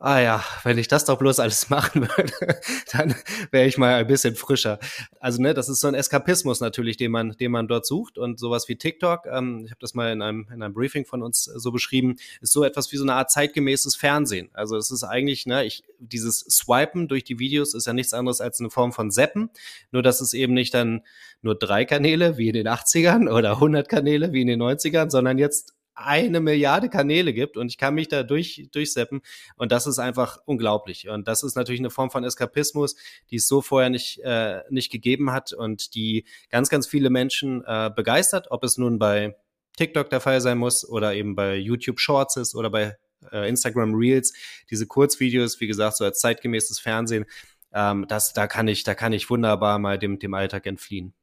ah 0.00 0.20
ja, 0.20 0.44
wenn 0.62 0.78
ich 0.78 0.86
das 0.86 1.04
doch 1.04 1.18
bloß 1.18 1.40
alles 1.40 1.70
machen 1.70 2.02
würde, 2.02 2.60
dann 2.92 3.14
wäre 3.50 3.66
ich 3.66 3.78
mal 3.78 3.94
ein 3.94 4.06
bisschen 4.06 4.36
frischer. 4.36 4.78
Also 5.18 5.42
ne, 5.42 5.54
das 5.54 5.68
ist 5.68 5.80
so 5.80 5.88
ein 5.88 5.94
Eskapismus 5.94 6.60
natürlich, 6.60 6.96
den 6.96 7.10
man, 7.10 7.32
den 7.32 7.50
man 7.50 7.66
dort 7.66 7.86
sucht 7.86 8.16
und 8.16 8.38
sowas 8.38 8.68
wie 8.68 8.76
TikTok. 8.76 9.26
Ähm, 9.26 9.62
ich 9.64 9.70
habe 9.70 9.80
das 9.80 9.94
mal 9.94 10.12
in 10.12 10.22
einem, 10.22 10.46
in 10.52 10.62
einem 10.62 10.74
Briefing 10.74 11.04
von 11.04 11.22
uns 11.22 11.44
so 11.44 11.72
beschrieben, 11.72 12.16
ist 12.40 12.52
so 12.52 12.64
etwas 12.64 12.92
wie 12.92 12.96
so 12.96 13.02
eine 13.02 13.14
Art 13.14 13.30
zeitgemäßes 13.30 13.96
Fernsehen. 13.96 14.50
Also 14.52 14.76
es 14.76 14.90
ist 14.90 15.02
eigentlich, 15.02 15.46
ne, 15.46 15.64
ich 15.64 15.82
dieses 15.98 16.40
Swipen 16.40 17.08
durch 17.08 17.24
die 17.24 17.38
Videos 17.38 17.74
ist 17.74 17.86
ja 17.86 17.92
nichts 17.92 18.12
anderes 18.12 18.40
als 18.40 18.60
eine 18.60 18.70
Form 18.70 18.92
von 18.92 19.10
Zappen, 19.10 19.50
nur 19.90 20.02
dass 20.02 20.20
es 20.20 20.32
eben 20.32 20.54
nicht 20.54 20.74
dann 20.74 21.02
nur 21.42 21.56
drei 21.56 21.84
Kanäle 21.84 22.38
wie 22.38 22.48
in 22.48 22.54
den 22.54 22.68
80ern 22.68 23.28
oder 23.28 23.52
100 23.52 23.88
Kanäle 23.88 24.32
wie 24.32 24.42
in 24.42 24.46
den 24.46 24.62
90ern, 24.62 25.10
sondern 25.10 25.38
jetzt 25.38 25.74
eine 25.98 26.40
Milliarde 26.40 26.88
Kanäle 26.88 27.32
gibt 27.32 27.56
und 27.56 27.68
ich 27.68 27.78
kann 27.78 27.94
mich 27.94 28.08
da 28.08 28.22
durch, 28.22 28.68
durchseppen 28.72 29.20
und 29.56 29.72
das 29.72 29.86
ist 29.86 29.98
einfach 29.98 30.38
unglaublich 30.44 31.08
und 31.08 31.28
das 31.28 31.42
ist 31.42 31.56
natürlich 31.56 31.80
eine 31.80 31.90
Form 31.90 32.10
von 32.10 32.24
Eskapismus, 32.24 32.96
die 33.30 33.36
es 33.36 33.48
so 33.48 33.60
vorher 33.60 33.90
nicht, 33.90 34.20
äh, 34.20 34.62
nicht 34.70 34.90
gegeben 34.90 35.32
hat 35.32 35.52
und 35.52 35.94
die 35.94 36.24
ganz, 36.50 36.68
ganz 36.68 36.86
viele 36.86 37.10
Menschen 37.10 37.64
äh, 37.66 37.90
begeistert, 37.94 38.50
ob 38.50 38.64
es 38.64 38.78
nun 38.78 38.98
bei 38.98 39.36
TikTok 39.76 40.10
der 40.10 40.20
Fall 40.20 40.40
sein 40.40 40.58
muss 40.58 40.88
oder 40.88 41.14
eben 41.14 41.34
bei 41.34 41.56
YouTube 41.56 42.00
Shorts 42.00 42.36
ist 42.36 42.54
oder 42.54 42.70
bei 42.70 42.96
äh, 43.32 43.48
Instagram 43.48 43.94
Reels, 43.94 44.32
diese 44.70 44.86
Kurzvideos, 44.86 45.60
wie 45.60 45.66
gesagt, 45.66 45.96
so 45.96 46.04
als 46.04 46.20
zeitgemäßes 46.20 46.78
Fernsehen, 46.80 47.26
ähm, 47.72 48.06
das, 48.08 48.32
da 48.32 48.46
kann 48.46 48.68
ich, 48.68 48.84
da 48.84 48.94
kann 48.94 49.12
ich 49.12 49.30
wunderbar 49.30 49.78
mal 49.78 49.98
dem, 49.98 50.18
dem 50.18 50.34
Alltag 50.34 50.66
entfliehen. 50.66 51.14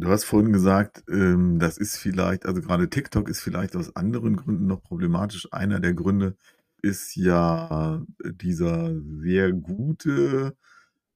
Du 0.00 0.08
hast 0.08 0.24
vorhin 0.24 0.52
gesagt, 0.52 1.02
ähm, 1.08 1.58
das 1.58 1.76
ist 1.76 1.96
vielleicht, 1.96 2.46
also 2.46 2.60
gerade 2.60 2.88
TikTok 2.88 3.28
ist 3.28 3.40
vielleicht 3.40 3.74
aus 3.74 3.96
anderen 3.96 4.36
Gründen 4.36 4.66
noch 4.66 4.82
problematisch. 4.82 5.48
Einer 5.52 5.80
der 5.80 5.94
Gründe 5.94 6.36
ist 6.82 7.16
ja 7.16 8.02
dieser 8.22 8.92
sehr 9.02 9.52
gute 9.52 10.56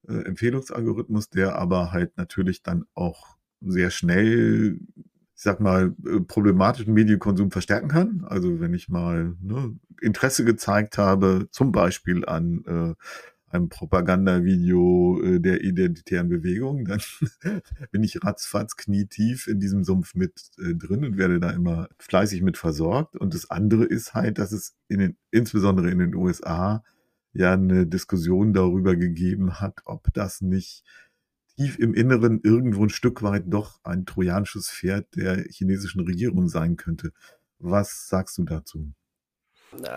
äh, 0.07 0.25
Empfehlungsalgorithmus, 0.25 1.29
der 1.29 1.55
aber 1.55 1.91
halt 1.91 2.17
natürlich 2.17 2.63
dann 2.63 2.85
auch 2.93 3.37
sehr 3.61 3.89
schnell, 3.89 4.79
ich 4.95 5.41
sag 5.41 5.61
mal, 5.61 5.95
äh, 6.05 6.19
problematischen 6.19 6.93
Medienkonsum 6.93 7.51
verstärken 7.51 7.87
kann. 7.87 8.25
Also 8.27 8.59
wenn 8.59 8.73
ich 8.73 8.89
mal 8.89 9.35
ne, 9.41 9.77
Interesse 10.01 10.43
gezeigt 10.43 10.97
habe, 10.97 11.47
zum 11.51 11.71
Beispiel 11.71 12.25
an 12.25 12.63
äh, 12.65 13.03
einem 13.53 13.69
Propagandavideo 13.69 15.21
äh, 15.23 15.39
der 15.39 15.63
identitären 15.63 16.29
Bewegung, 16.29 16.85
dann 16.85 17.01
bin 17.91 18.03
ich 18.03 18.23
ratzfatz 18.23 18.75
knietief 18.75 19.47
in 19.47 19.59
diesem 19.59 19.83
Sumpf 19.83 20.15
mit 20.15 20.51
äh, 20.57 20.75
drin 20.75 21.05
und 21.05 21.17
werde 21.17 21.39
da 21.39 21.51
immer 21.51 21.89
fleißig 21.99 22.41
mit 22.41 22.57
versorgt. 22.57 23.15
Und 23.15 23.33
das 23.33 23.49
andere 23.49 23.85
ist 23.85 24.13
halt, 24.13 24.37
dass 24.37 24.51
es 24.51 24.75
in 24.87 24.99
den, 24.99 25.17
insbesondere 25.31 25.89
in 25.91 25.99
den 25.99 26.15
USA 26.15 26.83
ja 27.33 27.53
eine 27.53 27.87
Diskussion 27.87 28.53
darüber 28.53 28.95
gegeben 28.95 29.59
hat, 29.59 29.81
ob 29.85 30.13
das 30.13 30.41
nicht 30.41 30.83
tief 31.55 31.77
im 31.79 31.93
Inneren 31.93 32.41
irgendwo 32.43 32.83
ein 32.83 32.89
Stück 32.89 33.21
weit 33.21 33.45
doch 33.47 33.79
ein 33.83 34.05
trojanisches 34.05 34.69
Pferd 34.69 35.15
der 35.15 35.43
chinesischen 35.49 36.01
Regierung 36.01 36.47
sein 36.47 36.77
könnte. 36.77 37.11
Was 37.59 38.07
sagst 38.07 38.37
du 38.37 38.43
dazu? 38.43 38.93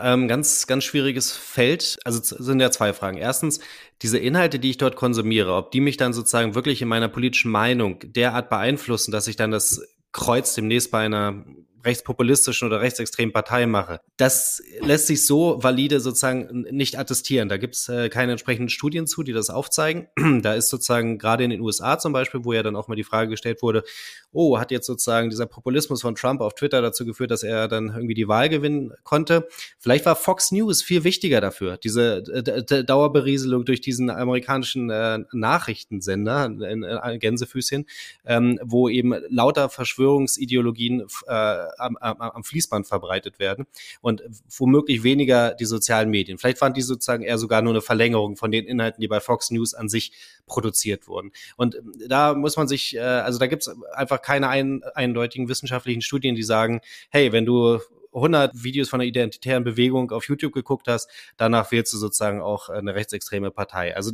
Ähm, 0.02 0.28
ganz, 0.28 0.66
ganz 0.66 0.84
schwieriges 0.84 1.32
Feld. 1.32 1.98
Also 2.04 2.20
sind 2.22 2.60
ja 2.60 2.70
zwei 2.70 2.92
Fragen. 2.92 3.18
Erstens, 3.18 3.60
diese 4.02 4.18
Inhalte, 4.18 4.58
die 4.58 4.70
ich 4.70 4.78
dort 4.78 4.96
konsumiere, 4.96 5.54
ob 5.54 5.70
die 5.70 5.80
mich 5.80 5.96
dann 5.96 6.12
sozusagen 6.12 6.54
wirklich 6.54 6.82
in 6.82 6.88
meiner 6.88 7.08
politischen 7.08 7.50
Meinung 7.50 7.98
derart 8.02 8.50
beeinflussen, 8.50 9.12
dass 9.12 9.28
ich 9.28 9.36
dann 9.36 9.50
das 9.50 9.82
Kreuz 10.12 10.54
demnächst 10.54 10.90
bei 10.90 11.04
einer 11.04 11.44
rechtspopulistischen 11.86 12.66
oder 12.66 12.80
rechtsextremen 12.80 13.32
Partei 13.32 13.66
mache. 13.66 14.00
Das 14.16 14.62
lässt 14.80 15.06
sich 15.06 15.24
so 15.24 15.62
valide 15.62 16.00
sozusagen 16.00 16.66
nicht 16.70 16.98
attestieren. 16.98 17.48
Da 17.48 17.56
gibt 17.56 17.76
es 17.76 17.88
äh, 17.88 18.08
keine 18.08 18.32
entsprechenden 18.32 18.68
Studien 18.68 19.06
zu, 19.06 19.22
die 19.22 19.32
das 19.32 19.48
aufzeigen. 19.48 20.08
da 20.42 20.54
ist 20.54 20.68
sozusagen 20.68 21.18
gerade 21.18 21.44
in 21.44 21.50
den 21.50 21.60
USA 21.60 21.98
zum 21.98 22.12
Beispiel, 22.12 22.44
wo 22.44 22.52
ja 22.52 22.62
dann 22.62 22.76
auch 22.76 22.88
mal 22.88 22.96
die 22.96 23.04
Frage 23.04 23.30
gestellt 23.30 23.62
wurde, 23.62 23.84
oh, 24.32 24.58
hat 24.58 24.70
jetzt 24.70 24.86
sozusagen 24.86 25.30
dieser 25.30 25.46
Populismus 25.46 26.02
von 26.02 26.14
Trump 26.14 26.40
auf 26.40 26.54
Twitter 26.54 26.82
dazu 26.82 27.06
geführt, 27.06 27.30
dass 27.30 27.42
er 27.42 27.68
dann 27.68 27.88
irgendwie 27.88 28.14
die 28.14 28.28
Wahl 28.28 28.48
gewinnen 28.48 28.92
konnte. 29.04 29.48
Vielleicht 29.78 30.04
war 30.06 30.16
Fox 30.16 30.50
News 30.50 30.82
viel 30.82 31.04
wichtiger 31.04 31.40
dafür, 31.40 31.76
diese 31.76 32.18
äh, 32.28 32.84
Dauerberieselung 32.84 33.64
durch 33.64 33.80
diesen 33.80 34.10
amerikanischen 34.10 34.90
äh, 34.90 35.20
Nachrichtensender 35.32 36.46
in, 36.46 36.82
in 36.82 37.18
Gänsefüßchen, 37.20 37.86
ähm, 38.24 38.58
wo 38.62 38.88
eben 38.88 39.14
lauter 39.28 39.68
Verschwörungsideologien 39.68 41.06
äh, 41.28 41.56
am, 41.78 41.96
am, 41.96 42.20
am 42.20 42.44
Fließband 42.44 42.86
verbreitet 42.86 43.38
werden 43.38 43.66
und 44.00 44.22
womöglich 44.56 45.02
weniger 45.02 45.54
die 45.54 45.64
sozialen 45.64 46.10
Medien. 46.10 46.38
Vielleicht 46.38 46.60
waren 46.60 46.74
die 46.74 46.82
sozusagen 46.82 47.22
eher 47.22 47.38
sogar 47.38 47.62
nur 47.62 47.72
eine 47.72 47.82
Verlängerung 47.82 48.36
von 48.36 48.50
den 48.50 48.66
Inhalten, 48.66 49.00
die 49.00 49.08
bei 49.08 49.20
Fox 49.20 49.50
News 49.50 49.74
an 49.74 49.88
sich 49.88 50.12
produziert 50.46 51.08
wurden. 51.08 51.32
Und 51.56 51.76
ähm, 51.76 51.92
da 52.08 52.34
muss 52.34 52.56
man 52.56 52.68
sich, 52.68 52.96
äh, 52.96 53.00
also 53.00 53.38
da 53.38 53.46
gibt 53.46 53.66
es 53.66 53.74
einfach 53.92 54.22
keine 54.22 54.48
ein, 54.48 54.82
eindeutigen 54.94 55.48
wissenschaftlichen 55.48 56.02
Studien, 56.02 56.34
die 56.34 56.42
sagen, 56.42 56.80
hey, 57.10 57.32
wenn 57.32 57.46
du 57.46 57.80
100 58.14 58.64
Videos 58.64 58.88
von 58.88 59.00
der 59.00 59.08
identitären 59.08 59.62
Bewegung 59.62 60.10
auf 60.10 60.26
YouTube 60.28 60.54
geguckt 60.54 60.88
hast, 60.88 61.10
danach 61.36 61.70
wählst 61.70 61.92
du 61.92 61.98
sozusagen 61.98 62.40
auch 62.40 62.70
eine 62.70 62.94
rechtsextreme 62.94 63.50
Partei. 63.50 63.94
Also 63.94 64.12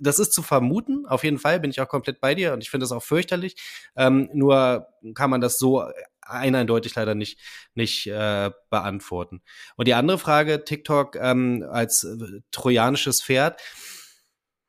das 0.00 0.18
ist 0.18 0.32
zu 0.32 0.42
vermuten, 0.42 1.06
auf 1.06 1.24
jeden 1.24 1.38
Fall 1.38 1.60
bin 1.60 1.70
ich 1.70 1.80
auch 1.80 1.88
komplett 1.88 2.20
bei 2.20 2.34
dir 2.34 2.52
und 2.52 2.62
ich 2.62 2.70
finde 2.70 2.84
das 2.84 2.92
auch 2.92 3.02
fürchterlich. 3.02 3.56
Ähm, 3.96 4.28
nur 4.32 4.88
kann 5.14 5.30
man 5.30 5.40
das 5.40 5.58
so 5.58 5.84
eindeutig 6.26 6.94
leider 6.94 7.14
nicht, 7.14 7.38
nicht 7.74 8.06
äh, 8.06 8.50
beantworten. 8.70 9.42
Und 9.76 9.88
die 9.88 9.94
andere 9.94 10.18
Frage, 10.18 10.64
TikTok 10.64 11.16
ähm, 11.16 11.64
als 11.70 12.04
äh, 12.04 12.40
trojanisches 12.50 13.22
Pferd, 13.22 13.60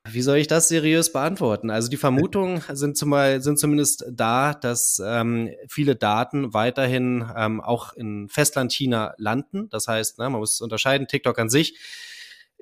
wie 0.08 0.22
soll 0.22 0.38
ich 0.38 0.48
das 0.48 0.68
seriös 0.68 1.12
beantworten? 1.12 1.72
Also 1.72 1.90
die 1.90 1.98
Vermutungen 1.98 2.62
sind, 2.74 2.96
zumal, 2.96 3.42
sind 3.42 3.58
zumindest 3.58 4.06
da, 4.12 4.54
dass 4.54 5.02
ähm, 5.04 5.50
viele 5.68 5.96
Daten 5.96 6.54
weiterhin 6.54 7.28
ähm, 7.36 7.60
auch 7.60 7.94
in 7.94 8.30
Festland 8.30 8.72
China 8.72 9.16
landen. 9.18 9.68
Das 9.70 9.88
heißt, 9.88 10.20
ne, 10.20 10.30
man 10.30 10.40
muss 10.40 10.62
unterscheiden, 10.62 11.08
TikTok 11.08 11.40
an 11.40 11.50
sich 11.50 11.80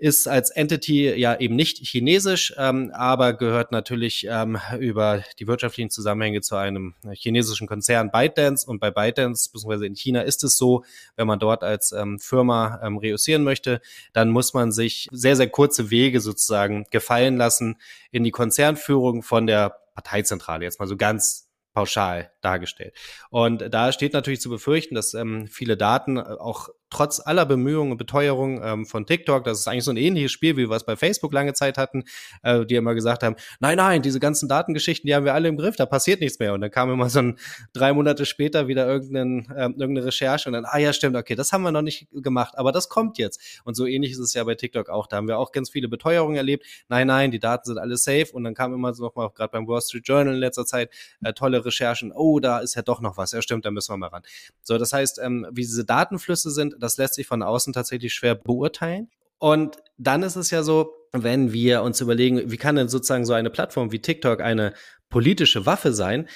ist 0.04 0.28
als 0.28 0.50
Entity 0.50 1.14
ja 1.14 1.40
eben 1.40 1.56
nicht 1.56 1.78
chinesisch, 1.78 2.54
ähm, 2.58 2.92
aber 2.94 3.32
gehört 3.32 3.72
natürlich 3.72 4.28
ähm, 4.30 4.60
über 4.78 5.24
die 5.40 5.48
wirtschaftlichen 5.48 5.90
Zusammenhänge 5.92 6.42
zu 6.42 6.58
einem 6.58 6.96
chinesischen 7.14 7.68
Konzern 7.68 8.12
ByteDance. 8.12 8.70
Und 8.70 8.82
bei 8.82 8.92
ByteDance, 8.92 9.50
beziehungsweise 9.54 9.86
in 9.86 9.96
China 9.96 10.20
ist 10.20 10.44
es 10.44 10.58
so, 10.58 10.84
wenn 11.16 11.26
man 11.26 11.40
dort 11.40 11.64
als 11.64 11.94
ähm, 11.94 12.20
Firma 12.20 12.82
ähm, 12.84 12.98
reüssieren 12.98 13.46
möchte, 13.46 13.80
dann 14.12 14.30
muss 14.30 14.54
man 14.54 14.74
sich 14.74 15.08
sehr, 15.14 15.38
sehr 15.38 15.48
kurze 15.48 15.90
Wege 15.90 16.20
sozusagen 16.20 16.86
gefallen 16.92 17.38
lassen 17.38 17.78
in 18.12 18.26
die 18.26 18.32
Konzernführung 18.32 19.24
von 19.24 19.48
der 19.48 19.74
Parteizentrale. 19.96 20.66
Jetzt 20.66 20.82
mal 20.82 20.88
so 20.88 20.98
ganz 20.98 21.48
pauschal 21.74 22.30
dargestellt. 22.42 22.94
Und 23.30 23.74
da 23.74 23.94
steht 23.94 24.12
natürlich 24.12 24.42
zu 24.42 24.50
befürchten, 24.50 24.96
dass 24.96 25.14
ähm, 25.14 25.48
viele 25.48 25.78
Daten 25.78 26.20
auch 26.20 26.68
trotz 26.94 27.20
aller 27.20 27.46
Bemühungen 27.46 27.92
und 27.92 27.98
Beteuerung 27.98 28.62
ähm, 28.64 28.86
von 28.86 29.06
TikTok, 29.06 29.44
das 29.44 29.60
ist 29.60 29.68
eigentlich 29.68 29.84
so 29.84 29.92
ein 29.92 29.98
ähnliches 29.98 30.32
Spiel, 30.32 30.56
wie 30.58 30.70
wir 30.70 30.76
es 30.76 30.86
bei 30.86 30.96
Facebook 30.96 31.34
lange 31.34 31.54
Zeit 31.54 31.78
hatten, 31.78 32.04
äh, 32.44 32.66
die 32.66 32.76
immer 32.76 32.94
gesagt 32.94 33.24
haben, 33.24 33.36
nein, 33.60 33.78
nein, 33.78 34.02
diese 34.02 34.20
ganzen 34.20 34.48
Datengeschichten, 34.48 35.08
die 35.08 35.16
haben 35.16 35.26
wir 35.26 35.34
alle 35.34 35.50
im 35.50 35.58
Griff, 35.58 35.76
da 35.76 35.86
passiert 35.86 36.22
nichts 36.22 36.40
mehr. 36.40 36.54
Und 36.54 36.62
dann 36.62 36.72
kam 36.72 36.92
immer 36.92 37.10
so 37.10 37.20
ein 37.20 37.40
drei 37.74 37.94
Monate 37.94 38.26
später 38.26 38.68
wieder 38.68 38.88
irgendein, 38.88 39.48
äh, 39.56 39.64
irgendeine 39.64 40.06
Recherche 40.06 40.48
und 40.48 40.54
dann, 40.54 40.66
ah 40.66 40.78
ja, 40.78 40.94
stimmt, 40.94 41.16
okay, 41.16 41.36
das 41.36 41.52
haben 41.52 41.64
wir 41.64 41.72
noch 41.72 41.82
nicht 41.82 42.08
gemacht, 42.14 42.54
aber 42.58 42.72
das 42.72 42.90
kommt 42.90 43.18
jetzt. 43.18 43.62
Und 43.64 43.76
so 43.76 43.86
ähnlich 43.86 44.12
ist 44.12 44.20
es 44.20 44.34
ja 44.34 44.44
bei 44.44 44.56
TikTok 44.56 44.90
auch. 44.90 45.08
Da 45.08 45.18
haben 45.18 45.28
wir 45.28 45.40
auch 45.40 45.52
ganz 45.52 45.70
viele 45.70 45.88
Beteuerungen 45.88 46.38
erlebt. 46.38 46.66
Nein, 46.90 47.08
nein, 47.08 47.32
die 47.32 47.40
Daten 47.40 47.66
sind 47.66 47.78
alle 47.78 47.98
safe. 47.98 48.28
Und 48.34 48.44
dann 48.44 48.54
kam 48.54 48.74
immer 48.74 48.94
so 48.94 49.04
nochmal, 49.04 49.30
gerade 49.32 49.52
beim 49.52 49.68
Wall 49.68 49.82
Street 49.82 50.08
Journal 50.08 50.34
in 50.34 50.40
letzter 50.40 50.66
Zeit, 50.66 50.92
äh, 51.24 51.34
tolle 51.34 51.66
Recherchen. 51.66 52.12
Oh, 52.14 52.40
da 52.40 52.60
ist 52.60 52.76
ja 52.76 52.82
doch 52.82 53.02
noch 53.02 53.18
was. 53.18 53.32
Ja, 53.32 53.42
stimmt, 53.42 53.66
da 53.66 53.72
müssen 53.72 53.94
wir 53.94 53.98
mal 53.98 54.08
ran. 54.08 54.24
So, 54.62 54.78
das 54.78 54.94
heißt, 54.94 55.20
ähm, 55.20 55.48
wie 55.52 55.62
diese 55.62 55.86
Datenflüsse 55.86 56.52
sind, 56.52 56.76
das 56.84 56.98
lässt 56.98 57.16
sich 57.16 57.28
von 57.28 57.42
außen 57.42 57.74
tatsächlich 57.74 58.14
schwer 58.14 58.36
beurteilen. 58.36 59.10
Und 59.40 59.78
dann 59.98 60.24
ist 60.24 60.36
es 60.36 60.52
ja 60.52 60.64
so, 60.64 60.94
wenn 61.12 61.54
wir 61.54 61.84
uns 61.84 62.02
überlegen, 62.02 62.52
wie 62.52 62.58
kann 62.58 62.76
denn 62.76 62.90
sozusagen 62.90 63.26
so 63.26 63.34
eine 63.34 63.50
Plattform 63.50 63.92
wie 63.92 64.00
TikTok 64.00 64.42
eine 64.42 64.74
politische 65.10 65.66
Waffe 65.66 65.94
sein? 65.94 66.28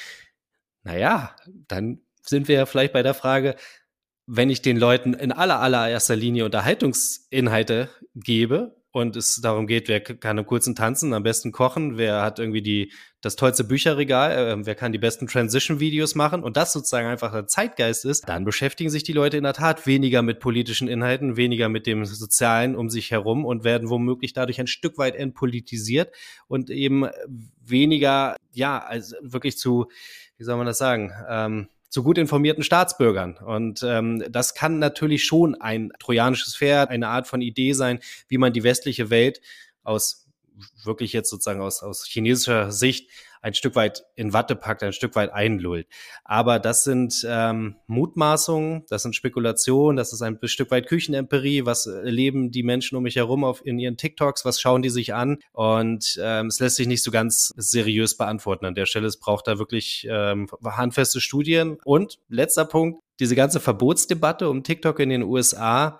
Naja, 0.83 1.35
dann 1.67 2.01
sind 2.21 2.47
wir 2.47 2.55
ja 2.55 2.65
vielleicht 2.65 2.93
bei 2.93 3.03
der 3.03 3.13
Frage, 3.13 3.55
wenn 4.25 4.49
ich 4.49 4.61
den 4.61 4.77
Leuten 4.77 5.13
in 5.13 5.31
aller 5.31 5.59
allererster 5.59 6.15
Linie 6.15 6.45
Unterhaltungsinhalte 6.45 7.89
gebe, 8.13 8.75
und 8.97 9.15
es 9.15 9.39
darum 9.41 9.67
geht, 9.67 9.87
wer 9.87 9.99
kann 10.01 10.39
im 10.39 10.45
kurzen 10.45 10.75
tanzen, 10.75 11.13
am 11.13 11.21
besten 11.21 11.51
kochen, 11.51 11.97
wer 11.97 12.23
hat 12.23 12.39
irgendwie 12.39 12.63
die, 12.63 12.91
das 13.21 13.35
tollste 13.35 13.63
Bücherregal, 13.63 14.31
äh, 14.31 14.65
wer 14.65 14.73
kann 14.73 14.91
die 14.91 14.97
besten 14.97 15.27
Transition-Videos 15.27 16.15
machen 16.15 16.43
und 16.43 16.57
das 16.57 16.73
sozusagen 16.73 17.07
einfach 17.07 17.31
der 17.31 17.45
Zeitgeist 17.45 18.05
ist, 18.05 18.27
dann 18.27 18.43
beschäftigen 18.43 18.89
sich 18.89 19.03
die 19.03 19.13
Leute 19.13 19.37
in 19.37 19.43
der 19.43 19.53
Tat 19.53 19.85
weniger 19.85 20.23
mit 20.23 20.39
politischen 20.39 20.87
Inhalten, 20.87 21.37
weniger 21.37 21.69
mit 21.69 21.85
dem 21.85 22.05
Sozialen 22.05 22.75
um 22.75 22.89
sich 22.89 23.11
herum 23.11 23.45
und 23.45 23.63
werden 23.63 23.89
womöglich 23.89 24.33
dadurch 24.33 24.59
ein 24.59 24.67
Stück 24.67 24.97
weit 24.97 25.15
entpolitisiert 25.15 26.11
und 26.47 26.71
eben 26.71 27.05
weniger, 27.63 28.35
ja, 28.51 28.79
also 28.79 29.15
wirklich 29.21 29.57
zu, 29.57 29.85
wie 30.37 30.43
soll 30.43 30.57
man 30.57 30.65
das 30.65 30.79
sagen, 30.79 31.11
ähm, 31.29 31.67
zu 31.89 32.03
gut 32.03 32.17
informierten 32.17 32.63
Staatsbürgern. 32.63 33.37
Und 33.37 33.83
ähm, 33.83 34.23
das 34.29 34.53
kann 34.53 34.79
natürlich 34.79 35.25
schon 35.25 35.55
ein 35.55 35.91
trojanisches 35.99 36.55
Pferd, 36.55 36.89
eine 36.89 37.07
Art 37.07 37.27
von 37.27 37.41
Idee 37.41 37.73
sein, 37.73 37.99
wie 38.27 38.37
man 38.37 38.53
die 38.53 38.63
westliche 38.63 39.09
Welt 39.09 39.41
aus 39.83 40.26
wirklich 40.83 41.13
jetzt 41.13 41.29
sozusagen 41.29 41.61
aus, 41.61 41.83
aus 41.83 42.05
chinesischer 42.05 42.71
Sicht 42.71 43.09
ein 43.41 43.53
Stück 43.53 43.75
weit 43.75 44.03
in 44.15 44.33
Watte 44.33 44.55
packt, 44.55 44.83
ein 44.83 44.93
Stück 44.93 45.15
weit 45.15 45.31
einlullt. 45.31 45.87
Aber 46.23 46.59
das 46.59 46.83
sind 46.83 47.25
ähm, 47.27 47.75
Mutmaßungen, 47.87 48.85
das 48.89 49.03
sind 49.03 49.15
Spekulationen, 49.15 49.97
das 49.97 50.13
ist 50.13 50.21
ein 50.21 50.39
Stück 50.43 50.71
weit 50.71 50.87
Küchenempirie. 50.87 51.65
Was 51.65 51.85
erleben 51.85 52.51
die 52.51 52.63
Menschen 52.63 52.97
um 52.97 53.03
mich 53.03 53.15
herum 53.15 53.43
auf, 53.43 53.65
in 53.65 53.79
ihren 53.79 53.97
TikToks? 53.97 54.45
Was 54.45 54.59
schauen 54.59 54.81
die 54.81 54.89
sich 54.89 55.13
an? 55.13 55.37
Und 55.53 56.19
ähm, 56.21 56.47
es 56.47 56.59
lässt 56.59 56.77
sich 56.77 56.87
nicht 56.87 57.03
so 57.03 57.11
ganz 57.11 57.53
seriös 57.57 58.17
beantworten 58.17 58.65
an 58.65 58.75
der 58.75 58.85
Stelle. 58.85 59.07
Es 59.07 59.19
braucht 59.19 59.47
da 59.47 59.59
wirklich 59.59 60.07
ähm, 60.09 60.47
handfeste 60.63 61.21
Studien. 61.21 61.77
Und 61.83 62.19
letzter 62.29 62.65
Punkt, 62.65 63.01
diese 63.19 63.35
ganze 63.35 63.59
Verbotsdebatte 63.59 64.49
um 64.49 64.63
TikTok 64.63 64.99
in 64.99 65.09
den 65.09 65.23
USA 65.23 65.99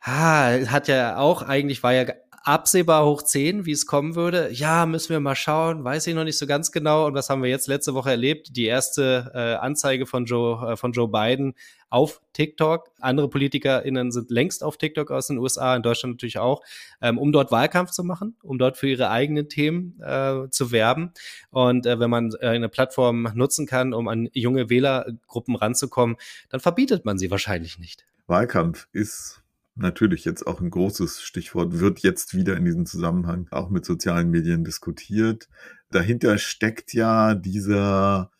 ah, 0.00 0.50
hat 0.66 0.88
ja 0.88 1.16
auch 1.16 1.42
eigentlich 1.42 1.82
war 1.82 1.92
ja 1.92 2.06
absehbar 2.42 3.04
hoch 3.06 3.22
10, 3.22 3.66
wie 3.66 3.72
es 3.72 3.86
kommen 3.86 4.14
würde. 4.14 4.50
Ja, 4.52 4.86
müssen 4.86 5.10
wir 5.10 5.20
mal 5.20 5.34
schauen, 5.34 5.84
weiß 5.84 6.06
ich 6.06 6.14
noch 6.14 6.24
nicht 6.24 6.38
so 6.38 6.46
ganz 6.46 6.72
genau. 6.72 7.06
Und 7.06 7.14
was 7.14 7.30
haben 7.30 7.42
wir 7.42 7.50
jetzt 7.50 7.68
letzte 7.68 7.94
Woche 7.94 8.10
erlebt? 8.10 8.56
Die 8.56 8.66
erste 8.66 9.30
äh, 9.34 9.54
Anzeige 9.54 10.06
von 10.06 10.24
Joe, 10.24 10.72
äh, 10.72 10.76
von 10.76 10.92
Joe 10.92 11.08
Biden 11.08 11.54
auf 11.90 12.20
TikTok. 12.32 12.90
Andere 13.00 13.28
PolitikerInnen 13.28 14.12
sind 14.12 14.30
längst 14.30 14.62
auf 14.62 14.76
TikTok 14.76 15.10
aus 15.10 15.28
den 15.28 15.38
USA, 15.38 15.74
in 15.74 15.82
Deutschland 15.82 16.16
natürlich 16.16 16.38
auch, 16.38 16.62
ähm, 17.00 17.18
um 17.18 17.32
dort 17.32 17.50
Wahlkampf 17.50 17.90
zu 17.90 18.04
machen, 18.04 18.36
um 18.42 18.58
dort 18.58 18.76
für 18.76 18.88
ihre 18.88 19.10
eigenen 19.10 19.48
Themen 19.48 20.00
äh, 20.00 20.48
zu 20.50 20.70
werben. 20.70 21.12
Und 21.50 21.86
äh, 21.86 21.98
wenn 21.98 22.10
man 22.10 22.32
äh, 22.40 22.48
eine 22.48 22.68
Plattform 22.68 23.30
nutzen 23.34 23.66
kann, 23.66 23.94
um 23.94 24.08
an 24.08 24.28
junge 24.32 24.70
Wählergruppen 24.70 25.56
ranzukommen, 25.56 26.16
dann 26.50 26.60
verbietet 26.60 27.04
man 27.04 27.18
sie 27.18 27.30
wahrscheinlich 27.30 27.78
nicht. 27.78 28.06
Wahlkampf 28.26 28.88
ist 28.92 29.42
natürlich 29.78 30.24
jetzt 30.24 30.46
auch 30.46 30.60
ein 30.60 30.70
großes 30.70 31.22
Stichwort, 31.22 31.80
wird 31.80 32.00
jetzt 32.00 32.34
wieder 32.34 32.56
in 32.56 32.64
diesem 32.64 32.86
Zusammenhang 32.86 33.48
auch 33.50 33.70
mit 33.70 33.84
sozialen 33.84 34.30
Medien 34.30 34.64
diskutiert. 34.64 35.48
Dahinter 35.90 36.38
steckt 36.38 36.92
ja 36.92 37.34
dieser, 37.34 38.30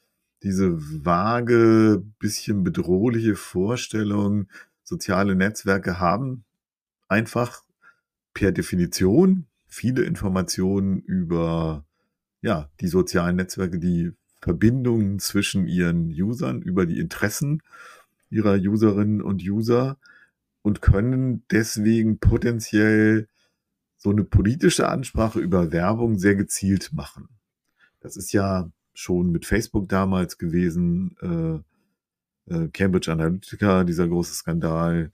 diese 0.43 0.77
vage, 0.77 2.03
bisschen 2.19 2.65
bedrohliche 2.65 3.37
Vorstellung, 3.37 4.49
soziale 4.83 5.35
Netzwerke 5.35 6.01
haben 6.01 6.45
einfach 7.09 7.63
per 8.35 8.53
Definition 8.53 9.47
viele 9.67 10.03
Informationen 10.03 11.01
über 11.01 11.85
ja, 12.41 12.71
die 12.81 12.89
sozialen 12.89 13.37
Netzwerke, 13.37 13.79
die 13.79 14.13
Verbindungen 14.41 15.19
zwischen 15.19 15.67
ihren 15.67 16.09
Usern, 16.11 16.63
über 16.63 16.87
die 16.87 16.99
Interessen 16.99 17.63
ihrer 18.31 18.55
Userinnen 18.55 19.23
und 19.23 19.43
User 19.43 19.99
und 20.69 20.83
können 20.83 21.45
deswegen 21.51 22.19
potenziell 22.19 23.27
so 23.97 24.11
eine 24.11 24.23
politische 24.23 24.87
Ansprache 24.87 25.41
über 25.41 25.73
Werbung 25.73 26.19
sehr 26.19 26.37
gezielt 26.37 26.93
machen. 26.93 27.31
Das 28.01 28.19
ist 28.19 28.33
ja 28.33 28.71
schon 28.93 29.33
mit 29.33 29.47
Facebook 29.47 29.89
damals 29.89 30.37
gewesen, 30.37 31.17
äh, 31.23 32.55
äh, 32.55 32.69
Cambridge 32.69 33.11
Analytica, 33.11 33.83
dieser 33.85 34.09
große 34.09 34.35
Skandal, 34.35 35.11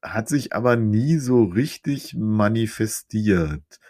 hat 0.00 0.28
sich 0.28 0.52
aber 0.52 0.76
nie 0.76 1.18
so 1.18 1.42
richtig 1.42 2.14
manifestiert. 2.14 3.80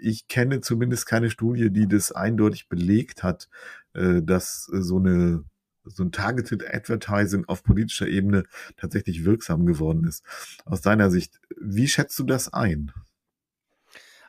Ich 0.00 0.28
kenne 0.28 0.60
zumindest 0.60 1.06
keine 1.06 1.28
Studie, 1.28 1.70
die 1.70 1.88
das 1.88 2.12
eindeutig 2.12 2.68
belegt 2.68 3.24
hat, 3.24 3.48
äh, 3.94 4.22
dass 4.22 4.64
so 4.64 4.98
eine 4.98 5.42
so 5.84 6.04
ein 6.04 6.12
Targeted 6.12 6.64
Advertising 6.72 7.44
auf 7.46 7.62
politischer 7.62 8.08
Ebene 8.08 8.44
tatsächlich 8.76 9.24
wirksam 9.24 9.66
geworden 9.66 10.04
ist. 10.04 10.24
Aus 10.64 10.80
deiner 10.80 11.10
Sicht, 11.10 11.40
wie 11.60 11.88
schätzt 11.88 12.18
du 12.18 12.24
das 12.24 12.52
ein? 12.52 12.92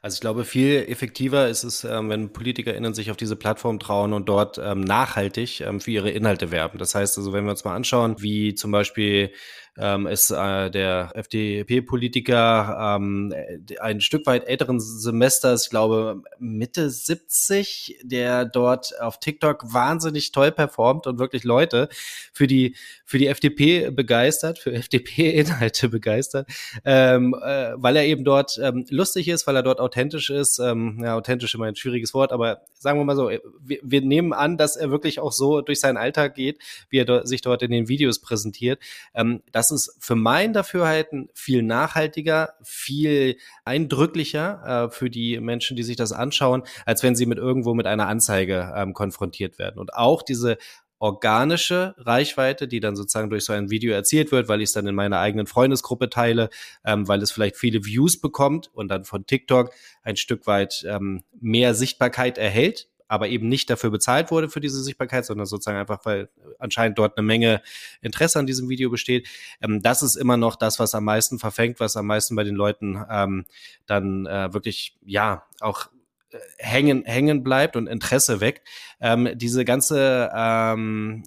Also 0.03 0.15
ich 0.15 0.21
glaube, 0.21 0.45
viel 0.45 0.85
effektiver 0.87 1.47
ist 1.47 1.63
es, 1.63 1.83
ähm, 1.83 2.09
wenn 2.09 2.33
PolitikerInnen 2.33 2.95
sich 2.95 3.11
auf 3.11 3.17
diese 3.17 3.35
Plattform 3.35 3.77
trauen 3.77 4.13
und 4.13 4.27
dort 4.27 4.57
ähm, 4.57 4.81
nachhaltig 4.81 5.61
ähm, 5.61 5.79
für 5.79 5.91
ihre 5.91 6.09
Inhalte 6.09 6.49
werben. 6.49 6.79
Das 6.79 6.95
heißt 6.95 7.19
also, 7.19 7.33
wenn 7.33 7.43
wir 7.43 7.51
uns 7.51 7.63
mal 7.65 7.75
anschauen, 7.75 8.15
wie 8.19 8.55
zum 8.55 8.71
Beispiel 8.71 9.31
ähm, 9.77 10.05
ist 10.05 10.31
äh, 10.31 10.69
der 10.69 11.11
FDP-Politiker 11.15 12.97
ähm, 12.97 13.33
ein 13.79 14.01
Stück 14.01 14.25
weit 14.25 14.47
älteren 14.47 14.79
Semesters, 14.79 15.65
ich 15.65 15.69
glaube 15.69 16.23
Mitte 16.39 16.89
70, 16.89 17.99
der 18.03 18.45
dort 18.45 18.99
auf 18.99 19.19
TikTok 19.19 19.73
wahnsinnig 19.73 20.31
toll 20.31 20.51
performt 20.51 21.07
und 21.07 21.19
wirklich 21.19 21.43
Leute 21.43 21.87
für 22.33 22.47
die 22.47 22.75
für 23.05 23.17
die 23.17 23.27
FDP 23.27 23.91
begeistert, 23.91 24.59
für 24.59 24.73
FDP-Inhalte 24.73 25.89
begeistert, 25.89 26.47
ähm, 26.85 27.35
äh, 27.41 27.73
weil 27.75 27.95
er 27.95 28.05
eben 28.05 28.23
dort 28.23 28.57
ähm, 28.61 28.85
lustig 28.89 29.27
ist, 29.27 29.47
weil 29.47 29.55
er 29.55 29.63
dort 29.63 29.79
authentisch 29.79 30.29
ist. 30.29 30.59
Ähm, 30.59 30.99
ja, 31.03 31.15
authentisch 31.15 31.53
immer 31.55 31.65
ein 31.65 31.75
schwieriges 31.75 32.13
Wort, 32.13 32.31
aber 32.31 32.61
sagen 32.73 32.99
wir 32.99 33.05
mal 33.05 33.15
so, 33.15 33.29
wir, 33.29 33.79
wir 33.83 34.01
nehmen 34.01 34.33
an, 34.33 34.57
dass 34.57 34.75
er 34.75 34.91
wirklich 34.91 35.19
auch 35.19 35.31
so 35.31 35.61
durch 35.61 35.79
seinen 35.79 35.97
Alltag 35.97 36.35
geht, 36.35 36.59
wie 36.89 36.99
er 36.99 37.05
do 37.05 37.25
sich 37.25 37.41
dort 37.41 37.61
in 37.63 37.71
den 37.71 37.87
Videos 37.87 38.19
präsentiert. 38.19 38.81
Ähm, 39.13 39.41
das 39.61 39.69
ist 39.69 39.95
für 39.99 40.15
mein 40.15 40.53
Dafürhalten 40.53 41.29
viel 41.35 41.61
nachhaltiger, 41.61 42.55
viel 42.63 43.37
eindrücklicher 43.63 44.87
äh, 44.87 44.89
für 44.91 45.11
die 45.11 45.39
Menschen, 45.39 45.77
die 45.77 45.83
sich 45.83 45.95
das 45.95 46.11
anschauen, 46.11 46.63
als 46.87 47.03
wenn 47.03 47.15
sie 47.15 47.27
mit 47.27 47.37
irgendwo 47.37 47.75
mit 47.75 47.85
einer 47.85 48.07
Anzeige 48.07 48.73
ähm, 48.75 48.93
konfrontiert 48.93 49.59
werden. 49.59 49.77
Und 49.79 49.93
auch 49.93 50.23
diese 50.23 50.57
organische 50.97 51.95
Reichweite, 51.97 52.67
die 52.67 52.79
dann 52.79 52.95
sozusagen 52.95 53.29
durch 53.29 53.45
so 53.45 53.53
ein 53.53 53.69
Video 53.69 53.93
erzielt 53.93 54.31
wird, 54.31 54.47
weil 54.47 54.61
ich 54.61 54.69
es 54.69 54.73
dann 54.73 54.85
in 54.87 54.95
meiner 54.95 55.19
eigenen 55.19 55.47
Freundesgruppe 55.47 56.09
teile, 56.09 56.49
ähm, 56.85 57.07
weil 57.07 57.21
es 57.21 57.31
vielleicht 57.31 57.57
viele 57.57 57.85
Views 57.85 58.19
bekommt 58.19 58.71
und 58.73 58.87
dann 58.87 59.03
von 59.03 59.25
TikTok 59.25 59.71
ein 60.03 60.15
Stück 60.15 60.47
weit 60.47 60.85
ähm, 60.87 61.23
mehr 61.39 61.73
Sichtbarkeit 61.75 62.37
erhält 62.37 62.90
aber 63.11 63.27
eben 63.27 63.49
nicht 63.49 63.69
dafür 63.69 63.89
bezahlt 63.89 64.31
wurde 64.31 64.47
für 64.47 64.61
diese 64.61 64.81
Sichtbarkeit, 64.81 65.25
sondern 65.25 65.45
sozusagen 65.45 65.77
einfach, 65.77 66.05
weil 66.05 66.29
anscheinend 66.59 66.97
dort 66.97 67.17
eine 67.17 67.27
Menge 67.27 67.61
Interesse 67.99 68.39
an 68.39 68.47
diesem 68.47 68.69
Video 68.69 68.89
besteht. 68.89 69.27
Ähm, 69.61 69.81
das 69.81 70.01
ist 70.01 70.15
immer 70.15 70.37
noch 70.37 70.55
das, 70.55 70.79
was 70.79 70.95
am 70.95 71.03
meisten 71.03 71.37
verfängt, 71.37 71.81
was 71.81 71.97
am 71.97 72.07
meisten 72.07 72.37
bei 72.37 72.45
den 72.45 72.55
Leuten 72.55 73.03
ähm, 73.11 73.45
dann 73.85 74.27
äh, 74.27 74.53
wirklich, 74.53 74.95
ja, 75.05 75.43
auch 75.59 75.87
äh, 76.31 76.37
hängen, 76.57 77.03
hängen 77.03 77.43
bleibt 77.43 77.75
und 77.75 77.87
Interesse 77.87 78.39
weckt. 78.39 78.65
Ähm, 79.01 79.27
diese 79.35 79.65
ganze 79.65 80.31
ähm, 80.33 81.23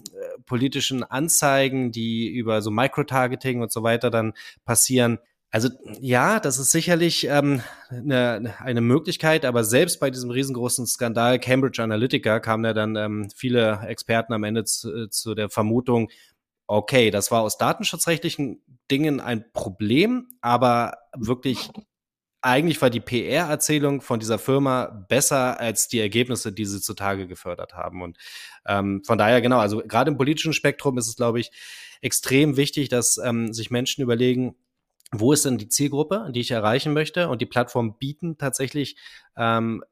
politischen 0.47 1.03
Anzeigen, 1.03 1.91
die 1.91 2.29
über 2.29 2.63
so 2.63 2.71
Microtargeting 2.71 3.61
und 3.61 3.71
so 3.71 3.83
weiter 3.83 4.09
dann 4.09 4.33
passieren, 4.65 5.19
also 5.51 5.69
ja, 6.01 6.39
das 6.39 6.59
ist 6.59 6.71
sicherlich 6.71 7.27
ähm, 7.27 7.61
eine, 7.89 8.55
eine 8.59 8.81
Möglichkeit, 8.81 9.45
aber 9.45 9.63
selbst 9.63 9.99
bei 9.99 10.09
diesem 10.09 10.29
riesengroßen 10.29 10.85
Skandal 10.85 11.39
Cambridge 11.39 11.81
Analytica 11.81 12.39
kamen 12.39 12.65
ja 12.65 12.73
dann 12.73 12.95
ähm, 12.95 13.29
viele 13.33 13.79
Experten 13.87 14.33
am 14.33 14.43
Ende 14.43 14.65
zu, 14.65 15.07
zu 15.07 15.33
der 15.33 15.49
Vermutung, 15.49 16.09
okay, 16.67 17.11
das 17.11 17.31
war 17.31 17.41
aus 17.41 17.57
datenschutzrechtlichen 17.57 18.61
Dingen 18.91 19.19
ein 19.19 19.45
Problem, 19.53 20.27
aber 20.41 20.97
wirklich 21.15 21.69
eigentlich 22.41 22.79
war 22.79 22.91
die 22.91 22.99
PR-Erzählung 22.99 24.01
von 24.01 24.19
dieser 24.19 24.37
Firma 24.37 25.05
besser 25.09 25.59
als 25.59 25.87
die 25.87 25.99
Ergebnisse, 25.99 26.53
die 26.53 26.65
sie 26.65 26.79
zutage 26.79 27.25
gefördert 27.27 27.73
haben. 27.73 28.03
Und 28.03 28.17
ähm, 28.67 29.01
von 29.03 29.17
daher, 29.17 29.41
genau, 29.41 29.57
also 29.57 29.79
gerade 29.79 30.11
im 30.11 30.17
politischen 30.17 30.53
Spektrum 30.53 30.99
ist 30.99 31.07
es, 31.07 31.15
glaube 31.15 31.39
ich, 31.39 31.51
extrem 32.01 32.55
wichtig, 32.55 32.89
dass 32.89 33.17
ähm, 33.17 33.51
sich 33.51 33.71
Menschen 33.71 34.03
überlegen, 34.03 34.55
wo 35.11 35.33
ist 35.33 35.45
denn 35.45 35.57
die 35.57 35.69
Zielgruppe, 35.69 36.29
die 36.33 36.41
ich 36.41 36.51
erreichen 36.51 36.93
möchte? 36.93 37.29
Und 37.29 37.41
die 37.41 37.45
Plattformen 37.45 37.97
bieten 37.97 38.37
tatsächlich 38.37 38.97
ähm, 39.37 39.83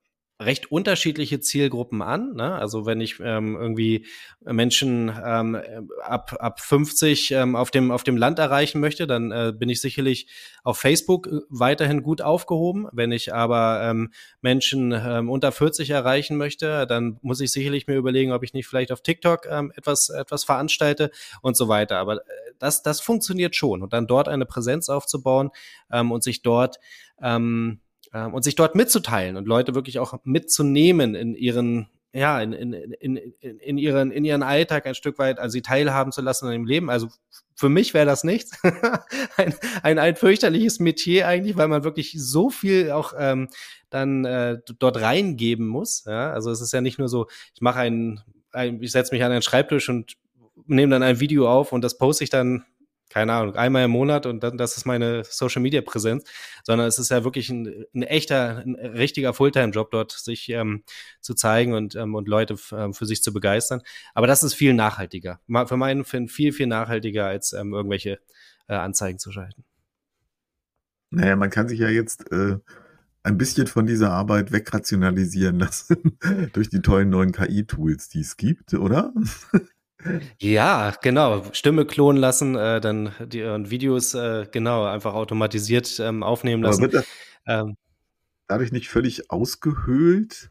recht 0.46 0.72
unterschiedliche 0.72 1.40
Zielgruppen 1.40 2.02
an. 2.02 2.34
Ne? 2.36 2.56
Also 2.56 2.86
wenn 2.86 3.02
ich 3.02 3.20
ähm, 3.20 3.56
irgendwie 3.56 4.06
Menschen 4.42 5.12
ähm, 5.24 5.58
ab, 6.02 6.36
ab 6.40 6.60
50 6.60 7.32
ähm, 7.32 7.56
auf, 7.56 7.72
dem, 7.72 7.92
auf 7.92 8.04
dem 8.04 8.18
Land 8.18 8.40
erreichen 8.40 8.80
möchte, 8.80 9.08
dann 9.08 9.32
äh, 9.32 9.54
bin 9.56 9.70
ich 9.70 9.82
sicherlich 9.82 10.28
auf 10.64 10.78
Facebook 10.78 11.28
äh, 11.28 11.40
weiterhin 11.50 12.04
gut 12.04 12.22
aufgehoben. 12.22 12.88
Wenn 12.92 13.12
ich 13.12 13.34
aber 13.34 13.82
ähm, 13.84 14.12
Menschen 14.42 14.92
ähm, 14.92 15.30
unter 15.30 15.52
40 15.52 15.90
erreichen 15.90 16.38
möchte, 16.38 16.86
dann 16.88 17.20
muss 17.22 17.42
ich 17.42 17.52
sicherlich 17.52 17.88
mir 17.88 17.96
überlegen, 17.96 18.32
ob 18.32 18.44
ich 18.44 18.54
nicht 18.54 18.68
vielleicht 18.68 18.92
auf 18.92 19.02
TikTok 19.02 19.48
ähm, 19.50 19.72
etwas, 19.76 20.10
etwas 20.10 20.44
veranstalte 20.44 21.12
und 21.42 21.56
so 21.58 21.68
weiter. 21.68 21.98
Aber 21.98 22.18
äh, 22.18 22.20
das, 22.60 22.84
das 22.84 23.02
funktioniert 23.02 23.56
schon. 23.56 23.82
Und 23.82 23.94
dann 23.94 24.08
dort 24.08 24.28
eine 24.28 24.46
Präsenz 24.46 24.90
aufzubauen 24.90 25.52
ähm, 25.92 26.12
und 26.12 26.24
sich 26.24 26.42
dort 26.42 26.80
ähm, 27.22 27.80
ähm, 28.14 28.34
und 28.34 28.44
sich 28.44 28.56
dort 28.56 28.76
mitzuteilen 28.76 29.38
und 29.38 29.48
Leute 29.48 29.76
wirklich 29.76 30.00
auch 30.00 30.20
mitzunehmen 30.24 31.16
in 31.16 31.36
ihren 31.36 31.90
ja, 32.16 32.40
in, 32.42 32.54
in, 32.54 32.74
in, 32.74 33.18
in, 33.40 33.78
ihren, 33.80 34.12
in 34.12 34.24
ihren 34.24 34.44
Alltag 34.44 34.86
ein 34.86 34.94
Stück 34.94 35.18
weit, 35.18 35.40
also 35.40 35.54
sie 35.54 35.64
teilhaben 35.64 36.12
zu 36.12 36.22
lassen 36.22 36.46
an 36.46 36.52
dem 36.52 36.66
Leben. 36.66 36.92
Also 36.92 37.10
für 37.56 37.70
mich 37.70 37.96
wäre 37.96 38.06
das 38.06 38.24
nichts. 38.24 38.62
ein, 39.38 39.56
ein, 39.82 39.98
ein 39.98 40.16
fürchterliches 40.16 40.80
Metier 40.80 41.28
eigentlich, 41.28 41.58
weil 41.58 41.68
man 41.68 41.84
wirklich 41.84 42.14
so 42.16 42.52
viel 42.52 42.92
auch 42.92 43.14
ähm, 43.18 43.50
dann 43.90 44.26
äh, 44.26 44.60
dort 44.78 45.02
reingeben 45.02 45.66
muss. 45.66 46.04
Ja? 46.06 46.32
Also 46.32 46.52
es 46.52 46.62
ist 46.62 46.72
ja 46.72 46.82
nicht 46.82 47.00
nur 47.00 47.10
so, 47.10 47.28
ich 47.56 47.62
mache 47.62 47.80
einen, 47.80 48.22
ein, 48.52 48.80
ich 48.84 48.92
setze 48.92 49.16
mich 49.16 49.24
an 49.24 49.32
einen 49.32 49.42
Schreibtisch 49.42 49.90
und 49.90 50.14
nehme 50.68 50.92
dann 50.92 51.04
ein 51.04 51.20
Video 51.20 51.52
auf 51.52 51.72
und 51.72 51.84
das 51.84 51.98
poste 51.98 52.24
ich 52.24 52.30
dann 52.30 52.64
keine 53.14 53.34
Ahnung, 53.34 53.56
einmal 53.56 53.86
im 53.86 53.92
Monat 53.92 54.26
und 54.26 54.42
dann, 54.42 54.58
das 54.58 54.76
ist 54.76 54.86
meine 54.86 55.24
Social 55.24 55.62
Media 55.62 55.82
Präsenz, 55.82 56.24
sondern 56.64 56.88
es 56.88 56.98
ist 56.98 57.12
ja 57.12 57.24
wirklich 57.24 57.48
ein, 57.50 57.86
ein 57.94 58.02
echter, 58.02 58.64
ein 58.66 58.74
richtiger 58.74 59.36
Fulltime-Job 59.36 59.92
dort, 59.92 60.12
sich 60.14 60.50
ähm, 60.50 60.84
zu 61.22 61.36
zeigen 61.36 61.76
und, 61.76 61.94
ähm, 61.96 62.16
und 62.16 62.28
Leute 62.28 62.56
ähm, 62.72 62.96
für 62.96 63.06
sich 63.06 63.22
zu 63.22 63.32
begeistern. 63.32 63.84
Aber 64.16 64.26
das 64.26 64.42
ist 64.42 64.56
viel 64.56 64.74
nachhaltiger. 64.74 65.40
Für 65.68 65.78
meinen 65.78 66.06
Film 66.06 66.28
viel, 66.28 66.54
viel 66.54 66.66
nachhaltiger, 66.66 67.28
als 67.28 67.54
ähm, 67.54 67.74
irgendwelche 67.74 68.20
äh, 68.68 68.74
Anzeigen 68.74 69.20
zu 69.20 69.32
schalten. 69.32 69.64
Naja, 71.12 71.36
man 71.36 71.52
kann 71.52 71.70
sich 71.70 71.78
ja 71.78 71.90
jetzt 71.90 72.32
äh, 72.32 72.58
ein 73.22 73.38
bisschen 73.38 73.68
von 73.68 73.86
dieser 73.86 74.10
Arbeit 74.10 74.52
wegrationalisieren 74.52 75.60
lassen 75.60 76.18
durch 76.54 76.70
die 76.70 76.82
tollen 76.82 77.12
neuen 77.12 77.32
KI-Tools, 77.32 78.10
die 78.10 78.22
es 78.22 78.38
gibt, 78.38 78.74
oder? 78.74 79.14
Ja, 80.40 80.94
genau. 81.02 81.44
Stimme 81.54 81.86
klonen 81.86 82.20
lassen, 82.20 82.56
äh, 82.56 82.82
dann 82.82 83.12
die 83.26 83.44
und 83.44 83.70
Videos 83.70 84.14
äh, 84.14 84.48
genau 84.52 84.86
einfach 84.86 85.14
automatisiert 85.14 86.00
ähm, 86.00 86.24
aufnehmen 86.24 86.64
lassen. 86.64 86.84
Aber 86.84 86.94
wird 86.94 87.04
das 87.04 87.08
ähm, 87.46 87.78
dadurch 88.48 88.72
nicht 88.72 88.90
völlig 88.90 89.30
ausgehöhlt? 89.32 90.50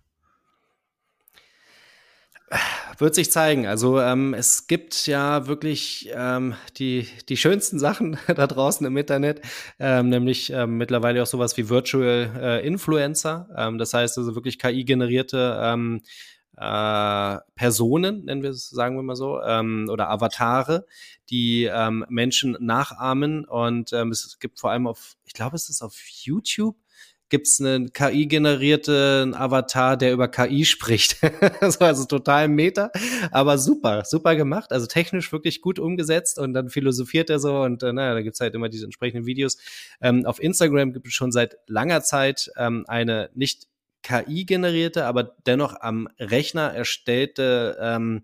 Wird 2.98 3.14
sich 3.14 3.30
zeigen. 3.30 3.66
Also 3.66 3.98
ähm, 4.00 4.34
es 4.34 4.66
gibt 4.66 5.06
ja 5.06 5.46
wirklich 5.46 6.10
ähm, 6.14 6.54
die, 6.76 7.08
die 7.28 7.38
schönsten 7.38 7.78
Sachen 7.78 8.18
da 8.26 8.46
draußen 8.46 8.86
im 8.86 8.96
Internet, 8.96 9.40
ähm, 9.78 10.10
nämlich 10.10 10.50
ähm, 10.50 10.76
mittlerweile 10.76 11.22
auch 11.22 11.26
sowas 11.26 11.56
wie 11.56 11.70
Virtual 11.70 12.30
äh, 12.38 12.66
Influencer. 12.66 13.48
Ähm, 13.56 13.78
das 13.78 13.94
heißt 13.94 14.18
also 14.18 14.34
wirklich 14.34 14.58
KI-generierte 14.58 15.58
ähm, 15.62 16.02
äh, 16.62 17.40
Personen, 17.56 18.24
nennen 18.24 18.42
wir 18.42 18.50
es, 18.50 18.70
sagen 18.70 18.96
wir 18.96 19.02
mal 19.02 19.16
so, 19.16 19.40
ähm, 19.42 19.88
oder 19.90 20.08
Avatare, 20.10 20.86
die 21.28 21.64
ähm, 21.64 22.04
Menschen 22.08 22.56
nachahmen. 22.60 23.44
Und 23.44 23.92
ähm, 23.92 24.10
es 24.10 24.38
gibt 24.38 24.60
vor 24.60 24.70
allem 24.70 24.86
auf, 24.86 25.14
ich 25.24 25.32
glaube, 25.32 25.56
es 25.56 25.68
ist 25.68 25.82
auf 25.82 25.98
YouTube, 26.06 26.76
gibt's 27.30 27.60
einen 27.60 27.92
KI-generierten 27.92 29.34
Avatar, 29.34 29.96
der 29.96 30.12
über 30.12 30.28
KI 30.28 30.64
spricht. 30.66 31.16
also 31.80 32.04
total 32.04 32.48
Meta, 32.48 32.90
aber 33.30 33.56
super, 33.58 34.04
super 34.04 34.36
gemacht. 34.36 34.70
Also 34.70 34.86
technisch 34.86 35.32
wirklich 35.32 35.62
gut 35.62 35.78
umgesetzt 35.78 36.38
und 36.38 36.52
dann 36.52 36.68
philosophiert 36.68 37.30
er 37.30 37.40
so 37.40 37.62
und 37.62 37.82
äh, 37.82 37.92
naja, 37.92 38.14
da 38.14 38.20
gibt's 38.20 38.40
halt 38.40 38.54
immer 38.54 38.68
diese 38.68 38.84
entsprechenden 38.84 39.24
Videos. 39.24 39.56
Ähm, 40.02 40.26
auf 40.26 40.42
Instagram 40.42 40.92
gibt 40.92 41.08
es 41.08 41.14
schon 41.14 41.32
seit 41.32 41.56
langer 41.66 42.02
Zeit 42.02 42.50
ähm, 42.56 42.84
eine 42.86 43.30
nicht 43.34 43.66
KI-generierte, 44.02 45.04
aber 45.04 45.34
dennoch 45.46 45.80
am 45.80 46.08
Rechner 46.18 46.74
erstellte 46.74 47.76
ähm, 47.80 48.22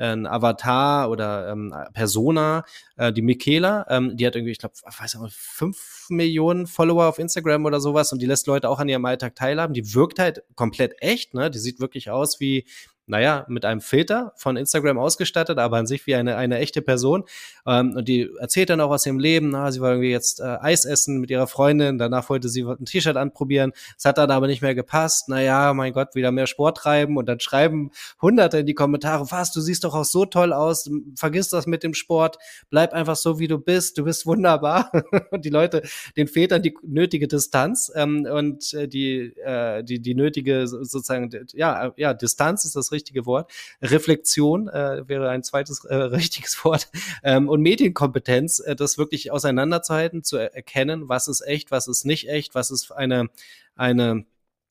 ein 0.00 0.26
Avatar 0.26 1.10
oder 1.10 1.50
ähm, 1.50 1.74
Persona, 1.92 2.64
äh, 2.96 3.12
die 3.12 3.22
Michaela, 3.22 3.86
ähm, 3.90 4.16
die 4.16 4.26
hat 4.26 4.34
irgendwie, 4.34 4.52
ich 4.52 4.58
glaube, 4.58 4.74
weiß 4.84 5.16
nicht, 5.16 5.34
fünf 5.34 6.06
Millionen 6.08 6.66
Follower 6.66 7.06
auf 7.06 7.18
Instagram 7.18 7.66
oder 7.66 7.80
sowas 7.80 8.12
und 8.12 8.22
die 8.22 8.26
lässt 8.26 8.46
Leute 8.46 8.68
auch 8.68 8.78
an 8.78 8.88
ihrem 8.88 9.04
Alltag 9.04 9.36
teilhaben. 9.36 9.74
Die 9.74 9.94
wirkt 9.94 10.18
halt 10.18 10.42
komplett 10.54 10.94
echt, 11.00 11.34
ne? 11.34 11.50
Die 11.50 11.58
sieht 11.58 11.80
wirklich 11.80 12.10
aus 12.10 12.40
wie 12.40 12.66
naja, 13.10 13.44
mit 13.48 13.64
einem 13.64 13.80
Filter 13.80 14.32
von 14.36 14.56
Instagram 14.56 14.98
ausgestattet, 14.98 15.58
aber 15.58 15.76
an 15.76 15.86
sich 15.86 16.06
wie 16.06 16.14
eine, 16.14 16.36
eine 16.36 16.58
echte 16.58 16.80
Person. 16.80 17.24
Ähm, 17.66 17.94
und 17.96 18.08
die 18.08 18.30
erzählt 18.38 18.70
dann 18.70 18.80
auch 18.80 18.90
aus 18.90 19.04
ihrem 19.04 19.18
Leben. 19.18 19.50
Na, 19.50 19.70
sie 19.72 19.80
war 19.80 19.90
irgendwie 19.90 20.10
jetzt 20.10 20.40
äh, 20.40 20.44
Eis 20.60 20.84
essen 20.84 21.18
mit 21.18 21.30
ihrer 21.30 21.46
Freundin, 21.46 21.98
danach 21.98 22.30
wollte 22.30 22.48
sie 22.48 22.62
ein 22.62 22.86
T-Shirt 22.86 23.16
anprobieren. 23.16 23.72
Es 23.98 24.04
hat 24.04 24.16
dann 24.16 24.30
aber 24.30 24.46
nicht 24.46 24.62
mehr 24.62 24.74
gepasst. 24.74 25.28
Naja, 25.28 25.74
mein 25.74 25.92
Gott, 25.92 26.14
wieder 26.14 26.30
mehr 26.30 26.46
Sport 26.46 26.78
treiben. 26.78 27.16
Und 27.16 27.26
dann 27.26 27.40
schreiben 27.40 27.90
Hunderte 28.22 28.58
in 28.58 28.66
die 28.66 28.74
Kommentare, 28.74 29.30
was, 29.30 29.52
du 29.52 29.60
siehst 29.60 29.84
doch 29.84 29.94
auch 29.94 30.04
so 30.04 30.24
toll 30.24 30.52
aus, 30.52 30.88
vergiss 31.16 31.48
das 31.48 31.66
mit 31.66 31.82
dem 31.82 31.94
Sport, 31.94 32.38
bleib 32.70 32.92
einfach 32.92 33.16
so, 33.16 33.38
wie 33.38 33.48
du 33.48 33.58
bist, 33.58 33.98
du 33.98 34.04
bist 34.04 34.24
wunderbar. 34.24 34.92
und 35.32 35.44
die 35.44 35.50
Leute, 35.50 35.82
denen 36.16 36.28
fehlt 36.28 36.52
dann 36.52 36.62
die 36.62 36.76
nötige 36.82 37.26
Distanz 37.26 37.90
ähm, 37.94 38.26
und 38.30 38.72
äh, 38.74 38.86
die, 38.86 39.36
äh, 39.44 39.82
die, 39.82 40.00
die 40.00 40.14
nötige 40.14 40.68
sozusagen, 40.68 41.30
ja, 41.52 41.92
ja, 41.96 42.14
Distanz 42.14 42.64
ist 42.64 42.76
das 42.76 42.92
richtige 42.92 42.99
richtige 43.00 43.26
Wort. 43.26 43.50
Reflexion 43.82 44.68
äh, 44.68 45.08
wäre 45.08 45.28
ein 45.30 45.42
zweites 45.42 45.84
äh, 45.84 45.94
richtiges 45.96 46.64
Wort. 46.64 46.88
Ähm, 47.22 47.48
und 47.48 47.62
Medienkompetenz, 47.62 48.60
äh, 48.60 48.76
das 48.76 48.98
wirklich 48.98 49.32
auseinanderzuhalten, 49.32 50.22
zu 50.22 50.36
erkennen, 50.36 51.08
was 51.08 51.28
ist 51.28 51.40
echt, 51.40 51.70
was 51.70 51.88
ist 51.88 52.04
nicht 52.04 52.28
echt, 52.28 52.54
was 52.54 52.70
ist 52.70 52.92
eine, 52.92 53.28
eine 53.74 54.24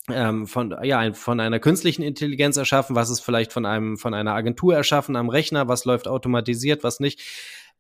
ähm, 0.10 0.48
von 0.48 0.76
ja 0.84 1.14
von 1.14 1.40
einer 1.40 1.60
künstlichen 1.60 2.02
Intelligenz 2.02 2.58
erschaffen, 2.58 2.96
was 2.96 3.10
ist 3.10 3.20
vielleicht 3.20 3.54
von 3.54 3.66
einem 3.66 3.98
von 3.98 4.14
einer 4.14 4.34
Agentur 4.34 4.76
erschaffen 4.76 5.16
am 5.16 5.30
Rechner, 5.30 5.68
was 5.68 5.86
läuft 5.86 6.08
automatisiert, 6.08 6.84
was 6.84 7.00
nicht. 7.00 7.22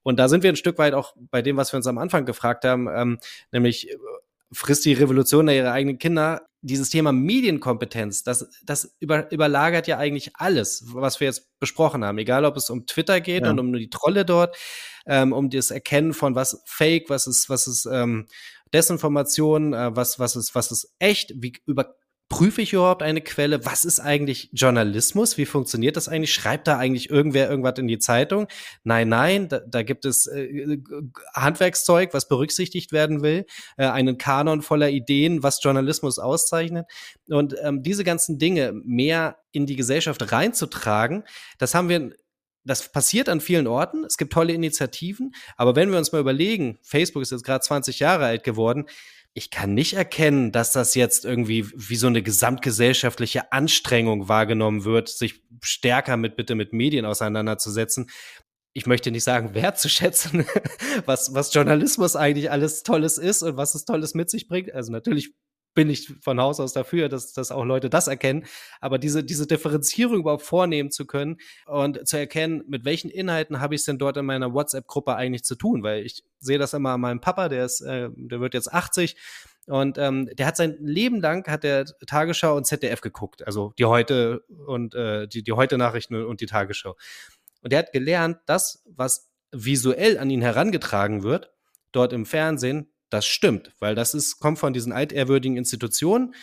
Und 0.03 0.17
da 0.17 0.29
sind 0.29 0.43
wir 0.43 0.51
ein 0.51 0.55
Stück 0.55 0.77
weit 0.77 0.93
auch 0.93 1.15
bei 1.17 1.41
dem, 1.41 1.57
was 1.57 1.73
wir 1.73 1.77
uns 1.77 1.87
am 1.87 1.97
Anfang 1.97 2.25
gefragt 2.25 2.65
haben, 2.65 2.87
ähm, 2.87 3.19
nämlich 3.51 3.95
frisst 4.51 4.85
die 4.85 4.93
Revolution 4.93 5.47
ihre 5.47 5.71
eigenen 5.71 5.97
Kinder. 5.97 6.48
Dieses 6.61 6.89
Thema 6.89 7.11
Medienkompetenz, 7.11 8.23
das, 8.23 8.47
das 8.63 8.95
über, 8.99 9.31
überlagert 9.31 9.87
ja 9.87 9.97
eigentlich 9.97 10.31
alles, 10.35 10.83
was 10.87 11.19
wir 11.19 11.27
jetzt 11.27 11.47
besprochen 11.59 12.03
haben. 12.03 12.17
Egal, 12.17 12.43
ob 12.45 12.57
es 12.57 12.69
um 12.69 12.85
Twitter 12.85 13.21
geht 13.21 13.45
ja. 13.45 13.51
und 13.51 13.59
um 13.59 13.71
die 13.73 13.89
Trolle 13.89 14.25
dort, 14.25 14.57
ähm, 15.05 15.31
um 15.31 15.49
das 15.49 15.71
Erkennen 15.71 16.13
von 16.13 16.35
was 16.35 16.61
Fake, 16.65 17.09
was 17.09 17.27
ist, 17.27 17.49
was 17.49 17.67
ist 17.67 17.85
ähm, 17.85 18.27
Desinformation, 18.73 19.73
äh, 19.73 19.95
was, 19.95 20.19
was 20.19 20.35
ist, 20.35 20.53
was 20.53 20.71
ist 20.71 20.93
echt, 20.99 21.33
wie 21.35 21.53
über 21.65 21.95
prüfe 22.29 22.61
ich 22.61 22.73
überhaupt 22.73 23.01
eine 23.01 23.21
Quelle? 23.21 23.65
Was 23.65 23.83
ist 23.83 23.99
eigentlich 23.99 24.49
Journalismus? 24.53 25.37
Wie 25.37 25.47
funktioniert 25.47 25.97
das 25.97 26.07
eigentlich? 26.07 26.33
Schreibt 26.33 26.67
da 26.67 26.77
eigentlich 26.77 27.09
irgendwer 27.09 27.49
irgendwas 27.49 27.79
in 27.79 27.87
die 27.87 27.97
Zeitung? 27.97 28.47
Nein, 28.83 29.09
nein, 29.09 29.49
da, 29.49 29.59
da 29.59 29.81
gibt 29.81 30.05
es 30.05 30.27
äh, 30.27 30.77
Handwerkszeug, 31.33 32.13
was 32.13 32.27
berücksichtigt 32.27 32.91
werden 32.91 33.23
will, 33.23 33.45
äh, 33.77 33.87
einen 33.87 34.19
Kanon 34.19 34.61
voller 34.61 34.89
Ideen, 34.89 35.41
was 35.41 35.61
Journalismus 35.61 36.19
auszeichnet. 36.19 36.85
Und 37.27 37.55
ähm, 37.63 37.81
diese 37.81 38.03
ganzen 38.03 38.37
Dinge 38.37 38.73
mehr 38.73 39.37
in 39.51 39.65
die 39.65 39.75
Gesellschaft 39.75 40.31
reinzutragen, 40.31 41.23
das 41.57 41.73
haben 41.73 41.89
wir 41.89 42.11
das 42.65 42.91
passiert 42.91 43.29
an 43.29 43.41
vielen 43.41 43.67
Orten. 43.67 44.03
Es 44.03 44.17
gibt 44.17 44.33
tolle 44.33 44.53
Initiativen. 44.53 45.31
Aber 45.57 45.75
wenn 45.75 45.91
wir 45.91 45.97
uns 45.97 46.11
mal 46.11 46.19
überlegen, 46.19 46.77
Facebook 46.83 47.23
ist 47.23 47.31
jetzt 47.31 47.45
gerade 47.45 47.61
20 47.61 47.99
Jahre 47.99 48.25
alt 48.25 48.43
geworden, 48.43 48.85
ich 49.33 49.51
kann 49.51 49.73
nicht 49.73 49.93
erkennen, 49.93 50.51
dass 50.51 50.71
das 50.71 50.95
jetzt 50.95 51.23
irgendwie 51.23 51.65
wie 51.75 51.95
so 51.95 52.07
eine 52.07 52.23
gesamtgesellschaftliche 52.23 53.51
Anstrengung 53.51 54.27
wahrgenommen 54.27 54.83
wird, 54.83 55.09
sich 55.09 55.43
stärker 55.61 56.17
mit 56.17 56.35
bitte 56.35 56.55
mit 56.55 56.73
Medien 56.73 57.05
auseinanderzusetzen. 57.05 58.09
Ich 58.73 58.85
möchte 58.85 59.11
nicht 59.11 59.23
sagen, 59.23 59.53
wertzuschätzen, 59.53 60.45
was, 61.05 61.33
was 61.33 61.53
Journalismus 61.53 62.15
eigentlich 62.15 62.51
alles 62.51 62.83
Tolles 62.83 63.17
ist 63.17 63.43
und 63.43 63.57
was 63.57 63.75
es 63.75 63.85
Tolles 63.85 64.13
mit 64.13 64.29
sich 64.29 64.47
bringt. 64.47 64.73
Also 64.73 64.91
natürlich 64.91 65.33
bin 65.73 65.89
ich 65.89 66.13
von 66.21 66.39
Haus 66.39 66.59
aus 66.59 66.73
dafür, 66.73 67.09
dass, 67.09 67.33
dass 67.33 67.51
auch 67.51 67.63
Leute 67.63 67.89
das 67.89 68.07
erkennen. 68.07 68.45
Aber 68.81 68.97
diese, 68.97 69.23
diese 69.23 69.47
Differenzierung 69.47 70.19
überhaupt 70.19 70.43
vornehmen 70.43 70.91
zu 70.91 71.05
können 71.05 71.37
und 71.65 72.07
zu 72.07 72.17
erkennen, 72.17 72.63
mit 72.67 72.85
welchen 72.85 73.09
Inhalten 73.09 73.61
habe 73.61 73.75
ich 73.75 73.81
es 73.81 73.85
denn 73.85 73.97
dort 73.97 74.17
in 74.17 74.25
meiner 74.25 74.53
WhatsApp-Gruppe 74.53 75.15
eigentlich 75.15 75.43
zu 75.43 75.55
tun? 75.55 75.83
Weil 75.83 76.05
ich 76.05 76.23
sehe 76.39 76.57
das 76.57 76.73
immer 76.73 76.91
an 76.91 77.01
meinem 77.01 77.21
Papa, 77.21 77.49
der 77.49 77.65
ist, 77.65 77.81
äh, 77.81 78.09
der 78.15 78.39
wird 78.39 78.53
jetzt 78.53 78.73
80 78.73 79.15
und 79.69 79.99
ähm, 79.99 80.27
der 80.33 80.47
hat 80.47 80.57
sein 80.57 80.77
Leben 80.81 81.21
lang 81.21 81.45
hat 81.47 81.63
der 81.63 81.85
Tagesschau 81.85 82.57
und 82.57 82.65
ZDF 82.65 83.01
geguckt, 83.01 83.45
also 83.45 83.71
die 83.77 83.85
heute 83.85 84.43
und 84.65 84.95
äh, 84.95 85.27
die, 85.27 85.43
die 85.43 85.51
heute 85.51 85.77
Nachrichten 85.77 86.15
und 86.25 86.41
die 86.41 86.47
Tagesschau. 86.47 86.95
Und 87.61 87.71
der 87.71 87.79
hat 87.79 87.93
gelernt, 87.93 88.39
das, 88.47 88.83
was 88.87 89.29
visuell 89.51 90.17
an 90.17 90.31
ihn 90.31 90.41
herangetragen 90.41 91.21
wird, 91.21 91.51
dort 91.91 92.13
im 92.13 92.25
Fernsehen, 92.25 92.91
das 93.09 93.25
stimmt, 93.25 93.73
weil 93.79 93.95
das 93.95 94.13
ist, 94.13 94.39
kommt 94.39 94.59
von 94.59 94.73
diesen 94.73 94.91
altehrwürdigen 94.91 95.57
Institutionen, 95.57 96.33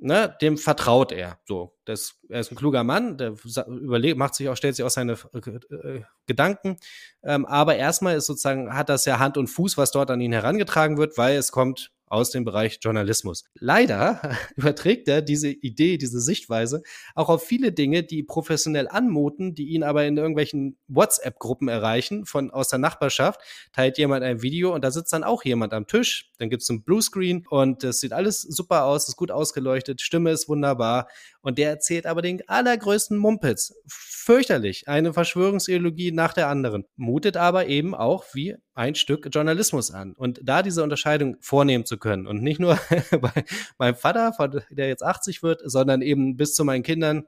ne, 0.00 0.36
dem 0.40 0.58
vertraut 0.58 1.12
er. 1.12 1.38
So, 1.44 1.76
das, 1.84 2.16
er 2.28 2.40
ist 2.40 2.50
ein 2.50 2.56
kluger 2.56 2.84
Mann, 2.84 3.16
der 3.18 3.34
überlegt, 3.66 4.18
macht 4.18 4.34
sich 4.34 4.48
auch, 4.48 4.56
stellt 4.56 4.76
sich 4.76 4.84
auch 4.84 4.90
seine 4.90 5.16
äh, 5.34 5.74
äh, 5.74 6.02
Gedanken. 6.26 6.76
Ähm, 7.22 7.46
aber 7.46 7.76
erstmal 7.76 8.16
ist 8.16 8.26
sozusagen, 8.26 8.74
hat 8.74 8.88
das 8.88 9.04
ja 9.04 9.18
Hand 9.18 9.36
und 9.36 9.48
Fuß, 9.48 9.76
was 9.76 9.90
dort 9.90 10.10
an 10.10 10.20
ihn 10.20 10.32
herangetragen 10.32 10.98
wird, 10.98 11.18
weil 11.18 11.36
es 11.36 11.52
kommt 11.52 11.92
aus 12.10 12.30
dem 12.30 12.44
Bereich 12.44 12.78
Journalismus. 12.82 13.44
Leider 13.54 14.36
überträgt 14.56 15.08
er 15.08 15.22
diese 15.22 15.48
Idee, 15.48 15.96
diese 15.96 16.20
Sichtweise 16.20 16.82
auch 17.14 17.28
auf 17.30 17.44
viele 17.44 17.72
Dinge, 17.72 18.02
die 18.02 18.22
professionell 18.22 18.88
anmuten, 18.88 19.54
die 19.54 19.68
ihn 19.68 19.82
aber 19.82 20.04
in 20.04 20.16
irgendwelchen 20.16 20.76
WhatsApp-Gruppen 20.88 21.68
erreichen 21.68 22.26
von 22.26 22.50
aus 22.50 22.68
der 22.68 22.80
Nachbarschaft. 22.80 23.40
Teilt 23.72 23.96
jemand 23.96 24.24
ein 24.24 24.42
Video 24.42 24.74
und 24.74 24.84
da 24.84 24.90
sitzt 24.90 25.12
dann 25.12 25.24
auch 25.24 25.44
jemand 25.44 25.72
am 25.72 25.86
Tisch. 25.86 26.30
Dann 26.38 26.50
gibt 26.50 26.62
es 26.62 26.70
einen 26.70 26.82
Bluescreen 26.82 27.46
und 27.48 27.84
es 27.84 28.00
sieht 28.00 28.12
alles 28.12 28.42
super 28.42 28.84
aus, 28.84 29.08
ist 29.08 29.16
gut 29.16 29.30
ausgeleuchtet, 29.30 30.00
Stimme 30.00 30.32
ist 30.32 30.48
wunderbar 30.48 31.08
und 31.42 31.58
der 31.58 31.70
erzählt 31.70 32.06
aber 32.06 32.22
den 32.22 32.46
allergrößten 32.48 33.16
Mumpitz. 33.16 33.74
Fürchterlich. 33.86 34.88
Eine 34.88 35.12
Verschwörungsideologie 35.12 36.12
nach 36.12 36.32
der 36.32 36.48
anderen. 36.48 36.84
Mutet 36.96 37.36
aber 37.36 37.66
eben 37.66 37.94
auch 37.94 38.24
wie 38.34 38.56
ein 38.74 38.94
Stück 38.94 39.28
Journalismus 39.32 39.90
an. 39.90 40.12
Und 40.12 40.40
da 40.42 40.62
diese 40.62 40.82
Unterscheidung 40.82 41.36
vornehmen 41.40 41.86
zu 41.86 41.98
können 41.98 42.26
und 42.26 42.42
nicht 42.42 42.60
nur 42.60 42.78
bei 43.20 43.44
meinem 43.78 43.96
Vater, 43.96 44.32
der 44.70 44.88
jetzt 44.88 45.02
80 45.02 45.42
wird, 45.42 45.62
sondern 45.64 46.02
eben 46.02 46.36
bis 46.36 46.54
zu 46.54 46.64
meinen 46.64 46.82
Kindern, 46.82 47.24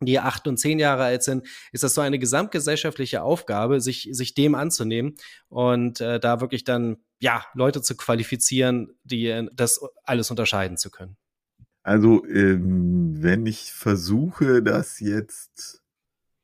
die 0.00 0.20
acht 0.20 0.46
und 0.46 0.58
zehn 0.58 0.78
Jahre 0.78 1.04
alt 1.04 1.22
sind, 1.22 1.46
ist 1.72 1.82
das 1.82 1.94
so 1.94 2.00
eine 2.00 2.18
gesamtgesellschaftliche 2.18 3.22
Aufgabe, 3.22 3.80
sich, 3.80 4.08
sich 4.12 4.34
dem 4.34 4.54
anzunehmen 4.54 5.14
und 5.48 6.00
äh, 6.00 6.20
da 6.20 6.40
wirklich 6.40 6.64
dann, 6.64 6.98
ja, 7.18 7.44
Leute 7.54 7.82
zu 7.82 7.96
qualifizieren, 7.96 8.96
die 9.02 9.26
äh, 9.26 9.48
das 9.52 9.80
alles 10.04 10.30
unterscheiden 10.30 10.76
zu 10.76 10.90
können. 10.90 11.16
Also, 11.82 12.24
ähm, 12.26 13.22
wenn 13.22 13.46
ich 13.46 13.72
versuche, 13.72 14.62
das 14.62 15.00
jetzt, 15.00 15.82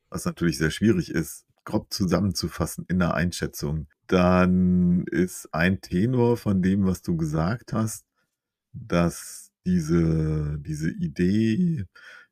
was 0.09 0.25
natürlich 0.25 0.57
sehr 0.57 0.71
schwierig 0.71 1.11
ist, 1.11 1.45
grob 1.65 1.91
zusammenzufassen 1.93 2.85
in 2.87 2.99
der 2.99 3.13
Einschätzung, 3.15 3.87
dann 4.07 5.05
ist 5.07 5.53
ein 5.53 5.81
Tenor 5.81 6.37
von 6.37 6.61
dem, 6.61 6.85
was 6.85 7.01
du 7.01 7.17
gesagt 7.17 7.73
hast, 7.73 8.05
dass 8.73 9.51
diese, 9.65 10.59
diese 10.59 10.91
Idee, 10.91 11.85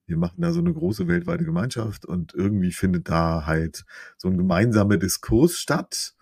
wir 0.06 0.18
machen 0.18 0.42
da 0.42 0.52
so 0.52 0.60
eine 0.60 0.74
große 0.74 1.08
weltweite 1.08 1.46
Gemeinschaft 1.46 2.06
und 2.06 2.34
irgendwie 2.34 2.72
findet 2.72 3.10
da 3.10 3.46
halt 3.46 3.86
so 4.18 4.28
ein 4.28 4.38
gemeinsamer 4.38 4.98
Diskurs 4.98 5.58
statt, 5.58 6.16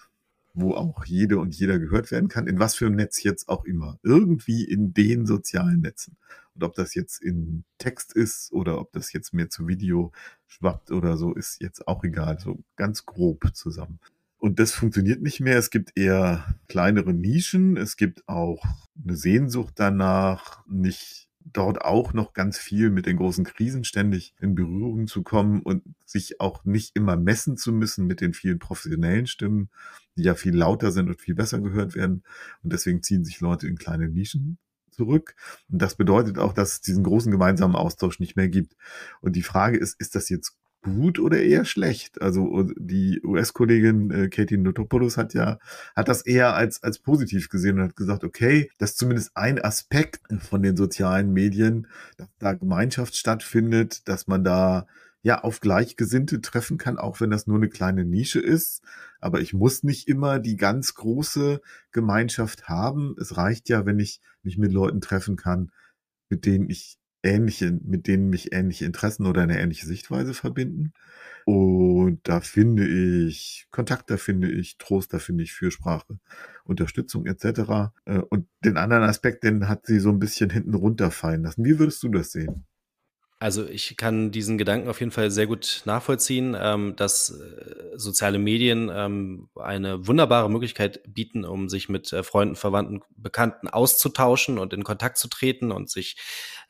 wo 0.54 0.74
auch 0.74 1.06
jede 1.06 1.38
und 1.40 1.56
jeder 1.56 1.80
gehört 1.80 2.12
werden 2.12 2.30
kann, 2.30 2.48
in 2.48 2.60
was 2.60 2.76
für 2.76 2.86
einem 2.86 2.96
Netz 2.96 3.24
jetzt 3.24 3.50
auch 3.50 3.66
immer. 3.66 4.00
Irgendwie 4.04 4.64
in 4.64 4.94
den 4.94 5.26
sozialen 5.26 5.82
Netzen. 5.82 6.18
Und 6.56 6.64
ob 6.64 6.76
das 6.76 6.96
jetzt 6.96 7.22
in 7.22 7.64
Text 7.78 8.14
ist 8.14 8.52
oder 8.52 8.80
ob 8.80 8.92
das 8.92 9.14
jetzt 9.14 9.34
mehr 9.34 9.50
zu 9.50 9.68
Video 9.68 10.12
schwappt 10.48 10.92
oder 10.92 11.18
so, 11.18 11.34
ist 11.34 11.62
jetzt 11.62 11.88
auch 11.88 12.04
egal. 12.04 12.40
So 12.40 12.60
ganz 12.76 13.06
grob 13.06 13.50
zusammen. 13.54 14.00
Und 14.38 14.60
das 14.60 14.72
funktioniert 14.72 15.22
nicht 15.22 15.40
mehr. 15.40 15.58
Es 15.58 15.70
gibt 15.70 15.92
eher 15.96 16.56
kleinere 16.68 17.14
Nischen. 17.14 17.78
Es 17.78 17.96
gibt 17.96 18.28
auch 18.28 18.66
eine 19.04 19.16
Sehnsucht 19.16 19.76
danach, 19.76 20.66
nicht 20.68 21.30
dort 21.54 21.82
auch 21.82 22.14
noch 22.14 22.34
ganz 22.34 22.58
viel 22.58 22.90
mit 22.90 23.06
den 23.06 23.18
großen 23.18 23.46
Krisen 23.46 23.84
ständig 23.84 24.34
in 24.40 24.56
Berührung 24.56 25.08
zu 25.08 25.24
kommen 25.24 25.62
und 25.62 25.84
sich 26.06 26.40
auch 26.40 26.66
nicht 26.66 26.96
immer 26.96 27.18
messen 27.18 27.58
zu 27.58 27.72
müssen 27.72 28.08
mit 28.08 28.22
den 28.22 28.34
vielen 28.34 28.60
professionellen 28.60 29.28
Stimmen, 29.28 29.70
die 30.16 30.24
ja 30.24 30.36
viel 30.36 30.56
lauter 30.56 30.92
sind 30.92 31.10
und 31.10 31.22
viel 31.22 31.36
besser 31.36 31.60
gehört 31.60 31.96
werden. 31.96 32.24
Und 32.64 32.74
deswegen 32.74 33.04
ziehen 33.04 33.26
sich 33.26 33.42
Leute 33.42 33.68
in 33.68 33.78
kleine 33.78 34.10
Nischen 34.10 34.58
zurück. 35.02 35.36
Und 35.72 35.82
das 35.82 35.96
bedeutet 35.96 36.38
auch, 36.38 36.54
dass 36.54 36.74
es 36.74 36.82
diesen 36.82 37.04
großen 37.04 37.32
gemeinsamen 37.32 37.76
Austausch 37.76 38.20
nicht 38.20 38.36
mehr 38.36 38.50
gibt. 38.50 38.76
Und 39.22 39.36
die 39.36 39.42
Frage 39.42 39.78
ist, 39.78 40.00
ist 40.00 40.14
das 40.14 40.30
jetzt 40.30 40.56
gut 40.84 41.18
oder 41.18 41.42
eher 41.42 41.66
schlecht? 41.66 42.22
Also 42.22 42.70
die 42.78 43.20
US-Kollegin 43.24 44.12
äh, 44.12 44.30
Katie 44.30 44.58
Notopoulos 44.58 45.18
hat 45.18 45.34
ja, 45.34 45.58
hat 45.96 46.08
das 46.08 46.22
eher 46.22 46.56
als, 46.56 46.84
als 46.84 47.00
positiv 47.00 47.50
gesehen 47.50 47.80
und 47.80 47.86
hat 47.86 47.96
gesagt, 47.96 48.24
okay, 48.24 48.70
das 48.78 48.92
ist 48.92 49.00
zumindest 49.00 49.32
ein 49.36 49.60
Aspekt 49.60 50.22
von 50.40 50.62
den 50.62 50.78
sozialen 50.78 51.34
Medien, 51.34 51.88
dass 52.18 52.28
da 52.38 52.54
Gemeinschaft 52.54 53.16
stattfindet, 53.16 54.08
dass 54.08 54.28
man 54.28 54.44
da 54.44 54.86
ja 55.24 55.44
auf 55.44 55.60
Gleichgesinnte 55.60 56.42
treffen 56.42 56.78
kann, 56.78 56.98
auch 56.98 57.22
wenn 57.22 57.30
das 57.30 57.48
nur 57.48 57.58
eine 57.58 57.70
kleine 57.70 58.06
Nische 58.06 58.40
ist. 58.40 58.82
Aber 59.20 59.42
ich 59.42 59.54
muss 59.54 59.84
nicht 59.84 60.08
immer 60.08 60.40
die 60.40 60.58
ganz 60.58 60.96
große 60.96 61.62
Gemeinschaft 61.92 62.68
haben. 62.68 63.16
Es 63.20 63.38
reicht 63.38 63.70
ja, 63.70 63.86
wenn 63.86 64.00
ich 64.00 64.22
mich 64.44 64.58
mit 64.58 64.72
Leuten 64.72 65.02
treffen 65.02 65.36
kann, 65.36 65.72
mit 66.30 66.46
denen 66.46 66.70
ich 66.70 66.98
ähnliche, 67.24 67.72
mit 67.84 68.08
denen 68.08 68.30
mich 68.30 68.52
ähnliche 68.52 68.86
Interessen 68.86 69.26
oder 69.28 69.44
eine 69.44 69.60
ähnliche 69.60 69.86
Sichtweise 69.86 70.34
verbinden. 70.34 70.94
Und 71.46 72.20
da 72.24 72.40
finde 72.42 72.88
ich 72.88 73.68
Kontakt, 73.72 74.10
da 74.10 74.18
finde 74.18 74.52
ich 74.52 74.78
Trost, 74.78 75.14
da 75.14 75.20
finde 75.20 75.44
ich 75.44 75.54
Fürsprache, 75.54 76.20
Unterstützung 76.64 77.26
etc. 77.26 77.92
Äh, 78.06 78.20
und 78.30 78.48
den 78.64 78.78
anderen 78.78 79.04
Aspekt, 79.04 79.44
den 79.44 79.68
hat 79.68 79.86
sie 79.86 80.00
so 80.00 80.10
ein 80.10 80.20
bisschen 80.20 80.50
hinten 80.50 80.74
runterfallen 80.74 81.44
lassen. 81.44 81.66
Wie 81.66 81.80
würdest 81.80 82.02
du 82.04 82.10
das 82.10 82.32
sehen? 82.32 82.66
Also 83.42 83.66
ich 83.68 83.98
kann 83.98 84.30
diesen 84.30 84.60
Gedanken 84.60 84.88
auf 84.88 85.00
jeden 85.00 85.12
Fall 85.12 85.32
sehr 85.32 85.48
gut 85.48 85.82
nachvollziehen, 85.86 86.56
ähm, 86.62 86.96
dass 86.96 87.32
äh, 87.32 87.98
soziale 87.98 88.38
Medien 88.38 88.92
ähm, 88.94 89.50
eine 89.56 90.06
wunderbare 90.06 90.48
Möglichkeit 90.48 91.02
bieten, 91.12 91.44
um 91.44 91.68
sich 91.68 91.90
mit 91.90 92.14
äh, 92.14 92.22
Freunden, 92.22 92.56
Verwandten, 92.56 93.02
Bekannten 93.18 93.68
auszutauschen 93.68 94.60
und 94.60 94.74
in 94.74 94.84
Kontakt 94.84 95.18
zu 95.18 95.28
treten 95.28 95.72
und 95.72 95.90
sich 95.90 96.18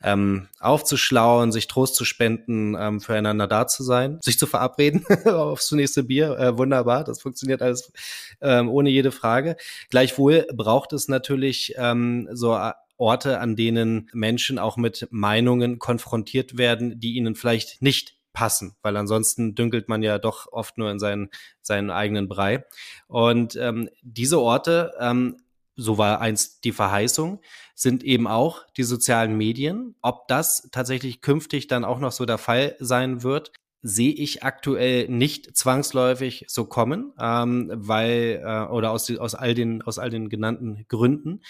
ähm, 0.02 0.48
aufzuschlauen, 0.60 1.52
sich 1.52 1.68
Trost 1.68 1.94
zu 1.94 2.06
spenden, 2.06 2.74
ähm, 2.74 3.02
füreinander 3.02 3.46
da 3.46 3.66
zu 3.66 3.82
sein, 3.82 4.18
sich 4.22 4.38
zu 4.38 4.46
verabreden 4.46 5.04
aufs 5.26 5.70
nächste 5.72 6.04
Bier. 6.04 6.38
Äh, 6.38 6.56
wunderbar, 6.56 7.04
das 7.04 7.20
funktioniert 7.20 7.60
alles 7.60 7.92
ähm, 8.40 8.70
ohne 8.70 8.88
jede 8.88 9.12
Frage. 9.12 9.58
Gleichwohl 9.90 10.46
braucht 10.54 10.94
es 10.94 11.06
natürlich 11.06 11.74
ähm, 11.76 12.30
so 12.32 12.58
Orte, 12.96 13.40
an 13.40 13.56
denen 13.56 14.08
Menschen 14.12 14.58
auch 14.58 14.76
mit 14.76 15.08
Meinungen 15.10 15.78
konfrontiert 15.78 16.58
werden, 16.58 17.00
die 17.00 17.14
ihnen 17.14 17.34
vielleicht 17.34 17.82
nicht 17.82 18.16
passen, 18.32 18.76
weil 18.82 18.96
ansonsten 18.96 19.54
dünkelt 19.54 19.88
man 19.88 20.02
ja 20.02 20.18
doch 20.18 20.50
oft 20.52 20.78
nur 20.78 20.90
in 20.90 20.98
seinen, 20.98 21.30
seinen 21.60 21.90
eigenen 21.90 22.28
Brei. 22.28 22.64
Und 23.06 23.56
ähm, 23.56 23.88
diese 24.02 24.40
Orte, 24.40 24.94
ähm, 24.98 25.36
so 25.76 25.98
war 25.98 26.20
einst 26.20 26.64
die 26.64 26.72
Verheißung, 26.72 27.40
sind 27.74 28.04
eben 28.04 28.26
auch 28.26 28.64
die 28.76 28.82
sozialen 28.82 29.36
Medien. 29.36 29.96
Ob 30.02 30.28
das 30.28 30.68
tatsächlich 30.70 31.20
künftig 31.20 31.66
dann 31.66 31.84
auch 31.84 31.98
noch 31.98 32.12
so 32.12 32.24
der 32.24 32.38
Fall 32.38 32.76
sein 32.78 33.22
wird, 33.22 33.52
sehe 33.82 34.12
ich 34.12 34.44
aktuell 34.44 35.08
nicht 35.08 35.56
zwangsläufig 35.56 36.44
so 36.48 36.66
kommen, 36.66 37.12
ähm, 37.18 37.70
weil 37.74 38.40
äh, 38.44 38.70
oder 38.70 38.92
aus, 38.92 39.10
aus 39.10 39.34
all 39.34 39.54
den 39.54 39.82
aus 39.82 39.98
all 39.98 40.10
den 40.10 40.28
genannten 40.28 40.86
Gründen. 40.88 41.42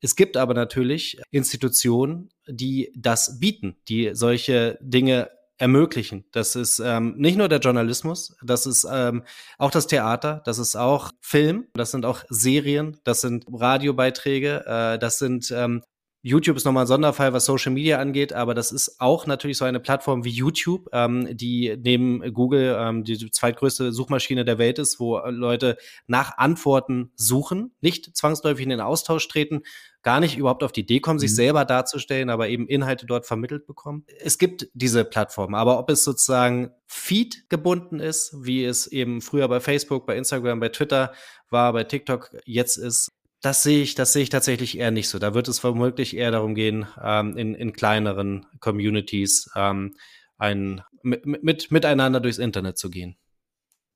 Es 0.00 0.16
gibt 0.16 0.36
aber 0.36 0.54
natürlich 0.54 1.20
Institutionen, 1.30 2.30
die 2.46 2.92
das 2.96 3.38
bieten, 3.40 3.76
die 3.88 4.10
solche 4.14 4.78
Dinge 4.80 5.30
ermöglichen. 5.58 6.24
Das 6.30 6.54
ist 6.54 6.78
ähm, 6.78 7.14
nicht 7.16 7.36
nur 7.36 7.48
der 7.48 7.58
Journalismus, 7.58 8.36
das 8.42 8.64
ist 8.64 8.86
ähm, 8.90 9.24
auch 9.58 9.72
das 9.72 9.88
Theater, 9.88 10.40
das 10.44 10.58
ist 10.58 10.76
auch 10.76 11.10
Film, 11.20 11.66
das 11.74 11.90
sind 11.90 12.06
auch 12.06 12.24
Serien, 12.28 12.98
das 13.02 13.22
sind 13.22 13.44
Radiobeiträge, 13.52 14.64
äh, 14.66 14.98
das 14.98 15.18
sind 15.18 15.50
ähm, 15.50 15.82
YouTube 16.22 16.56
ist 16.56 16.64
nochmal 16.64 16.84
ein 16.84 16.88
Sonderfall, 16.88 17.32
was 17.32 17.44
Social 17.44 17.72
Media 17.72 17.98
angeht, 17.98 18.32
aber 18.32 18.54
das 18.54 18.72
ist 18.72 19.00
auch 19.00 19.26
natürlich 19.26 19.56
so 19.56 19.64
eine 19.64 19.78
Plattform 19.78 20.24
wie 20.24 20.30
YouTube, 20.30 20.88
ähm, 20.92 21.28
die 21.36 21.76
neben 21.80 22.34
Google 22.34 22.76
ähm, 22.78 23.04
die 23.04 23.30
zweitgrößte 23.30 23.92
Suchmaschine 23.92 24.44
der 24.44 24.58
Welt 24.58 24.80
ist, 24.80 24.98
wo 24.98 25.18
Leute 25.28 25.78
nach 26.08 26.36
Antworten 26.36 27.12
suchen, 27.14 27.72
nicht 27.80 28.16
zwangsläufig 28.16 28.64
in 28.64 28.70
den 28.70 28.80
Austausch 28.80 29.28
treten, 29.28 29.62
gar 30.02 30.18
nicht 30.18 30.36
überhaupt 30.36 30.64
auf 30.64 30.72
die 30.72 30.80
Idee 30.80 31.00
kommen, 31.00 31.18
sich 31.18 31.30
mhm. 31.30 31.36
selber 31.36 31.64
darzustellen, 31.64 32.30
aber 32.30 32.48
eben 32.48 32.66
Inhalte 32.66 33.06
dort 33.06 33.26
vermittelt 33.26 33.66
bekommen. 33.66 34.04
Es 34.20 34.38
gibt 34.38 34.68
diese 34.74 35.04
Plattform, 35.04 35.54
aber 35.54 35.78
ob 35.78 35.88
es 35.90 36.02
sozusagen 36.02 36.70
Feed 36.86 37.48
gebunden 37.48 38.00
ist, 38.00 38.34
wie 38.38 38.64
es 38.64 38.86
eben 38.86 39.20
früher 39.20 39.46
bei 39.48 39.60
Facebook, 39.60 40.06
bei 40.06 40.16
Instagram, 40.16 40.58
bei 40.58 40.70
Twitter 40.70 41.12
war, 41.50 41.72
bei 41.72 41.84
TikTok 41.84 42.30
jetzt 42.44 42.76
ist, 42.76 43.12
das 43.40 43.62
sehe 43.62 43.82
ich, 43.82 43.94
das 43.94 44.12
sehe 44.12 44.22
ich 44.22 44.30
tatsächlich 44.30 44.78
eher 44.78 44.90
nicht 44.90 45.08
so. 45.08 45.18
Da 45.18 45.34
wird 45.34 45.48
es 45.48 45.62
womöglich 45.62 46.16
eher 46.16 46.30
darum 46.30 46.54
gehen, 46.54 46.86
ähm, 47.02 47.36
in, 47.36 47.54
in 47.54 47.72
kleineren 47.72 48.46
Communities 48.60 49.48
ähm, 49.54 49.94
ein, 50.38 50.82
mit, 51.02 51.24
mit, 51.26 51.70
miteinander 51.70 52.20
durchs 52.20 52.38
Internet 52.38 52.78
zu 52.78 52.90
gehen. 52.90 53.16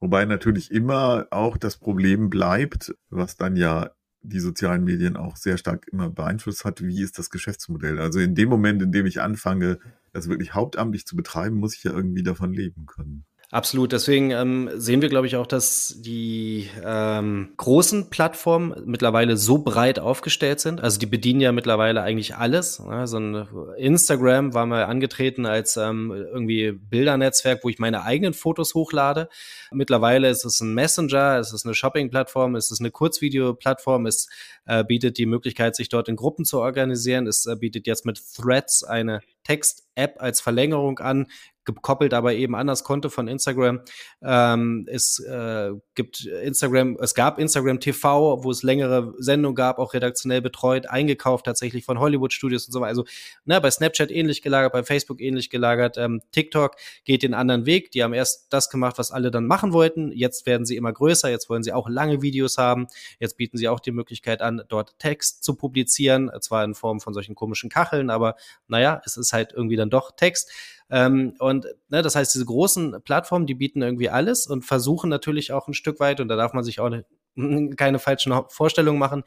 Wobei 0.01 0.24
natürlich 0.24 0.70
immer 0.70 1.26
auch 1.30 1.57
das 1.57 1.76
Problem 1.76 2.28
bleibt, 2.28 2.95
was 3.09 3.36
dann 3.36 3.57
ja 3.57 3.90
die 4.22 4.40
sozialen 4.40 4.84
Medien 4.84 5.16
auch 5.16 5.36
sehr 5.36 5.59
stark 5.59 5.86
immer 5.90 6.09
beeinflusst 6.09 6.64
hat, 6.64 6.82
wie 6.82 7.03
ist 7.03 7.18
das 7.18 7.30
Geschäftsmodell? 7.30 7.99
Also 7.99 8.20
in 8.20 8.34
dem 8.34 8.49
Moment, 8.49 8.80
in 8.82 8.93
dem 8.93 9.07
ich 9.07 9.20
anfange, 9.20 9.78
das 10.12 10.28
wirklich 10.28 10.55
hauptamtlich 10.55 11.07
zu 11.07 11.16
betreiben, 11.16 11.57
muss 11.57 11.74
ich 11.74 11.84
ja 11.84 11.93
irgendwie 11.93 12.22
davon 12.22 12.53
leben 12.53 12.86
können. 12.86 13.24
Absolut. 13.53 13.92
Deswegen 13.92 14.30
ähm, 14.30 14.70
sehen 14.76 15.03
wir, 15.03 15.11
glaube 15.11 15.26
ich, 15.26 15.36
auch, 15.36 15.46
dass 15.46 15.96
die 15.98 16.70
ähm, 16.82 17.53
großen 17.59 18.09
Plattformen 18.09 18.74
mittlerweile 18.86 19.36
so 19.36 19.59
breit 19.59 19.98
aufgestellt 19.98 20.59
sind. 20.59 20.80
Also 20.80 20.98
die 20.98 21.05
bedienen 21.05 21.42
ja 21.42 21.53
mittlerweile 21.53 22.00
eigentlich 22.00 22.34
alles. 22.34 22.76
So 22.76 23.18
ein 23.18 23.46
Instagram 23.76 24.55
war 24.55 24.64
mal 24.64 24.84
angetreten 24.86 25.44
als 25.44 25.76
ähm, 25.76 26.12
irgendwie 26.12 26.72
Bildernetzwerk, 26.72 27.62
wo 27.62 27.68
ich 27.68 27.78
meine 27.78 28.05
eigenen 28.05 28.32
Fotos 28.32 28.74
hochlade. 28.74 29.28
Mittlerweile 29.70 30.30
ist 30.30 30.46
es 30.46 30.62
ein 30.62 30.72
Messenger, 30.72 31.38
es 31.38 31.53
ist 31.53 31.66
eine 31.66 31.74
Shopping-Plattform, 31.74 32.57
es 32.57 32.70
ist 32.70 32.80
eine 32.80 32.90
Kurzvideo-Plattform, 32.90 34.07
es 34.07 34.30
äh, 34.64 34.82
bietet 34.82 35.18
die 35.18 35.26
Möglichkeit, 35.26 35.76
sich 35.76 35.90
dort 35.90 36.09
in 36.09 36.16
Gruppen 36.16 36.46
zu 36.46 36.59
organisieren. 36.59 37.26
Es 37.26 37.44
äh, 37.44 37.55
bietet 37.55 37.86
jetzt 37.86 38.07
mit 38.07 38.18
Threads 38.34 38.82
eine 38.82 39.20
Text-App 39.44 40.16
als 40.20 40.40
Verlängerung 40.40 41.00
an, 41.00 41.26
gekoppelt 41.64 42.14
aber 42.14 42.34
eben 42.34 42.54
an 42.54 42.66
das 42.66 42.84
Konto 42.84 43.08
von 43.08 43.28
Instagram. 43.28 43.80
Ähm, 44.22 44.86
es 44.90 45.18
äh, 45.20 45.70
gibt 45.94 46.24
Instagram, 46.24 46.96
es 47.00 47.14
gab 47.14 47.38
Instagram 47.38 47.80
TV, 47.80 48.42
wo 48.42 48.50
es 48.50 48.62
längere 48.62 49.14
Sendungen 49.18 49.54
gab, 49.54 49.78
auch 49.78 49.94
redaktionell 49.94 50.42
betreut, 50.42 50.86
eingekauft 50.86 51.46
tatsächlich 51.46 51.84
von 51.84 51.98
Hollywood 51.98 52.32
Studios 52.32 52.66
und 52.66 52.72
so 52.72 52.80
weiter. 52.80 52.88
Also 52.88 53.04
ne, 53.44 53.60
bei 53.60 53.70
Snapchat 53.70 54.10
ähnlich 54.10 54.42
gelagert, 54.42 54.72
bei 54.72 54.82
Facebook 54.82 55.20
ähnlich 55.20 55.50
gelagert. 55.50 55.96
Ähm, 55.98 56.22
TikTok 56.32 56.76
geht 57.04 57.22
den 57.22 57.34
anderen 57.34 57.66
Weg. 57.66 57.90
Die 57.92 58.02
haben 58.02 58.14
erst 58.14 58.52
das 58.52 58.70
gemacht, 58.70 58.98
was 58.98 59.10
alle 59.10 59.30
dann 59.30 59.46
machen 59.46 59.72
wollten. 59.72 60.12
Jetzt 60.12 60.46
werden 60.46 60.66
sie 60.66 60.76
immer 60.76 60.92
größer. 60.92 61.30
Jetzt 61.30 61.48
wollen 61.48 61.62
sie 61.62 61.72
auch 61.72 61.88
lange 61.88 62.22
Videos 62.22 62.58
haben. 62.58 62.86
Jetzt 63.18 63.36
bieten 63.36 63.56
sie 63.56 63.68
auch 63.68 63.80
die 63.80 63.92
Möglichkeit 63.92 64.42
an, 64.42 64.62
dort 64.68 64.98
Text 64.98 65.44
zu 65.44 65.54
publizieren, 65.54 66.30
zwar 66.40 66.64
in 66.64 66.74
Form 66.74 67.00
von 67.00 67.14
solchen 67.14 67.34
komischen 67.34 67.70
Kacheln, 67.70 68.10
aber 68.10 68.36
naja, 68.68 69.00
es 69.04 69.16
ist 69.16 69.32
halt 69.32 69.52
irgendwie 69.52 69.76
dann 69.76 69.90
doch 69.90 70.12
Text. 70.16 70.50
Ähm, 70.93 71.34
und 71.38 71.64
ne, 71.88 72.03
das 72.03 72.14
heißt, 72.14 72.34
diese 72.34 72.45
großen 72.45 73.03
Plattformen, 73.03 73.47
die 73.47 73.55
bieten 73.55 73.80
irgendwie 73.80 74.11
alles 74.11 74.47
und 74.47 74.62
versuchen 74.62 75.09
natürlich 75.09 75.51
auch 75.51 75.66
ein 75.66 75.74
Stück 75.74 75.99
weit, 76.01 76.20
und 76.20 76.28
da 76.28 76.36
darf 76.36 76.53
man 76.53 76.64
sich 76.64 76.80
auch 76.80 76.90
ne, 76.90 77.05
keine 77.76 77.99
falschen 77.99 78.34
Vorstellungen 78.51 78.99
machen, 78.99 79.24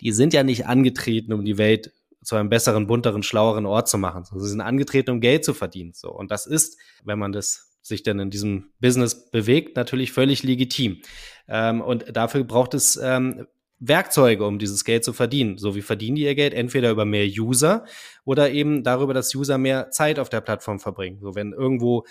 die 0.00 0.12
sind 0.12 0.32
ja 0.32 0.42
nicht 0.42 0.66
angetreten, 0.66 1.34
um 1.34 1.44
die 1.44 1.58
Welt 1.58 1.92
zu 2.24 2.36
einem 2.36 2.48
besseren, 2.48 2.86
bunteren, 2.86 3.22
schlaueren 3.22 3.66
Ort 3.66 3.88
zu 3.88 3.98
machen. 3.98 4.24
Sie 4.24 4.48
sind 4.48 4.62
angetreten, 4.62 5.10
um 5.10 5.20
Geld 5.20 5.44
zu 5.44 5.52
verdienen. 5.52 5.92
So. 5.94 6.10
Und 6.10 6.30
das 6.30 6.46
ist, 6.46 6.78
wenn 7.04 7.18
man 7.18 7.32
das 7.32 7.76
sich 7.82 8.02
dann 8.02 8.18
in 8.18 8.30
diesem 8.30 8.70
Business 8.80 9.30
bewegt, 9.30 9.76
natürlich 9.76 10.12
völlig 10.12 10.42
legitim. 10.42 11.02
Ähm, 11.48 11.82
und 11.82 12.16
dafür 12.16 12.44
braucht 12.44 12.74
es 12.74 12.98
ähm, 13.02 13.46
Werkzeuge, 13.80 14.44
um 14.44 14.58
dieses 14.58 14.84
Geld 14.84 15.04
zu 15.04 15.12
verdienen. 15.12 15.56
So 15.58 15.74
wie 15.74 15.82
verdienen 15.82 16.16
die 16.16 16.24
ihr 16.24 16.34
Geld? 16.34 16.52
Entweder 16.52 16.90
über 16.90 17.04
mehr 17.04 17.26
User 17.26 17.84
oder 18.24 18.50
eben 18.50 18.82
darüber, 18.82 19.14
dass 19.14 19.34
User 19.34 19.56
mehr 19.56 19.90
Zeit 19.90 20.18
auf 20.18 20.28
der 20.28 20.40
Plattform 20.40 20.80
verbringen. 20.80 21.20
So 21.20 21.34
wenn 21.34 21.52
irgendwo 21.52 22.04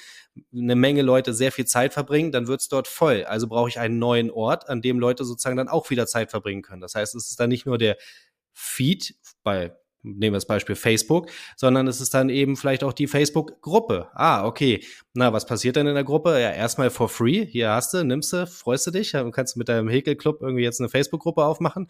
eine 0.54 0.76
Menge 0.76 1.02
Leute 1.02 1.34
sehr 1.34 1.52
viel 1.52 1.66
Zeit 1.66 1.94
verbringen, 1.94 2.32
dann 2.32 2.48
wird 2.48 2.62
es 2.62 2.70
dort 2.70 2.88
voll. 2.88 3.26
Also 3.26 3.48
brauche 3.48 3.70
ich 3.70 3.80
einen 3.80 4.00
neuen 4.00 4.32
Ort, 4.32 4.70
an 4.70 4.82
dem 4.82 5.00
Leute 5.00 5.26
sozusagen 5.26 5.58
dann 5.58 5.68
auch 5.68 5.90
wieder 5.90 6.08
Zeit 6.08 6.32
verbringen 6.32 6.62
können. 6.62 6.82
Das 6.82 6.96
heißt, 6.96 7.16
es 7.16 7.30
ist 7.30 7.40
dann 7.40 7.50
nicht 7.50 7.66
nur 7.66 7.78
der 7.78 7.98
Feed 8.54 9.16
bei 9.44 9.76
nehmen 10.14 10.34
wir 10.34 10.38
das 10.38 10.48
Beispiel 10.48 10.76
Facebook, 10.76 11.30
sondern 11.56 11.88
es 11.88 12.02
ist 12.02 12.14
dann 12.14 12.30
eben 12.30 12.56
vielleicht 12.56 12.84
auch 12.84 12.94
die 12.94 13.08
Facebook-Gruppe. 13.08 14.10
Ah, 14.14 14.46
okay. 14.46 14.84
Na, 15.14 15.34
was 15.34 15.46
passiert 15.46 15.76
denn 15.76 15.88
in 15.88 15.96
der 15.96 16.04
Gruppe? 16.04 16.40
Ja, 16.40 16.52
erstmal 16.52 16.90
for 16.90 17.10
free. 17.10 17.46
Hier 17.46 17.72
hast 17.72 17.94
du, 17.94 18.04
nimmst 18.04 18.34
du, 18.34 18.48
freust 18.48 18.88
du 18.88 18.92
dich, 18.92 19.12
dann 19.12 19.32
kannst 19.32 19.56
du 19.56 19.60
mit 19.60 19.70
deinem 19.70 19.90
Häkelclub 19.90 20.42
irgendwie 20.42 20.64
jetzt 20.64 20.80
eine 20.80 20.90
Facebook-Gruppe 20.90 21.44
aufmachen. 21.44 21.88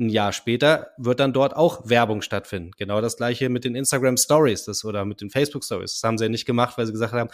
Ein 0.00 0.08
Jahr 0.08 0.32
später 0.32 0.88
wird 0.98 1.20
dann 1.20 1.32
dort 1.32 1.54
auch 1.54 1.88
Werbung 1.88 2.20
stattfinden. 2.20 2.72
Genau 2.76 3.00
das 3.00 3.16
gleiche 3.16 3.48
mit 3.48 3.64
den 3.64 3.76
Instagram 3.76 4.16
Stories 4.16 4.64
das, 4.64 4.84
oder 4.84 5.04
mit 5.04 5.20
den 5.20 5.30
Facebook 5.30 5.62
Stories. 5.62 5.92
Das 5.92 6.02
haben 6.02 6.18
sie 6.18 6.24
ja 6.24 6.28
nicht 6.30 6.46
gemacht, 6.46 6.76
weil 6.76 6.86
sie 6.86 6.92
gesagt 6.92 7.12
haben, 7.12 7.30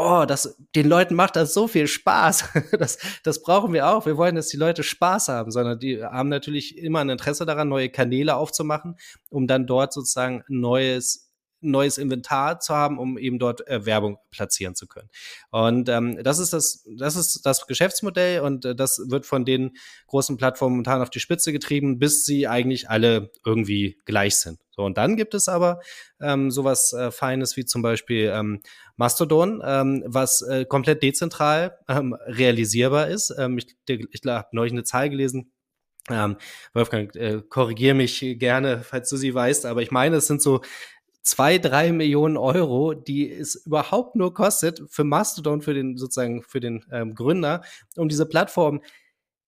oh, 0.00 0.24
das, 0.24 0.56
den 0.74 0.88
Leuten 0.88 1.14
macht 1.14 1.36
das 1.36 1.54
so 1.54 1.68
viel 1.68 1.86
Spaß. 1.86 2.44
Das, 2.80 2.98
das 3.24 3.42
brauchen 3.42 3.72
wir 3.72 3.88
auch. 3.88 4.06
Wir 4.06 4.16
wollen, 4.16 4.36
dass 4.36 4.48
die 4.48 4.56
Leute 4.56 4.82
Spaß 4.82 5.28
haben, 5.28 5.50
sondern 5.50 5.78
die 5.78 6.02
haben 6.02 6.28
natürlich 6.28 6.78
immer 6.78 7.00
ein 7.00 7.10
Interesse 7.10 7.44
daran, 7.44 7.68
neue 7.68 7.90
Kanäle 7.90 8.36
aufzumachen, 8.36 8.96
um 9.28 9.46
dann 9.46 9.66
dort 9.66 9.92
sozusagen 9.92 10.42
neues 10.48 11.30
neues 11.62 11.98
Inventar 11.98 12.60
zu 12.60 12.74
haben, 12.74 12.98
um 12.98 13.18
eben 13.18 13.38
dort 13.38 13.66
äh, 13.68 13.84
Werbung 13.84 14.18
platzieren 14.30 14.74
zu 14.74 14.86
können. 14.86 15.10
Und 15.50 15.88
ähm, 15.88 16.22
das 16.22 16.38
ist 16.38 16.52
das, 16.52 16.86
das 16.96 17.16
ist 17.16 17.44
das 17.44 17.66
Geschäftsmodell 17.66 18.40
und 18.40 18.64
äh, 18.64 18.74
das 18.74 18.98
wird 19.08 19.26
von 19.26 19.44
den 19.44 19.72
großen 20.06 20.36
Plattformen 20.36 20.76
momentan 20.76 21.02
auf 21.02 21.10
die 21.10 21.20
Spitze 21.20 21.52
getrieben, 21.52 21.98
bis 21.98 22.24
sie 22.24 22.48
eigentlich 22.48 22.88
alle 22.88 23.30
irgendwie 23.44 23.98
gleich 24.06 24.36
sind. 24.36 24.58
So 24.80 24.86
und 24.86 24.96
dann 24.96 25.14
gibt 25.16 25.34
es 25.34 25.46
aber 25.46 25.80
ähm, 26.22 26.50
sowas 26.50 26.94
äh, 26.94 27.10
Feines 27.10 27.54
wie 27.58 27.66
zum 27.66 27.82
Beispiel 27.82 28.32
ähm, 28.34 28.62
Mastodon, 28.96 29.60
ähm, 29.62 30.02
was 30.06 30.40
äh, 30.40 30.64
komplett 30.64 31.02
dezentral 31.02 31.76
ähm, 31.86 32.16
realisierbar 32.26 33.08
ist. 33.08 33.34
Ähm, 33.36 33.58
ich 33.58 33.76
ich 33.86 34.22
habe 34.26 34.48
neulich 34.52 34.72
eine 34.72 34.84
Zahl 34.84 35.10
gelesen. 35.10 35.52
Ähm, 36.08 36.38
Wolfgang, 36.72 37.14
äh, 37.14 37.42
korrigier 37.46 37.94
mich 37.94 38.24
gerne, 38.38 38.82
falls 38.82 39.10
du 39.10 39.18
sie 39.18 39.34
weißt, 39.34 39.66
aber 39.66 39.82
ich 39.82 39.90
meine, 39.90 40.16
es 40.16 40.26
sind 40.26 40.40
so 40.40 40.62
zwei, 41.20 41.58
drei 41.58 41.92
Millionen 41.92 42.38
Euro, 42.38 42.94
die 42.94 43.30
es 43.30 43.66
überhaupt 43.66 44.16
nur 44.16 44.32
kostet 44.32 44.80
für 44.88 45.04
Mastodon, 45.04 45.60
für 45.60 45.74
den 45.74 45.98
sozusagen 45.98 46.42
für 46.42 46.60
den 46.60 46.86
ähm, 46.90 47.14
Gründer, 47.14 47.62
um 47.96 48.08
diese 48.08 48.24
Plattform 48.24 48.80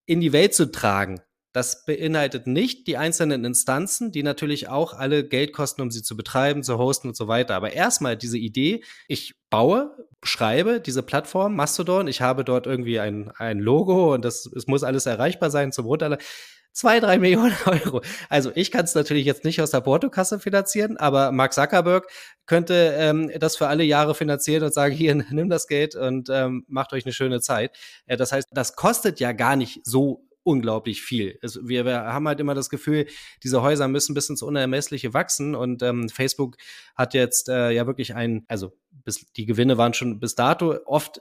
in 0.04 0.20
die 0.20 0.34
Welt 0.34 0.52
zu 0.52 0.70
tragen. 0.70 1.22
Das 1.52 1.84
beinhaltet 1.84 2.46
nicht 2.46 2.86
die 2.86 2.96
einzelnen 2.96 3.44
Instanzen, 3.44 4.10
die 4.10 4.22
natürlich 4.22 4.68
auch 4.68 4.94
alle 4.94 5.26
Geld 5.26 5.52
kosten, 5.52 5.82
um 5.82 5.90
sie 5.90 6.02
zu 6.02 6.16
betreiben, 6.16 6.62
zu 6.62 6.78
hosten 6.78 7.08
und 7.08 7.16
so 7.16 7.28
weiter. 7.28 7.54
Aber 7.54 7.72
erstmal 7.72 8.16
diese 8.16 8.38
Idee, 8.38 8.82
ich 9.06 9.34
baue, 9.50 9.94
schreibe 10.22 10.80
diese 10.80 11.02
Plattform 11.02 11.54
Mastodon, 11.54 12.08
ich 12.08 12.22
habe 12.22 12.44
dort 12.44 12.66
irgendwie 12.66 13.00
ein, 13.00 13.30
ein 13.36 13.58
Logo 13.58 14.14
und 14.14 14.24
das, 14.24 14.46
es 14.46 14.66
muss 14.66 14.82
alles 14.82 15.06
erreichbar 15.06 15.50
sein 15.50 15.72
zum 15.72 15.86
Runterladen 15.86 16.24
zwei, 16.72 17.00
drei 17.00 17.18
Millionen 17.18 17.54
Euro. 17.66 18.02
Also 18.28 18.50
ich 18.54 18.70
kann 18.70 18.84
es 18.84 18.94
natürlich 18.94 19.26
jetzt 19.26 19.44
nicht 19.44 19.60
aus 19.60 19.70
der 19.70 19.80
Portokasse 19.80 20.40
finanzieren, 20.40 20.96
aber 20.96 21.32
Mark 21.32 21.52
Zuckerberg 21.52 22.06
könnte 22.46 22.94
ähm, 22.96 23.30
das 23.38 23.56
für 23.56 23.68
alle 23.68 23.84
Jahre 23.84 24.14
finanzieren 24.14 24.64
und 24.64 24.74
sagen, 24.74 24.94
hier, 24.94 25.14
nimm 25.30 25.48
das 25.48 25.66
Geld 25.66 25.94
und 25.94 26.28
ähm, 26.30 26.64
macht 26.68 26.92
euch 26.92 27.04
eine 27.04 27.12
schöne 27.12 27.40
Zeit. 27.40 27.76
Äh, 28.06 28.16
das 28.16 28.32
heißt, 28.32 28.48
das 28.52 28.74
kostet 28.74 29.20
ja 29.20 29.32
gar 29.32 29.56
nicht 29.56 29.80
so 29.84 30.26
unglaublich 30.44 31.02
viel. 31.02 31.38
Also 31.42 31.68
wir, 31.68 31.84
wir 31.84 32.04
haben 32.04 32.26
halt 32.26 32.40
immer 32.40 32.54
das 32.54 32.70
Gefühl, 32.70 33.06
diese 33.42 33.62
Häuser 33.62 33.88
müssen 33.88 34.14
bis 34.14 34.28
ins 34.28 34.42
Unermessliche 34.42 35.14
wachsen 35.14 35.54
und 35.54 35.82
ähm, 35.82 36.08
Facebook 36.08 36.56
hat 36.94 37.14
jetzt 37.14 37.48
äh, 37.48 37.70
ja 37.70 37.86
wirklich 37.86 38.14
ein, 38.14 38.44
also 38.48 38.72
bis, 38.90 39.26
die 39.32 39.46
Gewinne 39.46 39.78
waren 39.78 39.94
schon 39.94 40.20
bis 40.20 40.34
dato 40.34 40.76
oft 40.86 41.20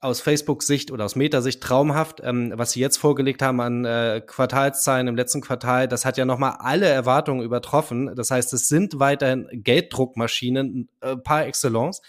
aus 0.00 0.22
Facebook-Sicht 0.22 0.90
oder 0.90 1.04
aus 1.04 1.14
Meta-Sicht 1.14 1.62
traumhaft. 1.62 2.20
Ähm, 2.24 2.52
was 2.56 2.72
sie 2.72 2.80
jetzt 2.80 2.96
vorgelegt 2.96 3.42
haben 3.42 3.60
an 3.60 3.84
äh, 3.84 4.22
Quartalszahlen 4.26 5.08
im 5.08 5.16
letzten 5.16 5.42
Quartal, 5.42 5.88
das 5.88 6.04
hat 6.04 6.16
ja 6.16 6.24
nochmal 6.24 6.56
alle 6.58 6.86
Erwartungen 6.86 7.42
übertroffen. 7.42 8.14
Das 8.16 8.30
heißt, 8.30 8.52
es 8.54 8.68
sind 8.68 8.98
weiterhin 8.98 9.46
Gelddruckmaschinen 9.52 10.88
äh, 11.00 11.16
par 11.16 11.46
excellence. 11.46 12.00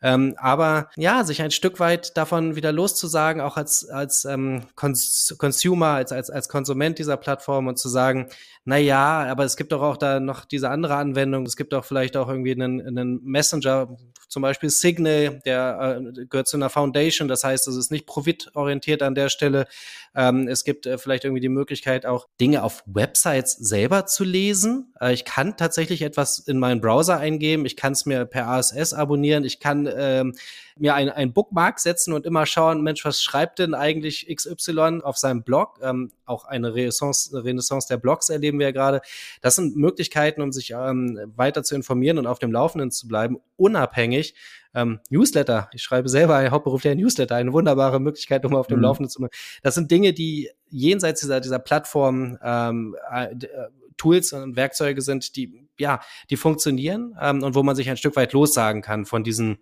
Ähm, 0.00 0.34
aber 0.38 0.90
ja, 0.96 1.24
sich 1.24 1.42
ein 1.42 1.50
Stück 1.50 1.80
weit 1.80 2.16
davon 2.16 2.54
wieder 2.54 2.70
loszusagen, 2.70 3.42
auch 3.42 3.56
als, 3.56 3.88
als 3.88 4.24
ähm, 4.24 4.62
Cons 4.76 5.34
Consumer, 5.38 5.88
als, 5.88 6.12
als, 6.12 6.30
als 6.30 6.48
Konsument 6.48 6.98
dieser 6.98 7.16
Plattform 7.16 7.66
und 7.66 7.78
zu 7.78 7.88
sagen, 7.88 8.28
na 8.64 8.76
ja, 8.76 9.24
aber 9.24 9.44
es 9.44 9.56
gibt 9.56 9.72
doch 9.72 9.82
auch 9.82 9.96
da 9.96 10.20
noch 10.20 10.44
diese 10.44 10.70
andere 10.70 10.96
Anwendung. 10.96 11.46
Es 11.46 11.56
gibt 11.56 11.74
auch 11.74 11.84
vielleicht 11.84 12.16
auch 12.16 12.28
irgendwie 12.28 12.52
einen, 12.52 12.80
einen 12.80 13.24
Messenger, 13.24 13.96
zum 14.28 14.42
Beispiel 14.42 14.70
Signal, 14.70 15.40
der 15.44 16.00
äh, 16.00 16.26
gehört 16.26 16.48
zu 16.48 16.56
einer 16.56 16.70
Foundation, 16.70 17.28
das 17.28 17.44
heißt, 17.44 17.66
es 17.66 17.76
ist 17.76 17.90
nicht 17.90 18.06
profitorientiert 18.06 19.02
an 19.02 19.14
der 19.14 19.30
Stelle. 19.30 19.66
Ähm, 20.14 20.48
es 20.48 20.64
gibt 20.64 20.86
äh, 20.86 20.98
vielleicht 20.98 21.24
irgendwie 21.24 21.40
die 21.40 21.48
Möglichkeit, 21.48 22.06
auch 22.06 22.28
Dinge 22.40 22.62
auf 22.62 22.82
Websites 22.86 23.52
selber 23.52 24.06
zu 24.06 24.24
lesen. 24.24 24.92
Äh, 25.00 25.14
ich 25.14 25.24
kann 25.24 25.56
tatsächlich 25.56 26.02
etwas 26.02 26.38
in 26.38 26.58
meinen 26.58 26.80
Browser 26.80 27.18
eingeben, 27.18 27.64
ich 27.64 27.76
kann 27.76 27.92
es 27.92 28.06
mir 28.06 28.26
per 28.26 28.48
ASS 28.48 28.92
abonnieren, 28.92 29.44
ich 29.44 29.60
kann 29.60 29.88
ähm, 29.92 30.34
mir 30.80 30.94
ein, 30.94 31.08
ein 31.10 31.32
Bookmark 31.32 31.80
setzen 31.80 32.12
und 32.12 32.26
immer 32.26 32.46
schauen, 32.46 32.82
Mensch, 32.82 33.04
was 33.04 33.22
schreibt 33.22 33.58
denn 33.58 33.74
eigentlich 33.74 34.26
XY 34.34 35.00
auf 35.02 35.16
seinem 35.16 35.42
Blog? 35.42 35.78
Ähm, 35.82 36.12
auch 36.24 36.44
eine 36.44 36.74
Renaissance, 36.74 37.32
Renaissance 37.44 37.88
der 37.88 37.96
Blogs 37.96 38.28
erleben 38.28 38.58
wir 38.58 38.66
ja 38.66 38.72
gerade. 38.72 39.00
Das 39.40 39.56
sind 39.56 39.76
Möglichkeiten, 39.76 40.42
um 40.42 40.52
sich 40.52 40.70
ähm, 40.70 41.18
weiter 41.36 41.62
zu 41.62 41.74
informieren 41.74 42.18
und 42.18 42.26
auf 42.26 42.38
dem 42.38 42.52
Laufenden 42.52 42.90
zu 42.90 43.08
bleiben, 43.08 43.38
unabhängig. 43.56 44.34
Ähm, 44.74 45.00
Newsletter, 45.08 45.70
ich 45.72 45.82
schreibe 45.82 46.08
selber 46.08 46.36
ein 46.36 46.50
hauptberuflicher 46.50 46.94
Newsletter, 46.94 47.36
eine 47.36 47.52
wunderbare 47.52 48.00
Möglichkeit, 48.00 48.44
um 48.44 48.54
auf 48.54 48.66
dem 48.66 48.78
mhm. 48.78 48.84
Laufenden 48.84 49.10
zu 49.10 49.20
bleiben. 49.20 49.34
Das 49.62 49.74
sind 49.74 49.90
Dinge, 49.90 50.12
die 50.12 50.50
jenseits 50.68 51.20
dieser, 51.20 51.40
dieser 51.40 51.58
Plattform 51.58 52.38
ähm, 52.42 52.96
äh, 53.10 53.32
äh, 53.32 53.68
Tools 53.96 54.32
und 54.32 54.56
Werkzeuge 54.56 55.02
sind, 55.02 55.36
die 55.36 55.68
ja, 55.78 56.00
die 56.30 56.36
funktionieren 56.36 57.16
ähm, 57.20 57.42
und 57.42 57.54
wo 57.54 57.62
man 57.62 57.76
sich 57.76 57.88
ein 57.88 57.96
Stück 57.96 58.16
weit 58.16 58.32
lossagen 58.32 58.82
kann 58.82 59.06
von 59.06 59.24
diesen 59.24 59.58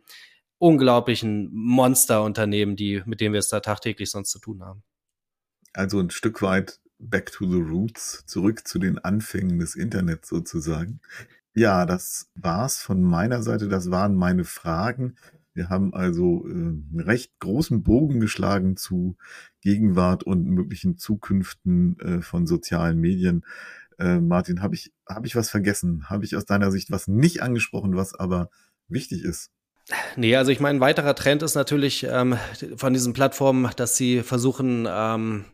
unglaublichen 0.59 1.51
Monsterunternehmen, 1.53 2.77
die, 2.77 3.03
mit 3.07 3.21
denen 3.21 3.33
wir 3.33 3.41
es 3.41 3.49
da 3.49 3.61
tagtäglich 3.61 4.11
sonst 4.11 4.31
zu 4.31 4.39
tun 4.39 4.63
haben. 4.63 4.83
Also 5.73 6.01
ein 6.01 6.11
Stück 6.11 6.43
weit 6.43 6.81
back 6.99 7.31
to 7.33 7.47
the 7.47 7.61
roots, 7.61 8.25
zurück 8.27 8.67
zu 8.67 8.79
den 8.79 8.99
Anfängen 8.99 9.59
des 9.59 9.75
Internets 9.75 10.29
sozusagen. 10.29 11.01
Ja, 11.55 11.87
das 11.87 12.31
war's 12.35 12.83
von 12.83 13.03
meiner 13.03 13.43
Seite. 13.43 13.69
Das 13.69 13.91
waren 13.91 14.15
meine 14.15 14.45
Fragen. 14.45 15.17
Wir 15.55 15.71
haben 15.71 15.95
also 15.95 16.47
äh, 16.47 16.51
einen 16.51 17.01
recht 17.01 17.39
großen 17.39 17.83
Bogen 17.83 18.21
geschlagen 18.21 18.77
zu 18.77 19.17
Gegenwart 19.63 20.23
und 20.23 20.45
möglichen 20.45 20.99
Zukünften 20.99 21.99
äh, 22.01 22.21
von 22.21 22.47
sozialen 22.47 22.99
Medien. 22.99 23.45
Äh, 23.99 24.21
Martin, 24.21 24.61
habe 24.61 24.75
ich, 24.75 24.93
hab 25.07 25.25
ich 25.25 25.35
was 25.35 25.49
vergessen? 25.49 26.11
Habe 26.11 26.27
ich 26.27 26.37
aus 26.37 26.45
deiner 26.45 26.71
Sicht 26.71 26.91
was 26.91 27.09
nicht 27.09 27.43
angesprochen, 27.43 27.97
was 27.97 28.15
aber 28.15 28.51
wichtig 28.89 29.25
ist? 29.25 29.51
Nee, 30.16 30.34
also 30.34 30.51
ich 30.51 30.59
meine, 30.59 30.78
ein 30.78 30.80
weiterer 30.80 31.14
Trend 31.14 31.43
ist 31.43 31.55
natürlich 31.55 32.05
ähm, 32.05 32.37
von 32.76 32.93
diesen 32.93 33.12
Plattformen, 33.12 33.70
dass 33.76 33.97
sie 33.97 34.22
versuchen, 34.22 34.89
ähm, 34.91 35.45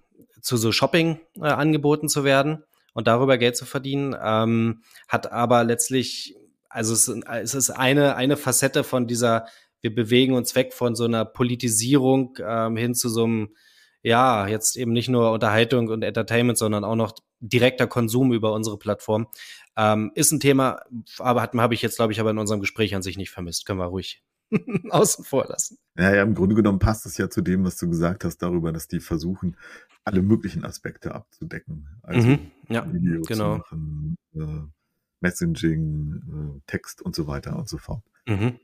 zu 0.40 0.56
so 0.56 0.72
Shopping-Angeboten 0.72 2.06
äh, 2.06 2.08
zu 2.08 2.24
werden 2.24 2.64
und 2.94 3.06
darüber 3.06 3.36
Geld 3.38 3.56
zu 3.56 3.66
verdienen, 3.66 4.16
ähm, 4.20 4.82
hat 5.08 5.30
aber 5.32 5.64
letztlich, 5.64 6.36
also 6.68 6.94
es, 6.94 7.08
es, 7.08 7.54
ist 7.54 7.70
eine, 7.70 8.16
eine 8.16 8.36
Facette 8.36 8.84
von 8.84 9.06
dieser, 9.06 9.46
wir 9.82 9.94
bewegen 9.94 10.34
uns 10.34 10.54
weg 10.54 10.72
von 10.72 10.94
so 10.94 11.04
einer 11.04 11.24
Politisierung 11.24 12.38
ähm, 12.42 12.76
hin 12.76 12.94
zu 12.94 13.10
so 13.10 13.24
einem, 13.24 13.54
ja, 14.02 14.46
jetzt 14.48 14.76
eben 14.76 14.92
nicht 14.92 15.08
nur 15.08 15.30
Unterhaltung 15.30 15.88
und 15.88 16.02
Entertainment, 16.02 16.58
sondern 16.58 16.84
auch 16.84 16.96
noch 16.96 17.14
direkter 17.40 17.86
Konsum 17.86 18.32
über 18.32 18.52
unsere 18.52 18.78
Plattform. 18.78 19.26
Ähm, 19.76 20.12
ist 20.14 20.32
ein 20.32 20.40
Thema, 20.40 20.80
aber 21.18 21.42
habe 21.42 21.74
ich 21.74 21.82
jetzt, 21.82 21.96
glaube 21.96 22.12
ich, 22.12 22.20
aber 22.20 22.30
in 22.30 22.38
unserem 22.38 22.60
Gespräch 22.60 22.94
an 22.94 23.02
sich 23.02 23.16
nicht 23.16 23.30
vermisst. 23.30 23.66
Können 23.66 23.78
wir 23.78 23.86
ruhig 23.86 24.22
außen 24.90 25.24
vor 25.24 25.46
lassen. 25.48 25.78
Ja, 25.96 26.14
ja, 26.14 26.22
im 26.22 26.34
Grunde 26.34 26.54
genommen 26.54 26.78
passt 26.78 27.06
es 27.06 27.16
ja 27.16 27.30
zu 27.30 27.40
dem, 27.40 27.64
was 27.64 27.76
du 27.76 27.88
gesagt 27.88 28.24
hast 28.24 28.38
darüber, 28.38 28.72
dass 28.72 28.88
die 28.88 29.00
versuchen, 29.00 29.56
alle 30.04 30.22
möglichen 30.22 30.64
Aspekte 30.64 31.14
abzudecken. 31.14 31.88
Also 32.02 32.28
mhm, 32.28 32.50
ja, 32.68 32.92
Video 32.92 33.22
genau. 33.22 33.58
zu 33.68 33.76
machen, 33.76 34.16
äh, 34.34 34.68
Messaging, 35.20 36.56
äh, 36.56 36.60
Text 36.66 37.02
und 37.02 37.14
so 37.14 37.26
weiter 37.26 37.56
und 37.56 37.68
so 37.68 37.78
fort. 37.78 38.02
Mhm. 38.26 38.58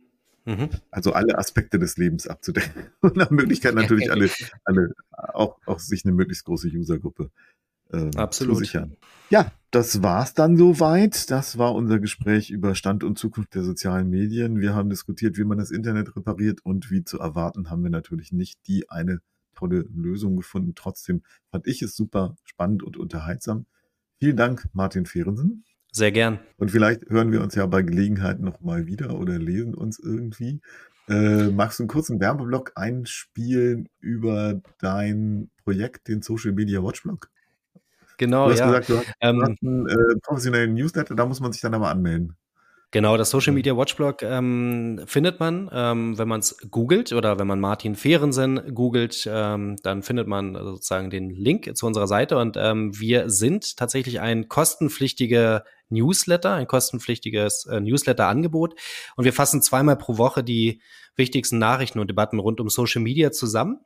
Mhm. 0.45 0.71
Also 0.91 1.13
alle 1.13 1.37
Aspekte 1.39 1.79
des 1.79 1.97
Lebens 1.97 2.27
abzudecken 2.27 2.91
und 3.01 3.17
nach 3.17 3.31
Möglichkeit 3.31 3.75
natürlich 3.75 4.11
alle, 4.11 4.31
alle 4.65 4.95
auch, 5.13 5.59
auch 5.67 5.79
sich 5.79 6.05
eine 6.05 6.15
möglichst 6.15 6.45
große 6.45 6.69
Usergruppe 6.69 7.31
äh, 7.93 8.11
Absolut. 8.17 8.57
zu 8.57 8.65
sichern. 8.65 8.97
Ja, 9.31 9.53
das 9.71 10.03
war's 10.03 10.33
dann 10.33 10.57
soweit. 10.57 11.31
Das 11.31 11.59
war 11.59 11.75
unser 11.75 11.99
Gespräch 11.99 12.51
über 12.51 12.75
Stand 12.75 13.05
und 13.05 13.19
Zukunft 13.19 13.55
der 13.55 13.63
sozialen 13.63 14.09
Medien. 14.09 14.61
Wir 14.61 14.75
haben 14.75 14.89
diskutiert, 14.89 15.37
wie 15.37 15.45
man 15.45 15.59
das 15.59 15.71
Internet 15.71 16.17
repariert 16.17 16.65
und 16.65 16.91
wie 16.91 17.05
zu 17.05 17.19
erwarten 17.19 17.71
haben 17.71 17.83
wir 17.83 17.91
natürlich 17.91 18.33
nicht 18.33 18.59
die 18.67 18.89
eine 18.89 19.21
tolle 19.55 19.85
Lösung 19.95 20.37
gefunden. 20.37 20.75
Trotzdem 20.75 21.23
fand 21.51 21.67
ich 21.67 21.83
es 21.83 21.95
super 21.95 22.37
spannend 22.45 22.83
und 22.83 22.97
unterhaltsam. 22.97 23.67
Vielen 24.19 24.37
Dank, 24.37 24.67
Martin 24.73 25.05
Fehrensen. 25.05 25.65
Sehr 25.93 26.13
gern. 26.13 26.39
Und 26.57 26.71
vielleicht 26.71 27.09
hören 27.11 27.33
wir 27.33 27.43
uns 27.43 27.55
ja 27.55 27.67
bei 27.67 27.83
Gelegenheit 27.83 28.41
nochmal 28.41 28.87
wieder 28.87 29.19
oder 29.19 29.39
lesen 29.39 29.75
uns 29.75 29.99
irgendwie. 29.99 30.61
Äh, 31.09 31.49
magst 31.49 31.79
du 31.79 31.85
einen 31.85 31.89
kurzen 31.89 32.21
Werbeblock 32.21 32.73
einspielen 32.77 33.89
über 34.01 34.61
dein 34.79 35.51
Projekt, 35.65 36.09
den 36.09 36.23
Social 36.23 36.53
Media 36.53 36.83
Watch 36.83 37.03
Blog? 37.03 37.31
Genau, 38.19 38.47
du 38.47 38.53
hast 38.53 38.59
ja. 38.59 38.67
gesagt, 38.67 38.89
du 38.91 38.99
hast, 38.99 39.07
ähm, 39.21 39.57
einen 39.63 39.89
äh, 39.89 40.19
professionellen 40.23 40.75
Newsletter, 40.75 41.15
da 41.15 41.25
muss 41.25 41.41
man 41.41 41.53
sich 41.53 41.63
dann 41.63 41.75
aber 41.75 41.89
anmelden. 41.89 42.37
Genau, 42.91 43.19
das 43.19 43.29
Social 43.29 43.53
Media 43.53 43.77
Watchblog 43.77 44.23
ähm, 44.23 45.03
findet 45.05 45.41
man, 45.41 45.69
ähm, 45.75 46.17
wenn 46.17 46.27
man 46.27 46.41
es 46.41 46.57
googelt 46.71 47.13
oder 47.13 47.39
wenn 47.39 47.47
man 47.47 47.61
Martin 47.61 47.95
Fehrensen 47.95 48.75
googelt, 48.75 49.29
ähm, 49.31 49.77
dann 49.83 50.03
findet 50.03 50.27
man 50.27 50.55
sozusagen 50.55 51.11
den 51.11 51.29
Link 51.29 51.77
zu 51.77 51.87
unserer 51.87 52.07
Seite 52.07 52.39
und 52.39 52.57
ähm, 52.59 52.99
wir 52.99 53.29
sind 53.29 53.77
tatsächlich 53.77 54.21
ein 54.21 54.49
kostenpflichtiger 54.49 55.65
Newsletter, 55.91 56.55
ein 56.55 56.67
kostenpflichtiges 56.67 57.67
äh, 57.67 57.81
Newsletter-Angebot. 57.81 58.75
Und 59.17 59.25
wir 59.25 59.33
fassen 59.33 59.63
zweimal 59.63 59.97
pro 59.97 60.19
Woche 60.19 60.45
die 60.45 60.81
wichtigsten 61.17 61.59
Nachrichten 61.59 61.99
und 61.99 62.09
Debatten 62.09 62.39
rund 62.39 62.61
um 62.61 62.69
Social 62.69 63.03
Media 63.03 63.33
zusammen. 63.33 63.81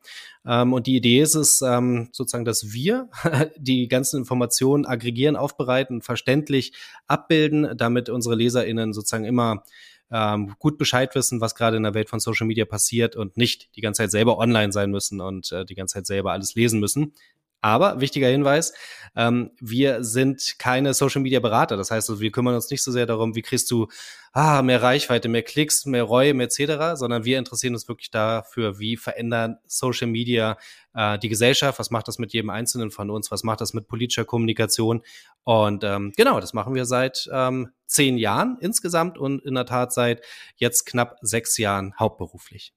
Ähm, 0.47 0.73
und 0.73 0.87
die 0.87 0.97
Idee 0.97 1.21
ist 1.21 1.35
es 1.35 1.63
ähm, 1.63 2.11
sozusagen, 2.13 2.45
dass 2.45 2.73
wir 2.73 3.09
die 3.57 3.89
ganzen 3.89 4.19
Informationen 4.19 4.85
aggregieren, 4.85 5.37
aufbereiten, 5.37 6.03
verständlich 6.03 6.73
abbilden, 7.07 7.77
damit 7.77 8.09
unsere 8.09 8.35
LeserInnen 8.35 8.93
sozusagen 8.93 9.25
immer 9.25 9.65
ähm, 10.13 10.55
gut 10.59 10.77
Bescheid 10.77 11.15
wissen, 11.15 11.41
was 11.41 11.55
gerade 11.55 11.79
in 11.79 11.83
der 11.83 11.95
Welt 11.95 12.11
von 12.11 12.21
Social 12.21 12.47
Media 12.47 12.67
passiert 12.67 13.17
und 13.17 13.39
nicht 13.39 13.75
die 13.77 13.81
ganze 13.81 14.03
Zeit 14.03 14.11
selber 14.11 14.37
online 14.39 14.73
sein 14.73 14.91
müssen 14.91 15.21
und 15.23 15.51
äh, 15.53 15.65
die 15.65 15.75
ganze 15.75 15.95
Zeit 15.95 16.07
selber 16.07 16.33
alles 16.33 16.55
lesen 16.55 16.81
müssen. 16.81 17.15
Aber 17.63 18.01
wichtiger 18.01 18.29
Hinweis, 18.29 18.75
ähm, 19.15 19.53
wir 19.61 20.05
sind 20.05 20.57
keine 20.59 20.95
Social 20.95 21.23
Media 21.23 21.41
Berater. 21.41 21.77
Das 21.77 21.91
heißt, 21.91 22.11
also, 22.11 22.21
wir 22.21 22.33
kümmern 22.33 22.55
uns 22.55 22.71
nicht 22.71 22.83
so 22.83 22.91
sehr 22.91 23.07
darum, 23.07 23.35
wie 23.35 23.43
kriegst 23.43 23.71
du 23.71 23.89
ah, 24.33 24.63
mehr 24.63 24.83
Reichweite, 24.83 25.29
mehr 25.29 25.43
Klicks, 25.43 25.87
mehr 25.87 26.03
Reue, 26.03 26.35
mehr 26.35 26.47
etc., 26.47 26.99
sondern 26.99 27.25
wir 27.25 27.39
interessieren 27.39 27.75
uns 27.75 27.89
wirklich 27.89 28.11
dafür, 28.11 28.79
wie 28.79 28.97
verändern 28.97 29.59
Social 29.67 30.09
Media 30.09 30.57
äh, 30.95 31.19
die 31.19 31.29
Gesellschaft, 31.29 31.79
was 31.79 31.91
macht 31.91 32.09
das 32.09 32.19
mit 32.19 32.33
jedem 32.33 32.51
Einzelnen 32.51 32.91
von 32.91 33.11
uns, 33.11 33.31
was 33.31 33.45
macht 33.45 33.61
das 33.61 33.75
mit 33.75 33.87
politischer 33.87 34.25
Kommunikation. 34.25 35.03
Und 35.45 35.85
ähm, 35.85 36.13
genau, 36.17 36.41
das 36.41 36.55
machen 36.55 36.75
wir 36.75 36.87
seit 36.87 37.29
ähm, 37.33 37.69
zehn 37.87 38.17
Jahren 38.19 38.57
insgesamt 38.61 39.19
und 39.19 39.45
in 39.45 39.55
der 39.55 39.67
Tat 39.67 39.93
seit 39.93 40.23
jetzt 40.57 40.87
knapp 40.87 41.19
sechs 41.21 41.59
Jahren 41.59 41.95
hauptberuflich. 41.99 42.75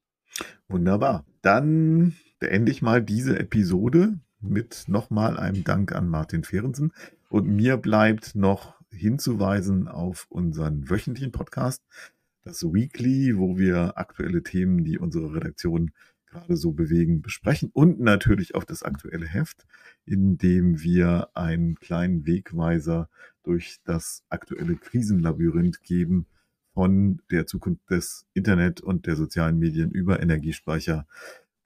Wunderbar. 0.68 1.26
Dann 1.42 2.18
beende 2.40 2.72
ich 2.72 2.82
mal 2.82 3.02
diese 3.02 3.40
Episode 3.40 4.20
mit 4.50 4.86
nochmal 4.88 5.38
einem 5.38 5.64
Dank 5.64 5.94
an 5.94 6.08
Martin 6.08 6.44
Fehrensen. 6.44 6.94
Und 7.30 7.48
mir 7.48 7.78
bleibt 7.78 8.36
noch 8.36 8.76
hinzuweisen 8.92 9.88
auf 9.88 10.28
unseren 10.30 10.90
wöchentlichen 10.90 11.32
Podcast, 11.32 11.84
das 12.44 12.64
Weekly, 12.64 13.38
wo 13.38 13.58
wir 13.58 13.98
aktuelle 13.98 14.44
Themen, 14.44 14.84
die 14.84 15.00
unsere 15.00 15.34
Redaktion 15.34 15.92
gerade 16.28 16.58
so 16.58 16.72
bewegen, 16.72 17.22
besprechen 17.22 17.70
und 17.74 18.00
natürlich 18.00 18.56
auf 18.56 18.66
das 18.66 18.84
aktuelle 18.84 19.26
Heft, 19.26 19.66
in 20.06 20.38
dem 20.38 20.82
wir 20.82 21.30
einen 21.34 21.76
kleinen 21.76 22.26
Wegweiser 22.26 23.10
durch 23.44 23.80
das 23.84 24.24
aktuelle 24.30 24.76
Krisenlabyrinth 24.76 25.82
geben 25.84 26.28
von 26.74 27.22
der 27.32 27.48
Zukunft 27.48 27.90
des 27.90 28.26
Internet 28.34 28.82
und 28.82 29.08
der 29.08 29.16
sozialen 29.16 29.58
Medien 29.58 29.92
über 29.92 30.22
Energiespeicher 30.22 31.08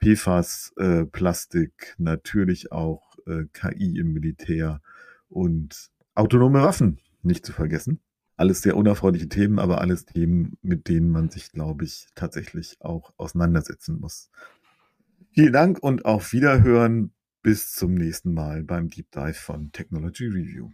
PFAS, 0.00 0.72
äh, 0.76 1.04
Plastik, 1.04 1.94
natürlich 1.98 2.72
auch 2.72 3.16
äh, 3.26 3.44
KI 3.52 3.98
im 3.98 4.12
Militär 4.12 4.80
und 5.28 5.90
autonome 6.14 6.62
Waffen, 6.62 6.98
nicht 7.22 7.44
zu 7.44 7.52
vergessen. 7.52 8.00
Alles 8.36 8.62
sehr 8.62 8.76
unerfreuliche 8.76 9.28
Themen, 9.28 9.58
aber 9.58 9.80
alles 9.80 10.06
Themen, 10.06 10.56
mit 10.62 10.88
denen 10.88 11.10
man 11.10 11.28
sich, 11.28 11.52
glaube 11.52 11.84
ich, 11.84 12.08
tatsächlich 12.14 12.76
auch 12.80 13.12
auseinandersetzen 13.18 14.00
muss. 14.00 14.30
Vielen 15.32 15.52
Dank 15.52 15.78
und 15.82 16.04
auf 16.04 16.32
Wiederhören. 16.32 17.12
Bis 17.42 17.72
zum 17.72 17.94
nächsten 17.94 18.34
Mal 18.34 18.64
beim 18.64 18.90
Deep 18.90 19.10
Dive 19.12 19.32
von 19.32 19.72
Technology 19.72 20.26
Review. 20.26 20.70